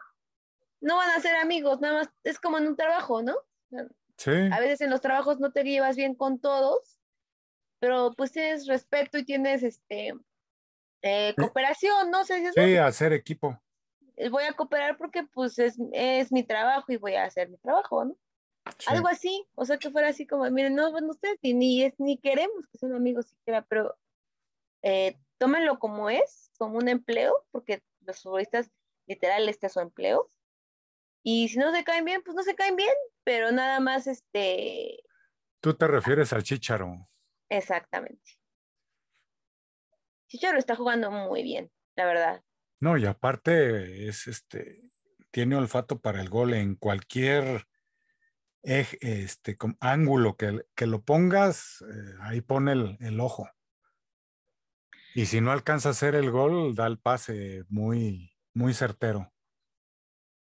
no 0.79 0.95
van 0.95 1.09
a 1.09 1.19
ser 1.19 1.35
amigos, 1.35 1.81
nada 1.81 1.99
más 1.99 2.09
es 2.23 2.39
como 2.39 2.57
en 2.57 2.67
un 2.67 2.77
trabajo, 2.77 3.21
¿no? 3.21 3.35
Sí. 4.15 4.31
A 4.51 4.59
veces 4.61 4.79
en 4.81 4.89
los 4.89 5.01
trabajos 5.01 5.39
no 5.39 5.51
te 5.51 5.63
llevas 5.63 5.97
bien 5.97 6.15
con 6.15 6.39
todos, 6.39 7.01
pero 7.79 8.13
pues 8.15 8.31
tienes 8.31 8.67
respeto 8.67 9.17
y 9.17 9.25
tienes 9.25 9.63
este 9.63 10.13
eh, 11.01 11.33
cooperación, 11.37 12.11
¿no? 12.11 12.25
sé 12.25 12.51
sí, 12.53 12.77
hacer 12.77 13.13
equipo. 13.13 13.59
Voy 14.31 14.43
a 14.43 14.53
cooperar 14.53 14.97
porque 14.97 15.23
pues 15.23 15.57
es, 15.59 15.77
es 15.93 16.31
mi 16.31 16.43
trabajo 16.43 16.91
y 16.91 16.97
voy 16.97 17.15
a 17.15 17.23
hacer 17.23 17.49
mi 17.49 17.57
trabajo, 17.57 18.03
¿no? 18.05 18.17
Algo 18.87 19.07
así, 19.07 19.47
o 19.55 19.65
sea, 19.65 19.77
que 19.77 19.89
fuera 19.89 20.09
así 20.09 20.27
como, 20.27 20.49
miren, 20.51 20.75
no, 20.75 20.91
bueno, 20.91 21.09
ustedes 21.09 21.39
ni, 21.41 21.83
es, 21.83 21.93
ni 21.97 22.17
queremos 22.17 22.67
que 22.71 22.77
sean 22.77 22.93
amigos 22.93 23.27
siquiera, 23.27 23.65
pero 23.67 23.97
eh, 24.83 25.17
tómenlo 25.37 25.79
como 25.79 26.09
es, 26.09 26.51
como 26.57 26.77
un 26.77 26.87
empleo, 26.87 27.33
porque 27.51 27.81
los 28.01 28.21
futbolistas 28.21 28.69
literal 29.07 29.49
este 29.49 29.67
es 29.67 29.73
su 29.73 29.79
empleo. 29.79 30.29
Y 31.23 31.49
si 31.49 31.57
no 31.57 31.73
se 31.73 31.83
caen 31.83 32.05
bien, 32.05 32.21
pues 32.23 32.35
no 32.35 32.43
se 32.43 32.55
caen 32.55 32.75
bien, 32.75 32.93
pero 33.23 33.51
nada 33.51 33.79
más 33.79 34.07
este... 34.07 35.03
Tú 35.61 35.73
te 35.73 35.87
refieres 35.87 36.31
al 36.31 36.43
Chicharo. 36.43 37.09
Exactamente. 37.49 38.38
Chicharo 40.29 40.59
está 40.59 40.75
jugando 40.75 41.09
muy 41.09 41.41
bien, 41.41 41.71
la 41.95 42.05
verdad. 42.05 42.43
No, 42.79 42.97
y 42.97 43.05
aparte 43.05 44.07
es 44.07 44.27
este, 44.27 44.79
tiene 45.31 45.55
olfato 45.55 45.99
para 45.99 46.21
el 46.21 46.29
gol 46.29 46.53
en 46.53 46.75
cualquier 46.75 47.65
este, 48.61 49.57
ángulo 49.79 50.37
que, 50.37 50.65
que, 50.75 50.85
lo 50.85 51.01
pongas, 51.01 51.81
eh, 51.81 52.13
ahí 52.21 52.41
pone 52.41 52.97
el, 52.99 53.19
ojo. 53.19 53.49
Y 55.15 55.25
si 55.25 55.41
no 55.41 55.51
alcanza 55.51 55.89
a 55.89 55.91
hacer 55.91 56.13
el 56.13 56.29
gol, 56.29 56.75
da 56.75 56.85
el 56.85 56.99
pase 56.99 57.63
muy, 57.67 58.31
muy 58.53 58.73
certero. 58.73 59.33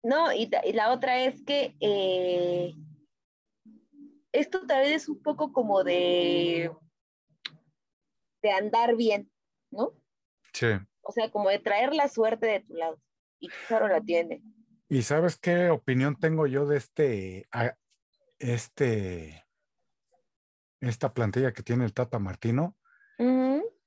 No, 0.04 0.32
y, 0.32 0.48
la 0.72 0.92
otra 0.92 1.24
es 1.24 1.42
que 1.42 1.76
eh, 1.80 2.74
esto 4.30 4.64
tal 4.66 4.82
vez 4.82 5.02
es 5.02 5.08
un 5.08 5.20
poco 5.22 5.52
como 5.52 5.82
de, 5.82 6.70
de 8.42 8.50
andar 8.50 8.96
bien, 8.96 9.30
¿no? 9.72 9.92
Sí. 10.52 10.68
O 11.02 11.12
sea, 11.12 11.30
como 11.30 11.48
de 11.50 11.58
traer 11.58 11.94
la 11.94 12.08
suerte 12.08 12.46
de 12.46 12.60
tu 12.60 12.74
lado. 12.74 13.00
Y 13.40 13.48
claro 13.66 13.88
la 13.88 14.00
tiene. 14.00 14.42
¿Y 14.88 15.02
sabes 15.02 15.36
qué 15.36 15.70
opinión 15.70 16.16
tengo 16.16 16.46
yo 16.46 16.66
de 16.66 16.76
este 16.76 17.48
este, 18.42 19.46
esta 20.80 21.14
plantilla 21.14 21.52
que 21.52 21.62
tiene 21.62 21.84
el 21.84 21.94
Tata 21.94 22.18
Martino, 22.18 22.76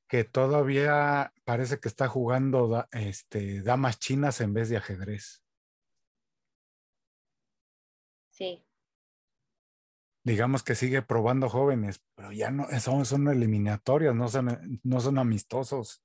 que 0.07 0.23
todavía 0.23 1.33
parece 1.43 1.79
que 1.79 1.89
está 1.89 2.07
jugando 2.07 2.87
este, 2.91 3.61
damas 3.61 3.99
chinas 3.99 4.39
en 4.39 4.53
vez 4.53 4.69
de 4.69 4.77
ajedrez. 4.77 5.43
Sí. 8.29 8.64
Digamos 10.25 10.63
que 10.63 10.73
sigue 10.73 11.03
probando 11.03 11.49
jóvenes, 11.49 12.03
pero 12.15 12.31
ya 12.31 12.49
no, 12.49 12.67
son, 12.79 13.05
son 13.05 13.27
eliminatorias, 13.27 14.15
no 14.15 14.27
son, 14.27 14.81
no 14.83 14.99
son 14.99 15.19
amistosos. 15.19 16.03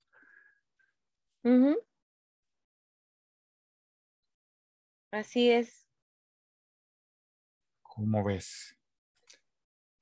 Así 5.10 5.50
es. 5.50 5.88
¿Cómo 7.82 8.22
ves? 8.22 8.76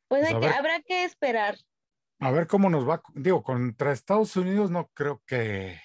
Pues, 0.09 0.29
pues 0.33 0.53
habrá 0.53 0.81
que 0.81 1.05
esperar. 1.05 1.57
A 2.19 2.33
ver 2.33 2.49
cómo 2.49 2.69
nos 2.71 2.89
va. 2.89 3.01
Digo, 3.15 3.45
contra 3.45 3.93
Estados 3.93 4.35
Unidos 4.37 4.73
no 4.73 4.89
creo 4.89 5.23
que 5.27 5.81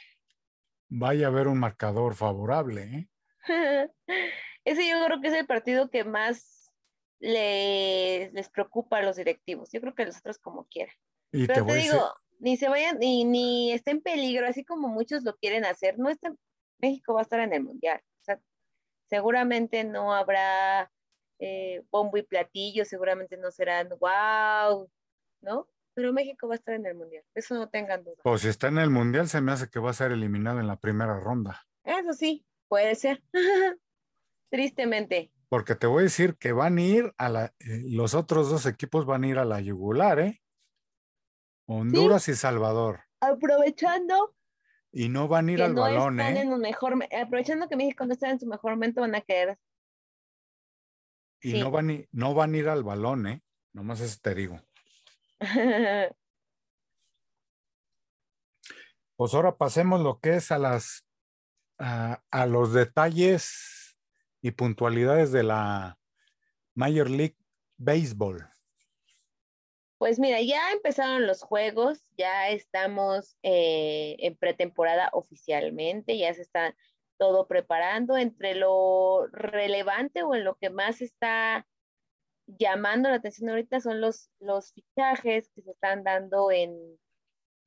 vaya 0.90 1.28
a 1.28 1.30
haber 1.30 1.48
un 1.48 1.60
marcador 1.60 2.16
favorable. 2.16 2.82
¿eh? 2.84 3.10
Ese 4.66 4.90
yo 4.90 5.06
creo 5.06 5.22
que 5.22 5.28
es 5.28 5.36
el 5.36 5.46
partido 5.46 5.92
que 5.92 6.04
más 6.04 6.62
les, 7.24 8.34
les 8.34 8.50
preocupa 8.50 8.98
a 8.98 9.02
los 9.02 9.16
directivos. 9.16 9.70
Yo 9.72 9.80
creo 9.80 9.96
que 9.96 10.06
los 10.06 10.18
otros 10.18 10.40
como 10.40 10.66
quieran. 10.66 10.94
Pero 11.32 11.66
te, 11.66 11.74
digo, 11.76 12.14
ni 12.40 12.58
se 12.58 12.68
vayan, 12.68 13.00
ni, 13.00 13.24
ni 13.24 13.72
está 13.72 13.92
en 13.92 14.02
peligro, 14.02 14.46
así 14.46 14.66
como 14.66 14.90
muchos 14.90 15.24
lo 15.24 15.36
quieren 15.38 15.64
hacer. 15.64 15.98
No 15.98 16.10
está, 16.10 16.36
México 16.80 17.14
va 17.14 17.22
a 17.22 17.24
estar 17.24 17.40
en 17.40 17.54
el 17.54 17.64
Mundial. 17.64 18.02
O 18.04 18.24
sea, 18.26 18.42
seguramente 19.10 19.86
no 19.86 20.14
habrá 20.14 20.92
eh, 21.40 21.82
bombo 21.90 22.18
y 22.18 22.24
platillo, 22.24 22.84
seguramente 22.84 23.38
no 23.38 23.52
serán 23.52 23.90
wow, 24.00 24.92
¿no? 25.42 25.70
Pero 25.94 26.12
México 26.12 26.48
va 26.50 26.56
a 26.56 26.58
estar 26.58 26.76
en 26.76 26.86
el 26.86 26.96
Mundial, 26.96 27.24
eso 27.36 27.56
no 27.56 27.70
tengan 27.70 28.04
duda. 28.04 28.18
Pues 28.22 28.42
si 28.42 28.50
está 28.50 28.68
en 28.68 28.80
el 28.80 28.90
Mundial, 28.90 29.30
se 29.30 29.40
me 29.40 29.54
hace 29.54 29.70
que 29.70 29.80
va 29.80 29.92
a 29.92 29.94
ser 29.94 30.12
eliminado 30.12 30.60
en 30.60 30.68
la 30.68 30.76
primera 30.76 31.18
ronda. 31.20 31.64
Eso 31.86 32.12
sí, 32.12 32.46
puede 32.68 32.96
ser. 32.96 33.24
Tristemente. 34.52 35.32
Porque 35.54 35.76
te 35.76 35.86
voy 35.86 35.99
a 35.99 36.04
decir 36.06 36.36
que 36.38 36.51
van 36.51 36.80
a 36.80 36.82
ir 36.82 37.14
a 37.16 37.30
la, 37.30 37.45
eh, 37.60 37.84
los 37.86 38.16
otros 38.16 38.49
dos 38.49 38.66
equipos 38.66 39.06
van 39.06 39.24
a 39.24 39.28
ir 39.28 39.38
a 39.38 39.45
la 39.45 39.62
yugular, 39.62 40.20
¿eh? 40.20 40.41
Honduras 41.68 42.28
y 42.28 42.34
Salvador. 42.34 43.01
Aprovechando. 43.20 44.36
Y 44.91 45.10
no 45.10 45.28
van 45.28 45.49
a 45.49 45.51
ir 45.51 45.62
al 45.62 45.76
balón, 45.76 46.20
¿eh? 46.20 46.41
En 46.41 46.51
un 46.51 46.60
mejor, 46.60 46.97
aprovechando 47.22 47.70
que 47.70 47.76
México 47.76 48.04
no 48.04 48.14
está 48.14 48.32
en 48.32 48.39
su 48.39 48.47
mejor 48.47 48.72
momento, 48.72 49.01
van 49.01 49.14
a 49.14 49.22
querer. 49.22 49.60
Y 51.39 51.60
no, 51.60 51.70
van, 51.70 52.08
no 52.12 52.34
van 52.34 52.56
a 52.56 52.58
ir 52.58 52.68
al 52.68 52.82
balón, 52.82 53.28
¿eh? 53.28 53.43
Nomás 53.74 53.99
eso 54.01 54.18
te 54.24 54.34
digo. 54.34 54.60
pues 59.16 59.34
ahora 59.36 59.56
pasemos 59.56 60.01
lo 60.01 60.20
que 60.20 60.38
es 60.38 60.51
a 60.51 60.58
las 60.58 61.06
a, 61.78 62.45
los 62.47 62.74
detalles 62.74 63.83
y 64.44 64.52
puntualidades 64.52 65.32
de 65.32 65.41
la 65.41 65.98
Major 66.76 67.10
League 67.10 67.38
Baseball. 67.78 68.46
Pues 69.98 70.20
mira, 70.20 70.41
ya 70.41 70.74
empezaron 70.74 71.26
los 71.26 71.41
juegos, 71.41 72.04
ya 72.18 72.50
estamos 72.50 73.38
eh, 73.41 74.18
en 74.20 74.36
pretemporada 74.36 75.10
oficialmente, 75.14 76.18
ya 76.18 76.34
se 76.34 76.41
está 76.41 76.76
todo 77.18 77.48
preparando. 77.48 78.18
Entre 78.18 78.54
lo 78.54 79.28
relevante 79.32 80.24
o 80.24 80.36
en 80.36 80.44
lo 80.44 80.56
que 80.56 80.70
más 80.70 81.02
está 81.02 81.66
llamando 82.46 83.10
la 83.10 83.16
atención 83.16 83.50
ahorita 83.50 83.80
son 83.80 84.02
los, 84.02 84.30
los 84.41 84.74
fichajes 84.74 85.50
que 85.56 85.62
se 85.62 85.72
están 85.72 86.04
dando 86.04 86.52
en, 86.52 86.76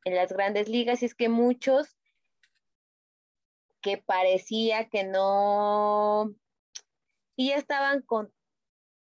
en 0.05 0.15
las 0.15 0.31
grandes 0.31 0.69
ligas 0.69 1.03
y 1.03 1.07
es 1.07 1.15
que 1.15 1.31
muchos 1.31 1.97
que 3.81 3.97
parecía 3.97 4.91
que 4.91 5.05
no, 5.05 6.35
y 7.37 7.51
ya 7.51 7.57
estaban 7.57 8.03
con, 8.03 8.33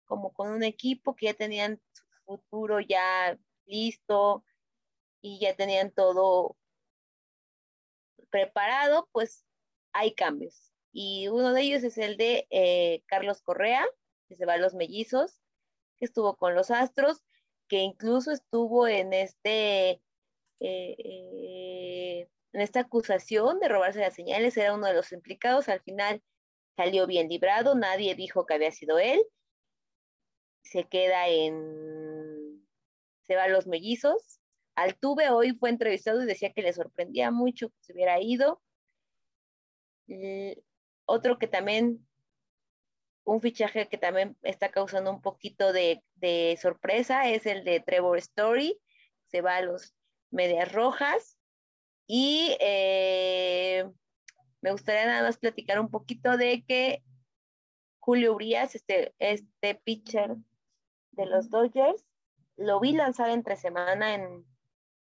como 0.05 0.33
con 0.33 0.51
un 0.51 0.63
equipo 0.63 1.15
que 1.15 1.27
ya 1.27 1.33
tenían 1.33 1.81
su 1.93 2.03
futuro 2.25 2.79
ya 2.79 3.37
listo 3.65 4.43
y 5.21 5.39
ya 5.39 5.55
tenían 5.55 5.91
todo 5.91 6.57
preparado, 8.29 9.07
pues 9.11 9.45
hay 9.93 10.13
cambios. 10.13 10.71
Y 10.91 11.27
uno 11.27 11.53
de 11.53 11.61
ellos 11.61 11.83
es 11.83 11.97
el 11.97 12.17
de 12.17 12.47
eh, 12.49 13.03
Carlos 13.05 13.41
Correa, 13.41 13.85
que 14.27 14.35
se 14.35 14.45
va 14.45 14.53
a 14.53 14.57
los 14.57 14.73
mellizos, 14.73 15.41
que 15.97 16.05
estuvo 16.05 16.35
con 16.35 16.55
los 16.55 16.71
Astros, 16.71 17.23
que 17.67 17.77
incluso 17.79 18.31
estuvo 18.31 18.87
en 18.87 19.13
este 19.13 20.01
eh, 20.59 20.95
eh, 20.97 22.29
en 22.53 22.61
esta 22.61 22.81
acusación 22.81 23.59
de 23.59 23.67
robarse 23.67 23.99
las 23.99 24.13
señales, 24.13 24.55
era 24.55 24.73
uno 24.73 24.87
de 24.87 24.93
los 24.93 25.11
implicados, 25.11 25.67
al 25.67 25.81
final 25.81 26.23
salió 26.75 27.07
bien 27.07 27.29
librado, 27.29 27.75
nadie 27.75 28.15
dijo 28.15 28.45
que 28.45 28.55
había 28.55 28.71
sido 28.71 28.99
él, 28.99 29.21
se 30.61 30.85
queda 30.85 31.27
en, 31.29 32.67
se 33.23 33.35
va 33.35 33.43
a 33.43 33.47
los 33.47 33.67
mellizos, 33.67 34.39
Altuve 34.75 35.29
hoy 35.29 35.53
fue 35.53 35.69
entrevistado 35.69 36.21
y 36.21 36.25
decía 36.25 36.51
que 36.51 36.61
le 36.61 36.73
sorprendía 36.73 37.31
mucho 37.31 37.69
que 37.69 37.75
se 37.81 37.93
hubiera 37.93 38.19
ido. 38.21 38.61
otro 41.05 41.39
que 41.39 41.47
también, 41.47 42.05
un 43.23 43.41
fichaje 43.41 43.87
que 43.87 43.97
también 43.97 44.37
está 44.43 44.69
causando 44.69 45.11
un 45.11 45.21
poquito 45.21 45.71
de, 45.73 46.03
de 46.15 46.57
sorpresa 46.61 47.29
es 47.29 47.45
el 47.45 47.63
de 47.63 47.79
Trevor 47.79 48.17
Story, 48.17 48.79
se 49.27 49.41
va 49.41 49.57
a 49.57 49.61
los 49.61 49.95
Medias 50.29 50.71
Rojas. 50.71 51.37
Y 52.07 52.55
eh, 52.59 53.85
me 54.65 54.71
gustaría 54.71 55.05
nada 55.05 55.21
más 55.21 55.37
platicar 55.37 55.79
un 55.79 55.91
poquito 55.91 56.37
de 56.37 56.65
que 56.65 57.03
Julio 57.99 58.33
Urias, 58.33 58.73
este, 58.73 59.13
este 59.19 59.75
pitcher 59.75 60.37
de 61.11 61.27
los 61.27 61.51
Dodgers, 61.51 62.03
lo 62.57 62.79
vi 62.79 62.93
lanzar 62.93 63.29
entre 63.29 63.57
semana 63.57 64.15
en, 64.15 64.43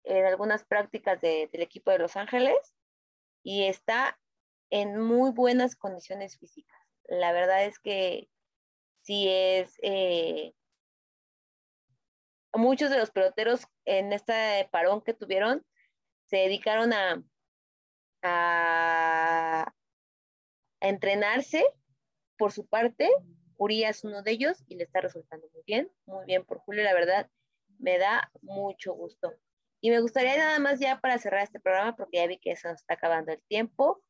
en 0.05 0.27
algunas 0.27 0.63
prácticas 0.67 1.23
del 1.23 1.49
equipo 1.55 1.91
de 1.91 2.01
Los 2.01 2.19
Ángeles 2.19 2.75
y 3.43 3.65
está 3.65 4.21
en 4.69 5.01
muy 5.01 5.31
buenas 5.31 5.75
condiciones 5.75 6.37
físicas. 6.37 6.79
La 7.05 7.33
verdad 7.33 7.65
es 7.65 7.79
que 7.79 8.29
sí 9.01 9.27
es... 9.27 9.79
Eh, 9.81 10.53
muchos 12.53 12.91
de 12.91 12.99
los 12.99 13.11
peloteros 13.11 13.67
en 13.87 14.13
este 14.13 14.69
parón 14.71 15.01
que 15.01 15.15
tuvieron 15.15 15.65
se 16.27 16.37
dedicaron 16.37 16.93
a, 16.93 17.25
a, 18.27 19.73
entrenarse 20.81 21.65
por 22.37 22.53
su 22.53 22.67
parte. 22.67 23.11
Urias 23.57 23.99
es 23.99 24.05
uno 24.05 24.23
de 24.23 24.33
ellos 24.33 24.63
y 24.69 24.77
le 24.77 24.85
está 24.85 25.01
resultando 25.01 25.49
muy 25.53 25.63
bien, 25.67 25.91
muy 26.05 26.27
bien 26.27 26.45
por 26.45 26.59
Julio, 26.59 26.85
la 26.85 26.93
verdad, 26.93 27.31
me 27.79 27.99
da 27.99 28.31
mucho 28.43 28.93
gusto. 28.93 29.33
Y 29.81 29.91
me 29.91 30.01
gustaría 30.01 30.37
nada 30.37 30.59
más 30.59 30.79
ya 30.79 31.01
para 31.01 31.19
cerrar 31.19 31.43
este 31.43 31.61
programa, 31.61 31.97
porque 31.97 32.19
ya 32.19 32.27
vi 32.27 32.39
que 32.39 32.57
se 32.57 32.69
nos 32.69 32.81
está 32.81 32.95
acabando 32.95 33.33
el 33.33 33.43
tiempo, 33.49 34.03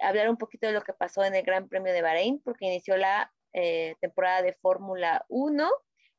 hablar 0.00 0.30
un 0.30 0.36
poquito 0.36 0.66
de 0.66 0.72
lo 0.72 0.82
que 0.82 0.92
pasó 0.92 1.24
en 1.24 1.34
el 1.34 1.44
Gran 1.44 1.68
Premio 1.68 1.92
de 1.92 2.02
Bahrein, 2.02 2.40
porque 2.42 2.66
inició 2.66 2.96
la 2.96 3.32
eh, 3.52 3.96
temporada 4.00 4.42
de 4.42 4.54
Fórmula 4.54 5.24
1 5.28 5.70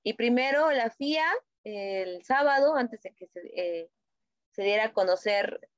y 0.03 0.13
primero 0.13 0.71
la 0.71 0.89
FIA 0.89 1.25
el 1.63 2.23
sábado, 2.23 2.75
antes 2.75 3.01
de 3.01 3.13
que 3.13 3.27
se, 3.27 3.39
eh, 3.55 3.89
se 4.51 4.63
diera 4.63 4.85
a 4.85 4.93
conocer 4.93 5.69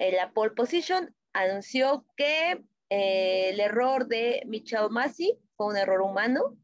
eh, 0.00 0.12
la 0.12 0.32
pole 0.32 0.52
position, 0.52 1.14
anunció 1.34 2.06
que 2.16 2.64
eh, 2.88 3.50
el 3.50 3.60
error 3.60 4.06
de 4.06 4.42
Michel 4.46 4.88
Masi 4.88 5.38
fue 5.56 5.66
un 5.66 5.76
error 5.76 6.00
humano, 6.00 6.56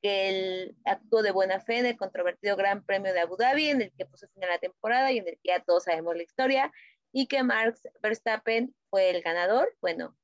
que 0.00 0.30
él 0.30 0.76
actuó 0.86 1.20
de 1.20 1.30
buena 1.30 1.60
fe 1.60 1.80
en 1.80 1.86
el 1.86 1.98
controvertido 1.98 2.56
Gran 2.56 2.82
Premio 2.86 3.12
de 3.12 3.20
Abu 3.20 3.36
Dhabi, 3.36 3.68
en 3.68 3.82
el 3.82 3.92
que 3.92 4.06
puso 4.06 4.26
fin 4.28 4.42
a 4.44 4.48
la 4.48 4.58
temporada 4.58 5.12
y 5.12 5.18
en 5.18 5.28
el 5.28 5.34
que 5.34 5.50
ya 5.50 5.60
todos 5.60 5.84
sabemos 5.84 6.16
la 6.16 6.22
historia, 6.22 6.72
y 7.12 7.26
que 7.26 7.42
Max 7.42 7.86
Verstappen 8.00 8.74
fue 8.88 9.10
el 9.10 9.20
ganador. 9.20 9.76
Bueno, 9.82 10.16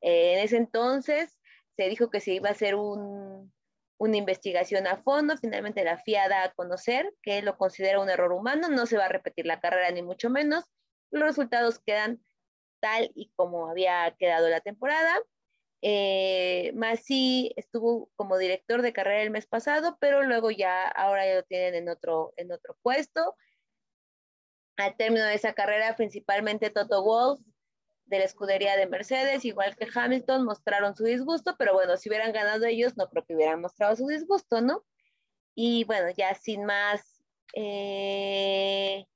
eh, 0.00 0.32
en 0.32 0.38
ese 0.38 0.56
entonces 0.56 1.38
se 1.76 1.90
dijo 1.90 2.08
que 2.08 2.20
se 2.20 2.32
iba 2.32 2.48
a 2.48 2.52
hacer 2.52 2.74
un, 2.74 3.52
una 3.98 4.16
investigación 4.16 4.86
a 4.86 4.96
fondo, 4.96 5.36
finalmente 5.36 5.84
la 5.84 5.98
FIA 5.98 6.30
da 6.30 6.44
a 6.44 6.52
conocer 6.52 7.12
que 7.20 7.42
lo 7.42 7.58
considera 7.58 8.00
un 8.00 8.08
error 8.08 8.32
humano, 8.32 8.68
no 8.70 8.86
se 8.86 8.96
va 8.96 9.04
a 9.04 9.08
repetir 9.08 9.44
la 9.44 9.60
carrera 9.60 9.90
ni 9.90 10.02
mucho 10.02 10.30
menos, 10.30 10.64
los 11.10 11.22
resultados 11.22 11.78
quedan 11.80 12.22
tal 12.80 13.10
y 13.14 13.30
como 13.36 13.68
había 13.68 14.14
quedado 14.18 14.48
la 14.48 14.60
temporada. 14.60 15.14
Eh, 15.80 16.72
Masi 16.74 17.52
estuvo 17.56 18.10
como 18.16 18.36
director 18.36 18.82
de 18.82 18.92
carrera 18.92 19.22
el 19.22 19.30
mes 19.30 19.46
pasado, 19.46 19.96
pero 20.00 20.22
luego 20.24 20.50
ya, 20.50 20.88
ahora 20.88 21.26
ya 21.26 21.36
lo 21.36 21.42
tienen 21.44 21.74
en 21.74 21.88
otro, 21.88 22.32
en 22.36 22.52
otro 22.52 22.76
puesto. 22.82 23.36
Al 24.76 24.96
término 24.96 25.24
de 25.24 25.34
esa 25.34 25.54
carrera, 25.54 25.96
principalmente 25.96 26.70
Toto 26.70 27.02
Wolff 27.02 27.40
de 28.06 28.18
la 28.18 28.24
escudería 28.24 28.76
de 28.76 28.86
Mercedes, 28.86 29.44
igual 29.44 29.76
que 29.76 29.86
Hamilton, 29.92 30.44
mostraron 30.44 30.96
su 30.96 31.04
disgusto, 31.04 31.56
pero 31.58 31.74
bueno, 31.74 31.96
si 31.96 32.08
hubieran 32.08 32.32
ganado 32.32 32.64
ellos, 32.64 32.96
no 32.96 33.08
creo 33.10 33.24
que 33.24 33.34
hubieran 33.34 33.60
mostrado 33.60 33.96
su 33.96 34.06
disgusto, 34.06 34.60
¿no? 34.60 34.84
Y 35.54 35.84
bueno, 35.84 36.08
ya 36.16 36.34
sin 36.34 36.64
más 36.64 37.22
eh, 37.54 39.06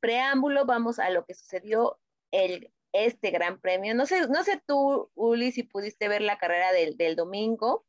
preámbulo, 0.00 0.66
vamos 0.66 0.98
a 0.98 1.10
lo 1.10 1.24
que 1.24 1.34
sucedió 1.34 1.98
el, 2.30 2.72
este 2.92 3.30
gran 3.30 3.60
premio. 3.60 3.94
No 3.94 4.06
sé, 4.06 4.28
no 4.28 4.42
sé 4.44 4.62
tú, 4.66 5.10
Uli, 5.14 5.52
si 5.52 5.62
pudiste 5.62 6.08
ver 6.08 6.22
la 6.22 6.38
carrera 6.38 6.72
del, 6.72 6.96
del 6.96 7.16
domingo. 7.16 7.86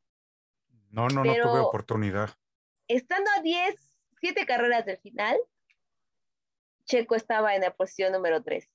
No, 0.89 1.07
no, 1.07 1.23
no 1.23 1.33
tuve 1.33 1.59
oportunidad. 1.59 2.31
Estando 2.87 3.29
a 3.37 3.41
10, 3.41 3.75
7 4.21 4.45
carreras 4.45 4.85
del 4.85 4.97
final, 4.97 5.37
Checo 6.85 7.15
estaba 7.15 7.55
en 7.55 7.61
la 7.61 7.75
posición 7.75 8.13
número 8.13 8.43
3. 8.43 8.69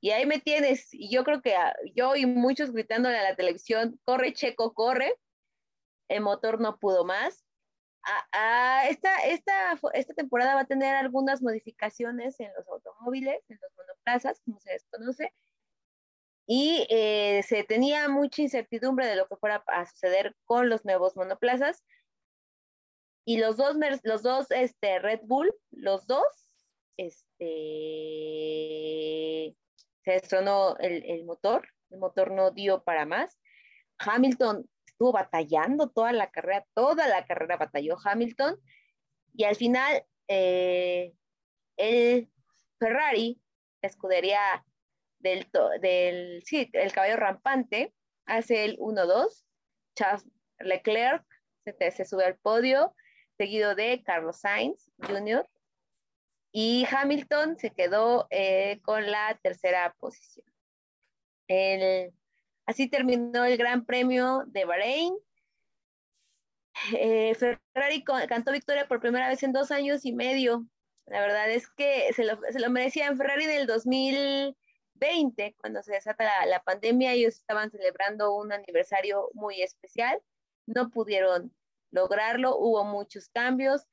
Y 0.00 0.10
ahí 0.10 0.26
me 0.26 0.38
tienes, 0.38 0.92
y 0.92 1.08
yo 1.10 1.24
creo 1.24 1.40
que 1.40 1.56
yo 1.94 2.14
y 2.16 2.26
muchos 2.26 2.72
gritándole 2.72 3.16
a 3.16 3.22
la 3.22 3.36
televisión, 3.36 3.98
corre 4.04 4.34
Checo, 4.34 4.74
corre. 4.74 5.18
El 6.08 6.20
motor 6.20 6.60
no 6.60 6.78
pudo 6.78 7.04
más. 7.04 7.43
Esta, 8.88 9.16
esta, 9.24 9.78
esta 9.92 10.14
temporada 10.14 10.54
va 10.54 10.60
a 10.62 10.66
tener 10.66 10.94
algunas 10.94 11.42
modificaciones 11.42 12.38
en 12.40 12.52
los 12.56 12.68
automóviles, 12.68 13.42
en 13.48 13.58
los 13.60 13.72
monoplazas, 13.76 14.40
como 14.44 14.60
se 14.60 14.72
desconoce, 14.72 15.32
y 16.46 16.86
eh, 16.90 17.42
se 17.42 17.64
tenía 17.64 18.08
mucha 18.08 18.42
incertidumbre 18.42 19.06
de 19.06 19.16
lo 19.16 19.26
que 19.26 19.36
fuera 19.36 19.64
a 19.66 19.86
suceder 19.86 20.36
con 20.44 20.68
los 20.68 20.84
nuevos 20.84 21.16
monoplazas. 21.16 21.82
Y 23.24 23.38
los 23.38 23.56
dos, 23.56 23.76
los 24.02 24.22
dos 24.22 24.50
este, 24.50 24.98
Red 24.98 25.20
Bull, 25.22 25.50
los 25.70 26.06
dos, 26.06 26.26
este, 26.98 27.46
se 30.04 30.10
destronó 30.10 30.76
el, 30.78 31.24
motor, 31.24 31.66
el 31.90 31.98
motor 31.98 32.30
no 32.30 32.50
dio 32.50 32.84
para 32.84 33.06
más. 33.06 33.40
Hamilton 33.98 34.68
batallando 35.12 35.90
toda 35.90 36.12
la 36.12 36.30
carrera, 36.30 36.66
toda 36.74 37.08
la 37.08 37.24
carrera 37.24 37.56
batalló 37.56 37.96
Hamilton 38.02 38.60
y 39.34 39.44
al 39.44 39.56
final 39.56 40.04
eh, 40.28 41.14
el 41.76 42.30
Ferrari, 42.78 43.40
la 43.82 43.88
escudería 43.88 44.64
del, 45.18 45.48
del 45.80 46.42
sí, 46.44 46.70
el 46.72 46.92
caballo 46.92 47.16
rampante, 47.16 47.94
hace 48.26 48.64
el 48.64 48.78
1-2, 48.78 49.44
Charles 49.94 50.26
Leclerc 50.58 51.24
se, 51.64 52.04
sube 52.04 52.24
al 52.24 52.36
podio, 52.36 52.94
seguido 53.36 53.74
de 53.74 54.02
Carlos 54.04 54.40
Sainz 54.40 54.90
Jr. 54.98 55.48
Y 56.52 56.86
Hamilton 56.90 57.58
se 57.58 57.70
quedó 57.70 58.28
eh, 58.30 58.80
con 58.82 59.10
la 59.10 59.38
tercera 59.42 59.94
posición. 59.98 60.46
Así 62.66 62.88
terminó 62.88 63.44
el 63.44 63.56
Gran 63.56 63.84
Premio 63.84 64.44
de 64.46 64.64
Bahrein. 64.64 65.14
Eh, 66.92 67.34
Ferrari 67.34 68.02
cantó 68.02 68.52
victoria 68.52 68.88
por 68.88 69.00
primera 69.00 69.28
vez 69.28 69.42
en 69.42 69.52
dos 69.52 69.70
años 69.70 70.04
y 70.04 70.12
medio. 70.12 70.66
La 71.06 71.20
verdad 71.20 71.50
es 71.50 71.68
que 71.68 72.12
se 72.14 72.24
lo, 72.24 72.38
se 72.50 72.58
lo 72.60 72.70
merecían 72.70 73.16
Ferrari 73.16 73.44
en 73.44 73.50
el 73.50 73.66
2020, 73.66 75.54
cuando 75.60 75.82
se 75.82 75.92
desata 75.92 76.46
la, 76.46 76.62
pandemia, 76.62 77.12
ellos 77.12 77.34
estaban 77.34 77.70
celebrando 77.70 78.34
un 78.34 78.52
aniversario 78.52 79.30
muy 79.34 79.62
especial. 79.62 80.20
No 80.66 80.90
pudieron 80.90 81.54
lograrlo, 81.90 82.56
hubo 82.56 82.84
muchos 82.84 83.28
cambios. 83.28 83.86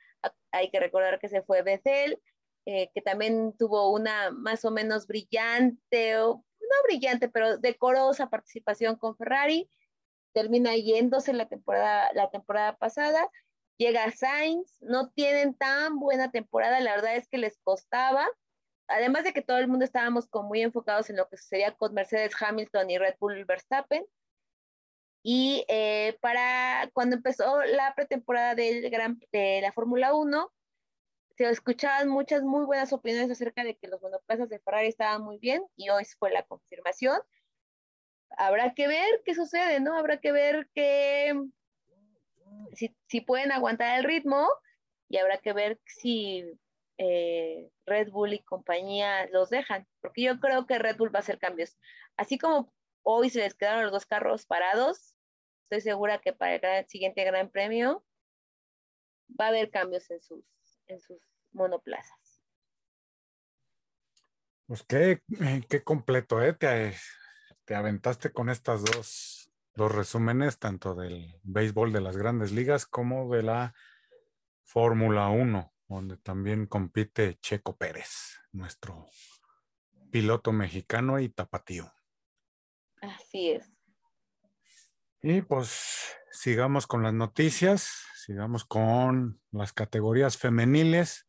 Hay 0.52 0.72
que 0.72 0.80
recordar 0.80 1.20
que 1.20 1.30
se 1.30 1.42
fue 1.42 1.64
Bethel, 1.64 2.22
eh, 2.66 2.90
que 2.94 3.02
también 3.02 3.56
tuvo 3.58 3.92
una 3.92 4.32
más 4.32 4.64
o 4.66 4.72
menos 4.72 5.08
brillante, 5.08 6.16
no 6.72 6.84
brillante, 6.84 7.30
pero 7.30 7.58
decorosa 7.58 8.30
participación 8.30 8.96
con 8.96 9.16
Ferrari. 9.18 9.70
Termina 10.34 10.76
yéndose 10.76 11.34
la 11.34 11.48
temporada, 11.48 12.12
la 12.14 12.30
temporada 12.30 12.78
pasada. 12.78 13.30
Llega 13.78 14.12
Sainz, 14.12 14.78
no 14.82 15.10
tienen 15.10 15.56
tan 15.56 16.00
buena 16.00 16.32
temporada, 16.32 16.80
la 16.80 16.96
verdad 16.96 17.16
es 17.16 17.28
que 17.28 17.38
les 17.38 17.58
costaba. 17.64 18.28
Además 18.88 19.24
de 19.24 19.34
que 19.34 19.42
todo 19.42 19.58
el 19.58 19.68
mundo 19.68 19.86
estábamos 19.86 20.28
como 20.28 20.50
muy 20.50 20.62
enfocados 20.62 21.10
en 21.10 21.18
lo 21.18 21.28
que 21.30 21.38
sucedía 21.38 21.76
con 21.76 21.94
Mercedes 21.94 22.34
Hamilton 22.40 22.90
y 22.90 22.98
Red 22.98 23.16
Bull 23.20 23.46
Verstappen. 23.46 24.06
Y 25.24 25.66
eh, 25.68 26.18
para 26.22 26.90
cuando 26.94 27.16
empezó 27.16 27.64
la 27.64 27.94
pretemporada 27.96 28.56
del 28.56 28.90
Gran, 28.90 29.20
de 29.32 29.62
la 29.62 29.72
Fórmula 29.72 30.14
1, 30.14 30.52
se 31.38 31.50
escuchaban 31.50 32.10
muchas 32.10 32.44
muy 32.44 32.66
buenas 32.66 32.94
opiniones 32.94 33.32
acerca 33.32 33.64
de 33.64 33.76
que 33.76 33.88
los 33.88 34.02
monoplazas 34.02 34.50
de 34.50 34.60
Ferrari 34.60 34.88
estaban 34.88 35.24
muy 35.24 35.38
bien 35.38 35.64
y 35.76 35.90
hoy 35.90 36.06
fue 36.20 36.32
la 36.32 36.44
confirmación. 36.44 37.20
Habrá 38.38 38.74
que 38.74 38.88
ver 38.88 39.22
qué 39.26 39.36
sucede, 39.36 39.80
¿no? 39.80 39.98
Habrá 39.98 40.18
que 40.18 40.32
ver 40.32 40.70
que 40.74 41.34
si, 42.74 42.96
si 43.08 43.22
pueden 43.22 43.52
aguantar 43.52 44.00
el 44.00 44.06
ritmo 44.06 44.48
y 45.10 45.18
habrá 45.18 45.38
que 45.38 45.54
ver 45.54 45.80
si 45.86 46.46
eh, 46.98 47.70
Red 47.86 48.12
Bull 48.12 48.34
y 48.34 48.44
compañía 48.44 49.28
los 49.32 49.50
dejan, 49.50 49.88
porque 50.02 50.24
yo 50.24 50.40
creo 50.40 50.66
que 50.66 50.80
Red 50.80 50.98
Bull 50.98 51.14
va 51.14 51.20
a 51.20 51.22
hacer 51.22 51.40
cambios. 51.40 51.78
Así 52.16 52.38
como 52.38 52.74
hoy 53.04 53.30
se 53.30 53.40
les 53.40 53.56
quedaron 53.56 53.84
los 53.84 53.92
dos 53.92 54.06
carros 54.06 54.46
parados, 54.46 55.16
estoy 55.64 55.82
segura 55.82 56.22
que 56.22 56.34
para 56.34 56.80
el 56.80 56.88
siguiente 56.88 57.24
Gran 57.24 57.50
Premio 57.50 58.06
va 59.40 59.46
a 59.46 59.50
haber 59.50 59.72
cambios 59.72 60.10
en 60.12 60.22
sus 60.22 60.44
en 60.92 61.00
sus 61.00 61.22
monoplazas. 61.52 62.42
Pues 64.68 64.84
qué, 64.84 65.22
eh, 65.42 65.62
qué 65.70 65.84
completo, 65.84 66.42
¿eh? 66.42 66.54
Te, 66.54 66.96
te 67.66 67.76
aventaste 67.76 68.32
con 68.32 68.50
estas 68.50 68.84
dos, 68.84 69.52
dos 69.76 69.92
resúmenes, 69.94 70.60
tanto 70.60 70.96
del 70.96 71.40
béisbol 71.44 71.92
de 71.92 72.02
las 72.02 72.16
grandes 72.16 72.52
ligas 72.52 72.86
como 72.86 73.34
de 73.34 73.44
la 73.44 73.74
Fórmula 74.64 75.30
1, 75.30 75.74
donde 75.88 76.18
también 76.18 76.68
compite 76.68 77.38
Checo 77.42 77.76
Pérez, 77.76 78.40
nuestro 78.52 79.10
piloto 80.12 80.52
mexicano 80.52 81.20
y 81.20 81.30
tapatío. 81.30 81.92
Así 83.02 83.52
es. 83.52 83.72
Y 85.22 85.42
pues 85.42 86.16
sigamos 86.32 86.88
con 86.88 87.04
las 87.04 87.14
noticias, 87.14 88.06
sigamos 88.16 88.66
con 88.66 89.40
las 89.52 89.74
categorías 89.74 90.38
femeniles. 90.38 91.28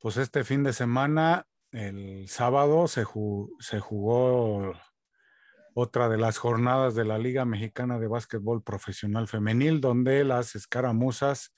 Pues 0.00 0.16
este 0.16 0.44
fin 0.44 0.62
de 0.62 0.72
semana, 0.72 1.46
el 1.72 2.28
sábado, 2.28 2.86
se, 2.86 3.04
jugó, 3.04 4.74
otra 5.74 6.08
de 6.08 6.18
las 6.18 6.38
jornadas 6.38 6.94
de 6.94 7.04
la 7.04 7.18
Liga 7.18 7.44
Mexicana 7.44 7.98
de 7.98 8.06
Básquetbol 8.06 8.62
Profesional 8.62 9.28
Femenil, 9.28 9.80
donde 9.80 10.24
las 10.24 10.54
escaramuzas 10.54 11.54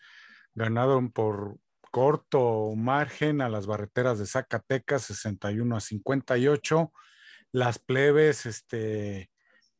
ganaron 0.54 1.12
por 1.12 1.58
corto 1.90 2.72
margen 2.76 3.40
a 3.40 3.48
las 3.48 3.66
barreteras 3.66 4.18
de 4.18 4.26
Zacatecas, 4.26 5.02
61 5.02 5.76
a 5.76 5.80
58. 5.80 6.92
Las 7.52 7.78
plebes, 7.78 8.46
este, 8.46 9.29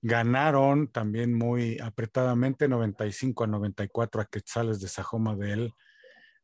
Ganaron 0.03 0.88
también 0.88 1.34
muy 1.34 1.78
apretadamente 1.78 2.68
95 2.68 3.44
a 3.44 3.46
94 3.46 4.22
a 4.22 4.24
Quetzales 4.26 4.80
de 4.80 4.88
Sajoma 4.88 5.36
de 5.36 5.53
él 5.53 5.74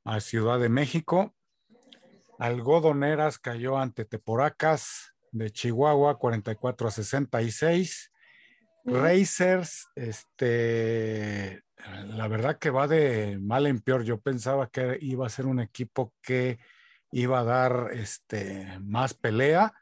a 0.04 0.20
Ciudad 0.20 0.60
de 0.60 0.68
México. 0.68 1.34
Algodoneras 2.38 3.38
cayó 3.38 3.78
ante 3.78 4.04
Teporacas 4.04 5.14
de 5.32 5.50
Chihuahua 5.50 6.18
44 6.18 6.88
a 6.88 6.90
66. 6.90 8.12
Racers, 8.84 9.88
este, 9.96 11.64
la 12.06 12.28
verdad 12.28 12.58
que 12.58 12.70
va 12.70 12.86
de 12.86 13.38
mal 13.40 13.66
en 13.66 13.80
peor. 13.80 14.04
Yo 14.04 14.20
pensaba 14.20 14.68
que 14.68 14.98
iba 15.00 15.26
a 15.26 15.30
ser 15.30 15.46
un 15.46 15.60
equipo 15.60 16.14
que 16.22 16.58
iba 17.10 17.40
a 17.40 17.44
dar 17.44 17.90
este, 17.92 18.78
más 18.80 19.14
pelea, 19.14 19.72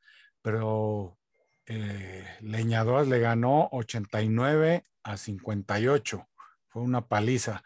pero 0.42 1.18
eh, 1.66 2.24
Leñadoras 2.40 3.08
le 3.08 3.18
ganó 3.20 3.68
89 3.72 4.84
a 5.02 5.16
58. 5.16 6.28
Fue 6.68 6.82
una 6.82 7.06
paliza. 7.06 7.62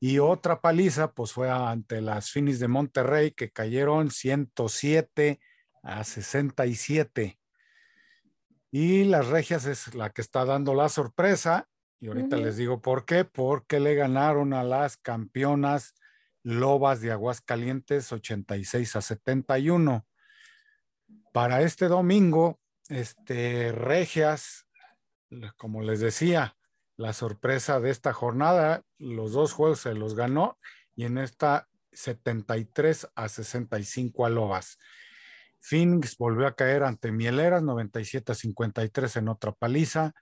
Y 0.00 0.18
otra 0.18 0.60
paliza, 0.60 1.12
pues 1.12 1.32
fue 1.32 1.50
ante 1.50 2.00
las 2.00 2.30
Finis 2.30 2.60
de 2.60 2.68
Monterrey, 2.68 3.32
que 3.32 3.50
cayeron 3.50 4.10
107 4.10 5.40
a 5.82 6.04
67. 6.04 7.38
Y 8.70 9.04
las 9.04 9.26
Regias 9.28 9.64
es 9.66 9.94
la 9.94 10.10
que 10.10 10.20
está 10.20 10.44
dando 10.44 10.74
la 10.74 10.88
sorpresa. 10.88 11.68
Y 12.00 12.08
ahorita 12.08 12.36
les 12.36 12.56
digo 12.56 12.80
por 12.80 13.04
qué. 13.06 13.24
Porque 13.24 13.80
le 13.80 13.94
ganaron 13.94 14.52
a 14.52 14.62
las 14.62 14.96
campeonas 14.96 15.94
Lobas 16.44 17.00
de 17.00 17.10
Aguascalientes 17.10 18.12
86 18.12 18.96
a 18.96 19.00
71. 19.00 20.06
Para 21.32 21.62
este 21.62 21.88
domingo, 21.88 22.60
este, 22.88 23.72
Regias, 23.72 24.66
como 25.56 25.82
les 25.82 26.00
decía, 26.00 26.56
la 26.96 27.12
sorpresa 27.12 27.80
de 27.80 27.90
esta 27.90 28.12
jornada, 28.12 28.82
los 28.98 29.32
dos 29.32 29.52
juegos 29.52 29.80
se 29.80 29.94
los 29.94 30.14
ganó 30.14 30.58
y 30.96 31.04
en 31.04 31.18
esta 31.18 31.68
73 31.92 33.08
a 33.14 33.28
65 33.28 34.26
a 34.26 34.30
Lobas. 34.30 34.78
Phoenix 35.60 36.16
volvió 36.16 36.46
a 36.46 36.54
caer 36.54 36.82
ante 36.82 37.12
Mieleras, 37.12 37.62
97 37.62 38.32
a 38.32 38.34
53 38.34 39.16
en 39.16 39.28
otra 39.28 39.52
paliza. 39.52 40.14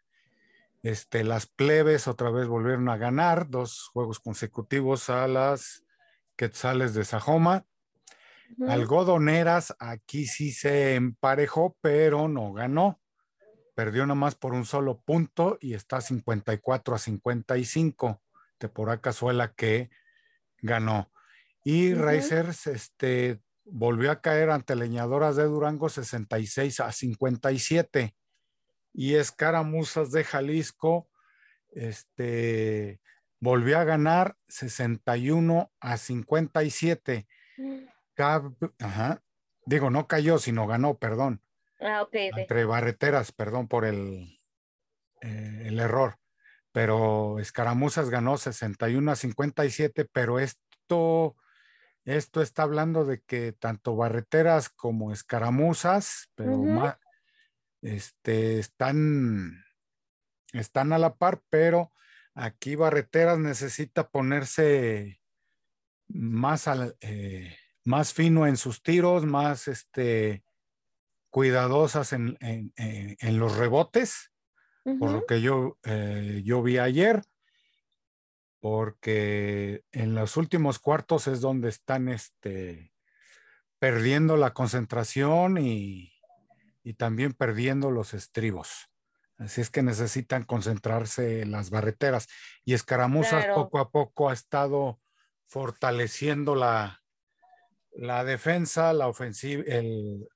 Este, 0.83 1.25
las 1.25 1.47
plebes 1.47 2.09
otra 2.09 2.31
vez 2.31 2.47
volvieron 2.47 2.89
a 2.89 2.97
ganar 2.97 3.49
dos 3.49 3.89
juegos 3.93 4.21
consecutivos 4.21 5.11
a 5.11 5.27
las 5.29 5.85
Quetzales 6.37 6.95
de 6.95 7.05
Sajoma. 7.05 7.65
Algodoneras 8.69 9.75
aquí 9.79 10.27
sí 10.27 10.53
se 10.53 10.95
emparejó, 10.95 11.77
pero 11.81 12.29
no 12.29 12.53
ganó. 12.53 13.01
Perdió 13.75 14.07
nomás 14.07 14.35
por 14.35 14.55
un 14.55 14.65
solo 14.65 15.01
punto 15.01 15.59
y 15.61 15.75
está 15.75 16.01
54 16.01 16.95
a 16.95 16.99
55. 16.99 18.23
Teporacas 18.59 19.19
fue 19.19 19.35
la 19.35 19.53
que 19.53 19.91
ganó. 20.63 21.13
Y 21.63 21.95
Racers 21.95 22.67
este, 22.69 23.41
volvió 23.65 24.11
a 24.11 24.21
caer 24.21 24.51
ante 24.51 24.77
Leñadoras 24.77 25.37
de 25.37 25.45
Durango 25.45 25.89
66 25.89 26.81
a 26.81 26.93
57. 26.93 28.17
Y 28.95 29.15
Escaramuzas 29.17 30.11
de 30.11 30.25
Jalisco 30.25 31.11
este, 31.71 33.01
volvió 33.41 33.79
a 33.79 33.85
ganar 33.85 34.37
61 34.49 35.71
a 35.81 35.97
57. 35.99 37.27
Ajá, 38.19 39.23
digo, 39.65 39.91
no 39.91 40.07
cayó, 40.07 40.39
sino 40.39 40.67
ganó, 40.67 40.99
perdón. 40.99 41.43
Ah, 41.81 42.03
ok. 42.03 42.15
Entre 42.15 42.65
barreteras, 42.65 43.33
perdón 43.33 43.69
por 43.69 43.85
el, 43.85 44.41
eh, 45.21 45.65
el 45.67 45.79
error. 45.81 46.19
Pero 46.73 47.39
Escaramuzas 47.39 48.11
ganó 48.11 48.37
61 48.37 49.11
a 49.11 49.17
57, 49.17 50.05
pero 50.13 50.39
esto, 50.39 51.37
esto 52.05 52.43
está 52.43 52.63
hablando 52.63 53.05
de 53.05 53.21
que 53.23 53.53
tanto 53.53 53.97
barreteras 53.97 54.69
como 54.69 55.13
escaramuzas, 55.13 56.31
pero 56.35 56.59
más, 56.59 56.99
este, 57.83 58.59
están, 58.59 59.65
están 60.53 60.93
a 60.93 60.99
la 60.99 61.15
par, 61.15 61.41
pero 61.49 61.93
aquí 62.35 62.75
barreteras 62.75 63.39
necesita 63.39 64.09
ponerse 64.09 65.21
más, 66.09 66.69
eh, 67.01 67.57
más 67.87 68.13
fino 68.13 68.47
en 68.47 68.57
sus 68.57 68.83
tiros, 68.83 69.25
más 69.25 69.69
este, 69.69 70.43
cuidadosas 71.31 72.13
en, 72.13 72.37
los 73.23 73.57
rebotes, 73.57 74.33
por 74.99 75.11
lo 75.11 75.25
que 75.25 75.41
yo, 75.41 75.79
eh, 75.85 76.43
yo 76.45 76.63
vi 76.63 76.79
ayer, 76.79 77.23
porque 78.61 79.85
en 79.93 80.15
los 80.15 80.37
últimos 80.37 80.81
cuartos 80.81 81.29
es 81.29 81.41
donde 81.41 81.69
están 81.69 82.09
este, 82.09 82.93
perdiendo 83.79 84.37
la 84.37 84.53
concentración 84.53 85.59
y, 85.59 86.13
también 86.99 87.33
perdiendo 87.33 87.91
los 87.91 88.15
estribos. 88.15 88.89
Así 89.39 89.61
es 89.61 89.71
que 89.71 89.83
necesitan 89.83 90.45
concentrarse 90.45 91.43
en 91.43 91.51
las 91.51 91.71
barreteras. 91.71 92.29
Y 92.65 92.75
Escaramuzas 92.75 93.47
poco 93.47 93.81
a 93.81 93.91
poco 93.91 94.31
ha 94.31 94.33
estado 94.33 95.01
fortaleciendo 95.47 96.55
la, 96.55 97.03
la 97.97 98.25
defensa, 98.25 98.93
la 98.93 99.09
ofensiva, 99.09 99.63
el, 99.67 100.29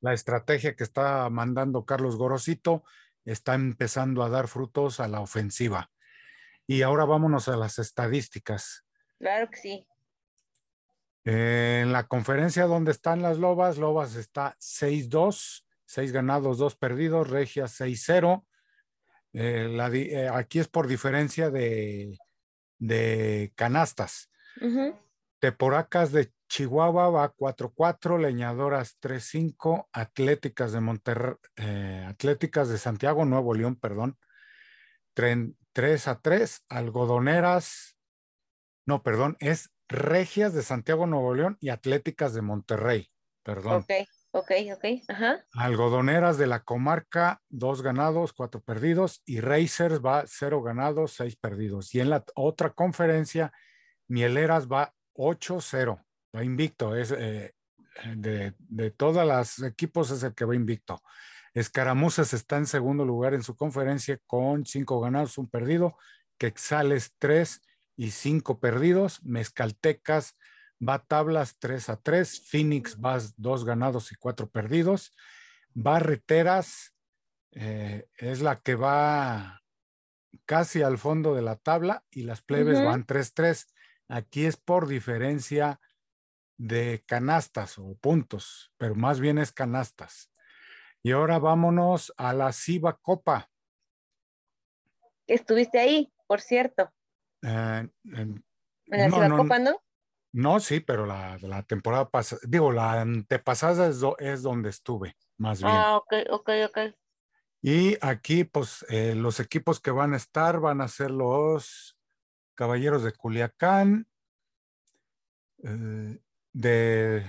la 0.00 0.12
estrategia 0.12 0.74
que 0.74 0.84
está 0.84 1.28
mandando 1.30 1.84
Carlos 1.84 2.16
Gorosito 2.16 2.84
está 3.24 3.54
empezando 3.54 4.22
a 4.22 4.28
dar 4.28 4.48
frutos 4.48 5.00
a 5.00 5.08
la 5.08 5.20
ofensiva. 5.20 5.90
Y 6.66 6.82
ahora 6.82 7.04
vámonos 7.04 7.48
a 7.48 7.56
las 7.56 7.78
estadísticas. 7.78 8.84
Claro 9.18 9.50
que 9.50 9.56
sí. 9.56 9.86
En 11.24 11.92
la 11.92 12.06
conferencia 12.06 12.66
donde 12.66 12.92
están 12.92 13.20
las 13.20 13.38
Lobas, 13.38 13.78
Lobas 13.78 14.14
está 14.14 14.56
6-2, 14.60 15.64
6 15.84 16.12
ganados, 16.12 16.58
2 16.58 16.76
perdidos, 16.76 17.28
Regia 17.28 17.64
6-0. 17.64 18.44
Eh, 19.32 19.76
eh, 19.92 20.30
aquí 20.32 20.60
es 20.60 20.68
por 20.68 20.86
diferencia 20.86 21.50
de, 21.50 22.16
de 22.78 23.52
canastas. 23.56 24.30
Teporacas 25.46 26.10
de 26.10 26.32
Chihuahua 26.48 27.08
va 27.08 27.32
4-4, 27.32 28.18
Leñadoras 28.18 28.98
3-5, 29.00 29.86
Atléticas 29.92 30.72
de 30.72 30.80
Monterrey, 30.80 31.36
eh, 31.54 32.04
Atléticas 32.08 32.68
de 32.68 32.78
Santiago, 32.78 33.24
Nuevo 33.24 33.54
León, 33.54 33.76
perdón, 33.76 34.18
3 35.14 36.08
a 36.08 36.20
3, 36.20 36.64
Algodoneras, 36.68 37.96
no, 38.86 39.04
perdón, 39.04 39.36
es 39.38 39.70
Regias 39.88 40.52
de 40.52 40.64
Santiago, 40.64 41.06
Nuevo 41.06 41.32
León 41.32 41.58
y 41.60 41.68
Atléticas 41.68 42.34
de 42.34 42.42
Monterrey, 42.42 43.08
perdón. 43.44 43.82
Ok, 43.82 44.08
ok, 44.32 44.50
ok, 44.74 44.84
ajá. 45.06 45.46
Algodoneras 45.52 46.38
de 46.38 46.48
la 46.48 46.64
comarca, 46.64 47.40
2 47.50 47.82
ganados, 47.82 48.32
4 48.32 48.62
perdidos 48.62 49.22
y 49.24 49.38
Racers 49.38 50.00
va 50.04 50.24
0 50.26 50.60
ganados, 50.62 51.12
6 51.12 51.36
perdidos. 51.36 51.94
Y 51.94 52.00
en 52.00 52.10
la 52.10 52.24
otra 52.34 52.70
conferencia, 52.70 53.52
Mieleras 54.08 54.68
va 54.68 54.92
8-0, 55.16 56.04
va 56.34 56.44
invicto, 56.44 56.94
es 56.94 57.12
eh, 57.12 57.54
de, 58.16 58.54
de 58.58 58.90
todas 58.90 59.26
las 59.26 59.60
equipos 59.62 60.10
es 60.10 60.22
el 60.22 60.34
que 60.34 60.44
va 60.44 60.54
invicto. 60.54 61.02
Escaramuzas 61.54 62.34
está 62.34 62.58
en 62.58 62.66
segundo 62.66 63.06
lugar 63.06 63.32
en 63.32 63.42
su 63.42 63.56
conferencia 63.56 64.18
con 64.26 64.66
cinco 64.66 65.00
ganados, 65.00 65.38
un 65.38 65.48
perdido. 65.48 65.96
Quexales 66.36 67.14
tres 67.18 67.62
y 67.96 68.10
cinco 68.10 68.60
perdidos. 68.60 69.22
Mezcaltecas 69.24 70.36
va 70.86 70.98
tablas 70.98 71.56
3 71.58 71.88
a 71.88 71.96
3. 71.96 72.42
Phoenix 72.46 72.98
va 73.02 73.18
dos 73.36 73.64
ganados 73.64 74.12
y 74.12 74.16
cuatro 74.16 74.50
perdidos. 74.50 75.16
Barreteras 75.72 76.94
eh, 77.52 78.06
es 78.18 78.42
la 78.42 78.60
que 78.60 78.74
va 78.74 79.62
casi 80.44 80.82
al 80.82 80.98
fondo 80.98 81.34
de 81.34 81.42
la 81.42 81.56
tabla 81.56 82.04
y 82.10 82.24
las 82.24 82.42
plebes 82.42 82.84
van 82.84 83.06
3-3. 83.06 83.66
Aquí 84.08 84.46
es 84.46 84.56
por 84.56 84.86
diferencia 84.86 85.80
de 86.58 87.04
canastas 87.06 87.78
o 87.78 87.96
puntos, 87.96 88.72
pero 88.76 88.94
más 88.94 89.20
bien 89.20 89.38
es 89.38 89.52
canastas. 89.52 90.30
Y 91.02 91.12
ahora 91.12 91.38
vámonos 91.38 92.12
a 92.16 92.32
la 92.32 92.52
Ciba 92.52 92.96
Copa. 92.96 93.50
Estuviste 95.26 95.78
ahí, 95.78 96.12
por 96.26 96.40
cierto. 96.40 96.92
Eh, 97.42 97.88
¿En 98.04 98.44
la 98.86 99.28
no, 99.28 99.36
Copa, 99.36 99.58
no? 99.58 99.82
No, 100.32 100.60
sí, 100.60 100.80
pero 100.80 101.06
la, 101.06 101.38
la 101.40 101.62
temporada 101.62 102.10
pasada, 102.10 102.40
digo, 102.46 102.70
la 102.70 103.00
antepasada 103.00 103.88
es, 104.18 104.42
donde 104.42 104.68
estuve, 104.68 105.16
más 105.38 105.62
bien. 105.62 105.72
Ah, 105.74 105.96
ok, 105.96 106.12
ok, 106.30 106.50
ok. 106.68 106.78
Y 107.62 107.96
aquí, 108.00 108.44
pues, 108.44 108.84
eh, 108.88 109.14
los 109.14 109.40
equipos 109.40 109.80
que 109.80 109.90
van 109.90 110.12
a 110.12 110.18
estar 110.18 110.60
van 110.60 110.80
a 110.80 110.88
ser 110.88 111.10
los 111.10 111.95
Caballeros 112.56 113.04
de 113.04 113.12
Culiacán, 113.12 114.08
eh, 115.62 116.18
de, 116.52 117.24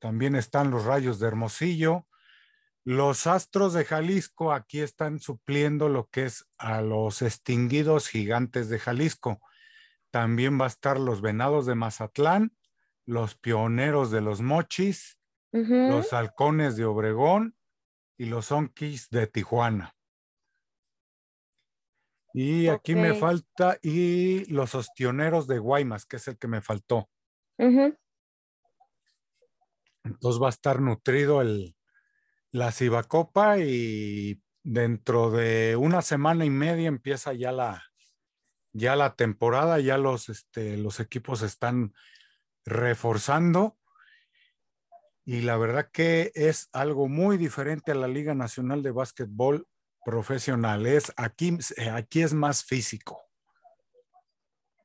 también 0.00 0.34
están 0.34 0.72
los 0.72 0.84
Rayos 0.84 1.20
de 1.20 1.28
Hermosillo, 1.28 2.06
los 2.84 3.28
astros 3.28 3.74
de 3.74 3.84
Jalisco 3.84 4.52
aquí 4.52 4.80
están 4.80 5.20
supliendo 5.20 5.88
lo 5.88 6.08
que 6.08 6.24
es 6.24 6.48
a 6.58 6.80
los 6.80 7.22
extinguidos 7.22 8.08
gigantes 8.08 8.68
de 8.68 8.80
Jalisco. 8.80 9.40
También 10.10 10.60
va 10.60 10.64
a 10.64 10.68
estar 10.68 10.98
los 10.98 11.20
venados 11.20 11.66
de 11.66 11.76
Mazatlán, 11.76 12.56
los 13.06 13.36
pioneros 13.36 14.10
de 14.10 14.20
los 14.20 14.40
mochis, 14.40 15.18
los 15.52 16.12
halcones 16.12 16.76
de 16.76 16.84
Obregón 16.84 17.56
y 18.16 18.24
los 18.24 18.50
onquis 18.50 19.10
de 19.10 19.26
Tijuana. 19.28 19.94
Y 22.34 22.68
aquí 22.68 22.94
me 22.94 23.14
falta, 23.14 23.78
y 23.82 24.46
los 24.46 24.74
ostioneros 24.74 25.46
de 25.46 25.58
Guaymas, 25.58 26.06
que 26.06 26.16
es 26.16 26.28
el 26.28 26.38
que 26.38 26.48
me 26.48 26.62
faltó. 26.62 27.10
Entonces 30.04 30.42
va 30.42 30.46
a 30.46 30.50
estar 30.50 30.80
nutrido 30.80 31.42
el, 31.42 31.76
la 32.50 32.72
Cibacopa 32.72 33.58
y 33.58 34.42
dentro 34.62 35.30
de 35.30 35.76
una 35.76 36.02
semana 36.02 36.44
y 36.44 36.50
media 36.50 36.88
empieza 36.88 37.32
ya 37.32 37.52
la, 37.52 37.84
ya 38.72 38.96
la 38.96 39.14
temporada, 39.14 39.80
ya 39.80 39.98
los, 39.98 40.28
este, 40.28 40.76
los 40.76 41.00
equipos 41.00 41.42
están 41.42 41.94
reforzando. 42.64 43.78
Y 45.24 45.42
la 45.42 45.56
verdad 45.56 45.88
que 45.92 46.32
es 46.34 46.68
algo 46.72 47.08
muy 47.08 47.36
diferente 47.36 47.92
a 47.92 47.94
la 47.94 48.08
Liga 48.08 48.34
Nacional 48.34 48.82
de 48.82 48.90
Básquetbol 48.90 49.68
Profesional. 50.04 50.86
Es, 50.86 51.12
aquí, 51.16 51.58
aquí 51.92 52.22
es 52.22 52.34
más 52.34 52.64
físico. 52.64 53.22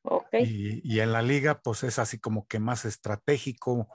Okay. 0.03 0.43
Y, 0.43 0.95
y, 0.95 0.99
en 1.01 1.11
la 1.11 1.22
liga 1.22 1.61
pues 1.61 1.84
es 1.84 1.99
así 1.99 2.18
como 2.18 2.47
que 2.47 2.59
más 2.59 2.86
estratégico, 2.86 3.89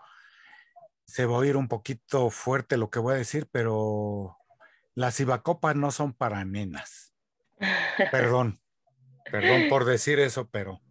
se 1.06 1.26
va 1.26 1.36
a 1.36 1.38
oír 1.38 1.56
un 1.56 1.68
poquito 1.68 2.28
fuerte 2.30 2.76
lo 2.76 2.90
que 2.90 2.98
voy 2.98 3.14
a 3.14 3.18
decir, 3.18 3.48
pero 3.50 4.36
las 4.94 5.18
Ibacopas 5.20 5.76
no 5.76 5.90
son 5.90 6.12
para 6.12 6.44
nenas. 6.44 7.14
Perdón, 8.10 8.60
perdón 9.30 9.68
por 9.68 9.84
decir 9.84 10.18
eso, 10.18 10.48
pero 10.50 10.82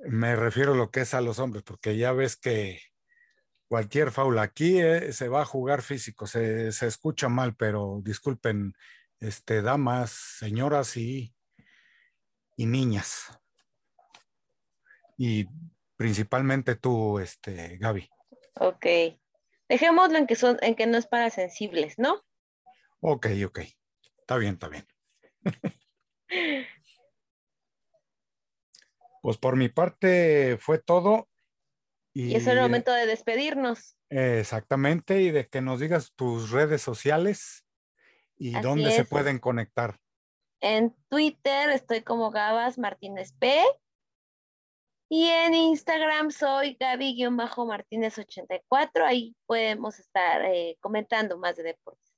me 0.00 0.36
refiero 0.36 0.72
a 0.72 0.76
lo 0.76 0.90
que 0.90 1.00
es 1.00 1.14
a 1.14 1.20
los 1.20 1.38
hombres, 1.38 1.62
porque 1.64 1.96
ya 1.96 2.12
ves 2.12 2.36
que 2.36 2.80
cualquier 3.68 4.10
faula 4.10 4.42
aquí 4.42 4.80
eh, 4.80 5.12
se 5.12 5.28
va 5.28 5.42
a 5.42 5.46
jugar 5.46 5.82
físico, 5.82 6.26
se, 6.26 6.72
se, 6.72 6.86
escucha 6.86 7.28
mal, 7.28 7.54
pero 7.54 8.00
disculpen, 8.02 8.74
este, 9.20 9.62
damas, 9.62 10.10
señoras 10.10 10.96
y, 10.96 11.34
y 12.56 12.66
niñas. 12.66 13.38
Y 15.16 15.46
principalmente 15.96 16.76
tú, 16.76 17.18
este, 17.18 17.76
Gaby. 17.78 18.08
Ok. 18.54 18.86
Dejémoslo 19.68 20.18
en 20.18 20.26
que 20.26 20.36
son, 20.36 20.58
en 20.62 20.74
que 20.74 20.86
no 20.86 20.96
es 20.96 21.06
para 21.06 21.28
sensibles, 21.30 21.98
¿no? 21.98 22.24
Ok, 23.00 23.26
ok. 23.46 23.60
Está 24.20 24.36
bien, 24.36 24.54
está 24.54 24.68
bien. 24.68 24.86
Pues 29.20 29.36
por 29.36 29.56
mi 29.56 29.68
parte 29.68 30.56
fue 30.58 30.78
todo. 30.78 31.28
Y, 32.12 32.34
es 32.34 32.46
el 32.46 32.60
momento 32.60 32.92
de 32.92 33.06
despedirnos. 33.06 33.96
Exactamente, 34.08 35.20
y 35.20 35.30
de 35.30 35.48
que 35.48 35.60
nos 35.60 35.80
digas 35.80 36.12
tus 36.14 36.50
redes 36.50 36.82
sociales 36.82 37.64
y 38.36 38.52
dónde 38.60 38.92
se 38.92 39.04
pueden 39.04 39.38
conectar. 39.38 39.98
En 40.60 40.94
Twitter 41.08 41.70
estoy 41.70 42.02
como 42.02 42.30
Gabas 42.30 42.78
Martínez 42.78 43.32
P. 43.38 43.60
Y 45.10 45.28
en 45.28 45.54
Instagram 45.54 46.30
soy 46.30 46.76
Gaby-Martínez84. 46.78 49.06
Ahí 49.06 49.34
podemos 49.46 49.98
estar 49.98 50.44
eh, 50.44 50.76
comentando 50.80 51.38
más 51.38 51.56
de 51.56 51.62
deportes. 51.62 52.12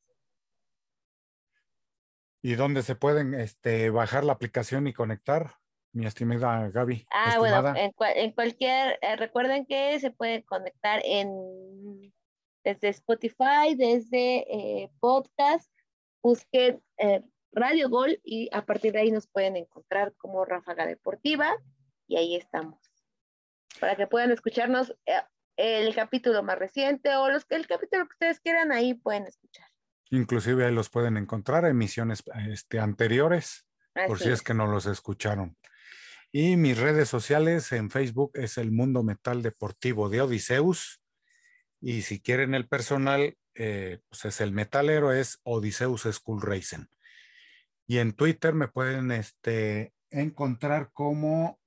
¿Y 2.43 2.55
dónde 2.55 2.83
se 2.83 2.97
pueden 2.97 3.35
este, 3.35 3.91
bajar 3.91 4.25
la 4.25 4.33
aplicación 4.33 4.89
y 4.89 4.93
conectar, 4.93 5.60
mi 5.93 6.07
estimada 6.07 6.69
Gaby? 6.71 7.07
Ah, 7.11 7.39
bueno, 7.39 7.75
en, 7.77 8.33
cualquier, 8.33 8.99
eh, 9.03 9.17
recuerden 9.17 9.67
que 9.67 9.99
se 10.01 10.11
puede 10.11 10.45
conectar 10.45 11.01
en 11.05 12.13
desde 12.65 12.89
Spotify, 12.89 13.75
desde 13.77 14.45
eh, 14.83 14.91
podcast, 15.01 15.71
busquen 16.23 16.83
Radio 17.53 17.89
Gol 17.89 18.21
y 18.25 18.49
a 18.53 18.65
partir 18.65 18.93
de 18.93 19.01
ahí 19.01 19.11
nos 19.11 19.27
pueden 19.27 19.57
encontrar 19.57 20.15
como 20.17 20.45
Ráfaga 20.45 20.87
Deportiva 20.87 21.57
y 22.07 22.17
ahí 22.17 22.37
estamos. 22.37 22.79
Para 23.81 23.97
que 23.97 24.07
puedan 24.07 24.31
escucharnos 24.31 24.95
eh, 25.07 25.21
el 25.57 25.95
capítulo 25.95 26.43
más 26.43 26.59
reciente 26.59 27.15
o 27.17 27.29
los, 27.29 27.47
el 27.51 27.67
capítulo 27.67 28.07
que 28.07 28.15
ustedes 28.15 28.41
quieran, 28.41 28.73
ahí 28.73 28.95
pueden 28.95 29.27
escuchar. 29.27 29.67
Inclusive 30.11 30.67
ahí 30.67 30.75
los 30.75 30.91
pueden 30.91 31.17
encontrar, 31.17 31.65
emisiones 31.65 32.23
este, 32.49 32.81
anteriores, 32.81 33.67
por 34.07 34.19
si 34.19 34.31
es. 34.31 34.43
que 34.43 34.55
no 34.55 34.67
los 34.67 34.87
escucharon. 34.87 35.57
Y 36.33 36.57
mis 36.57 36.79
redes 36.79 37.09
sociales 37.09 37.73
en 37.73 37.91
Facebook 37.91 38.31
es 38.35 38.57
el 38.57 38.71
Mundo 38.71 39.03
Metal 39.03 39.43
Deportivo 39.43 40.09
de 40.09 40.21
Odiseus. 40.21 41.03
Y 41.81 42.03
si 42.03 42.21
quieren 42.21 42.55
el 42.55 42.69
personal, 42.69 43.37
eh, 43.55 44.01
pues 44.09 44.25
es 44.27 44.41
el 44.41 44.53
metalero, 44.53 45.13
es 45.13 45.41
Odiseus 45.43 46.03
School 46.03 46.41
Racing. 46.41 46.87
Y 47.87 47.99
en 47.99 48.13
Twitter 48.13 48.55
me 48.55 48.69
pueden 48.69 49.11
este, 49.11 49.93
encontrar 50.11 50.91
como 50.93 51.61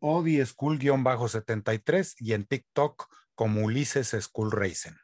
Odi 0.00 0.44
School-73 0.44 2.16
y 2.18 2.34
en 2.34 2.44
TikTok 2.44 3.08
como 3.34 3.62
Ulises 3.62 4.08
School 4.20 4.50
Racing. 4.50 4.96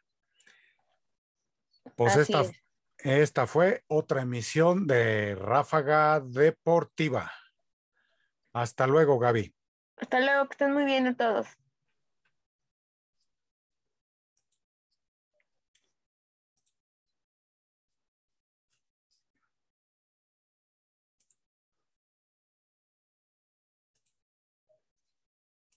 Pues 1.97 2.17
esta, 2.17 2.45
esta 2.99 3.47
fue 3.47 3.85
otra 3.87 4.23
emisión 4.23 4.87
de 4.87 5.35
Ráfaga 5.35 6.21
Deportiva. 6.21 7.33
Hasta 8.57 8.87
luego, 8.87 9.19
Gaby. 9.19 9.55
Hasta 9.99 10.19
luego, 10.21 10.47
que 10.49 10.55
estén 10.55 10.73
muy 10.73 10.87
bien 10.87 11.07
a 11.09 11.15
todos. 11.15 11.47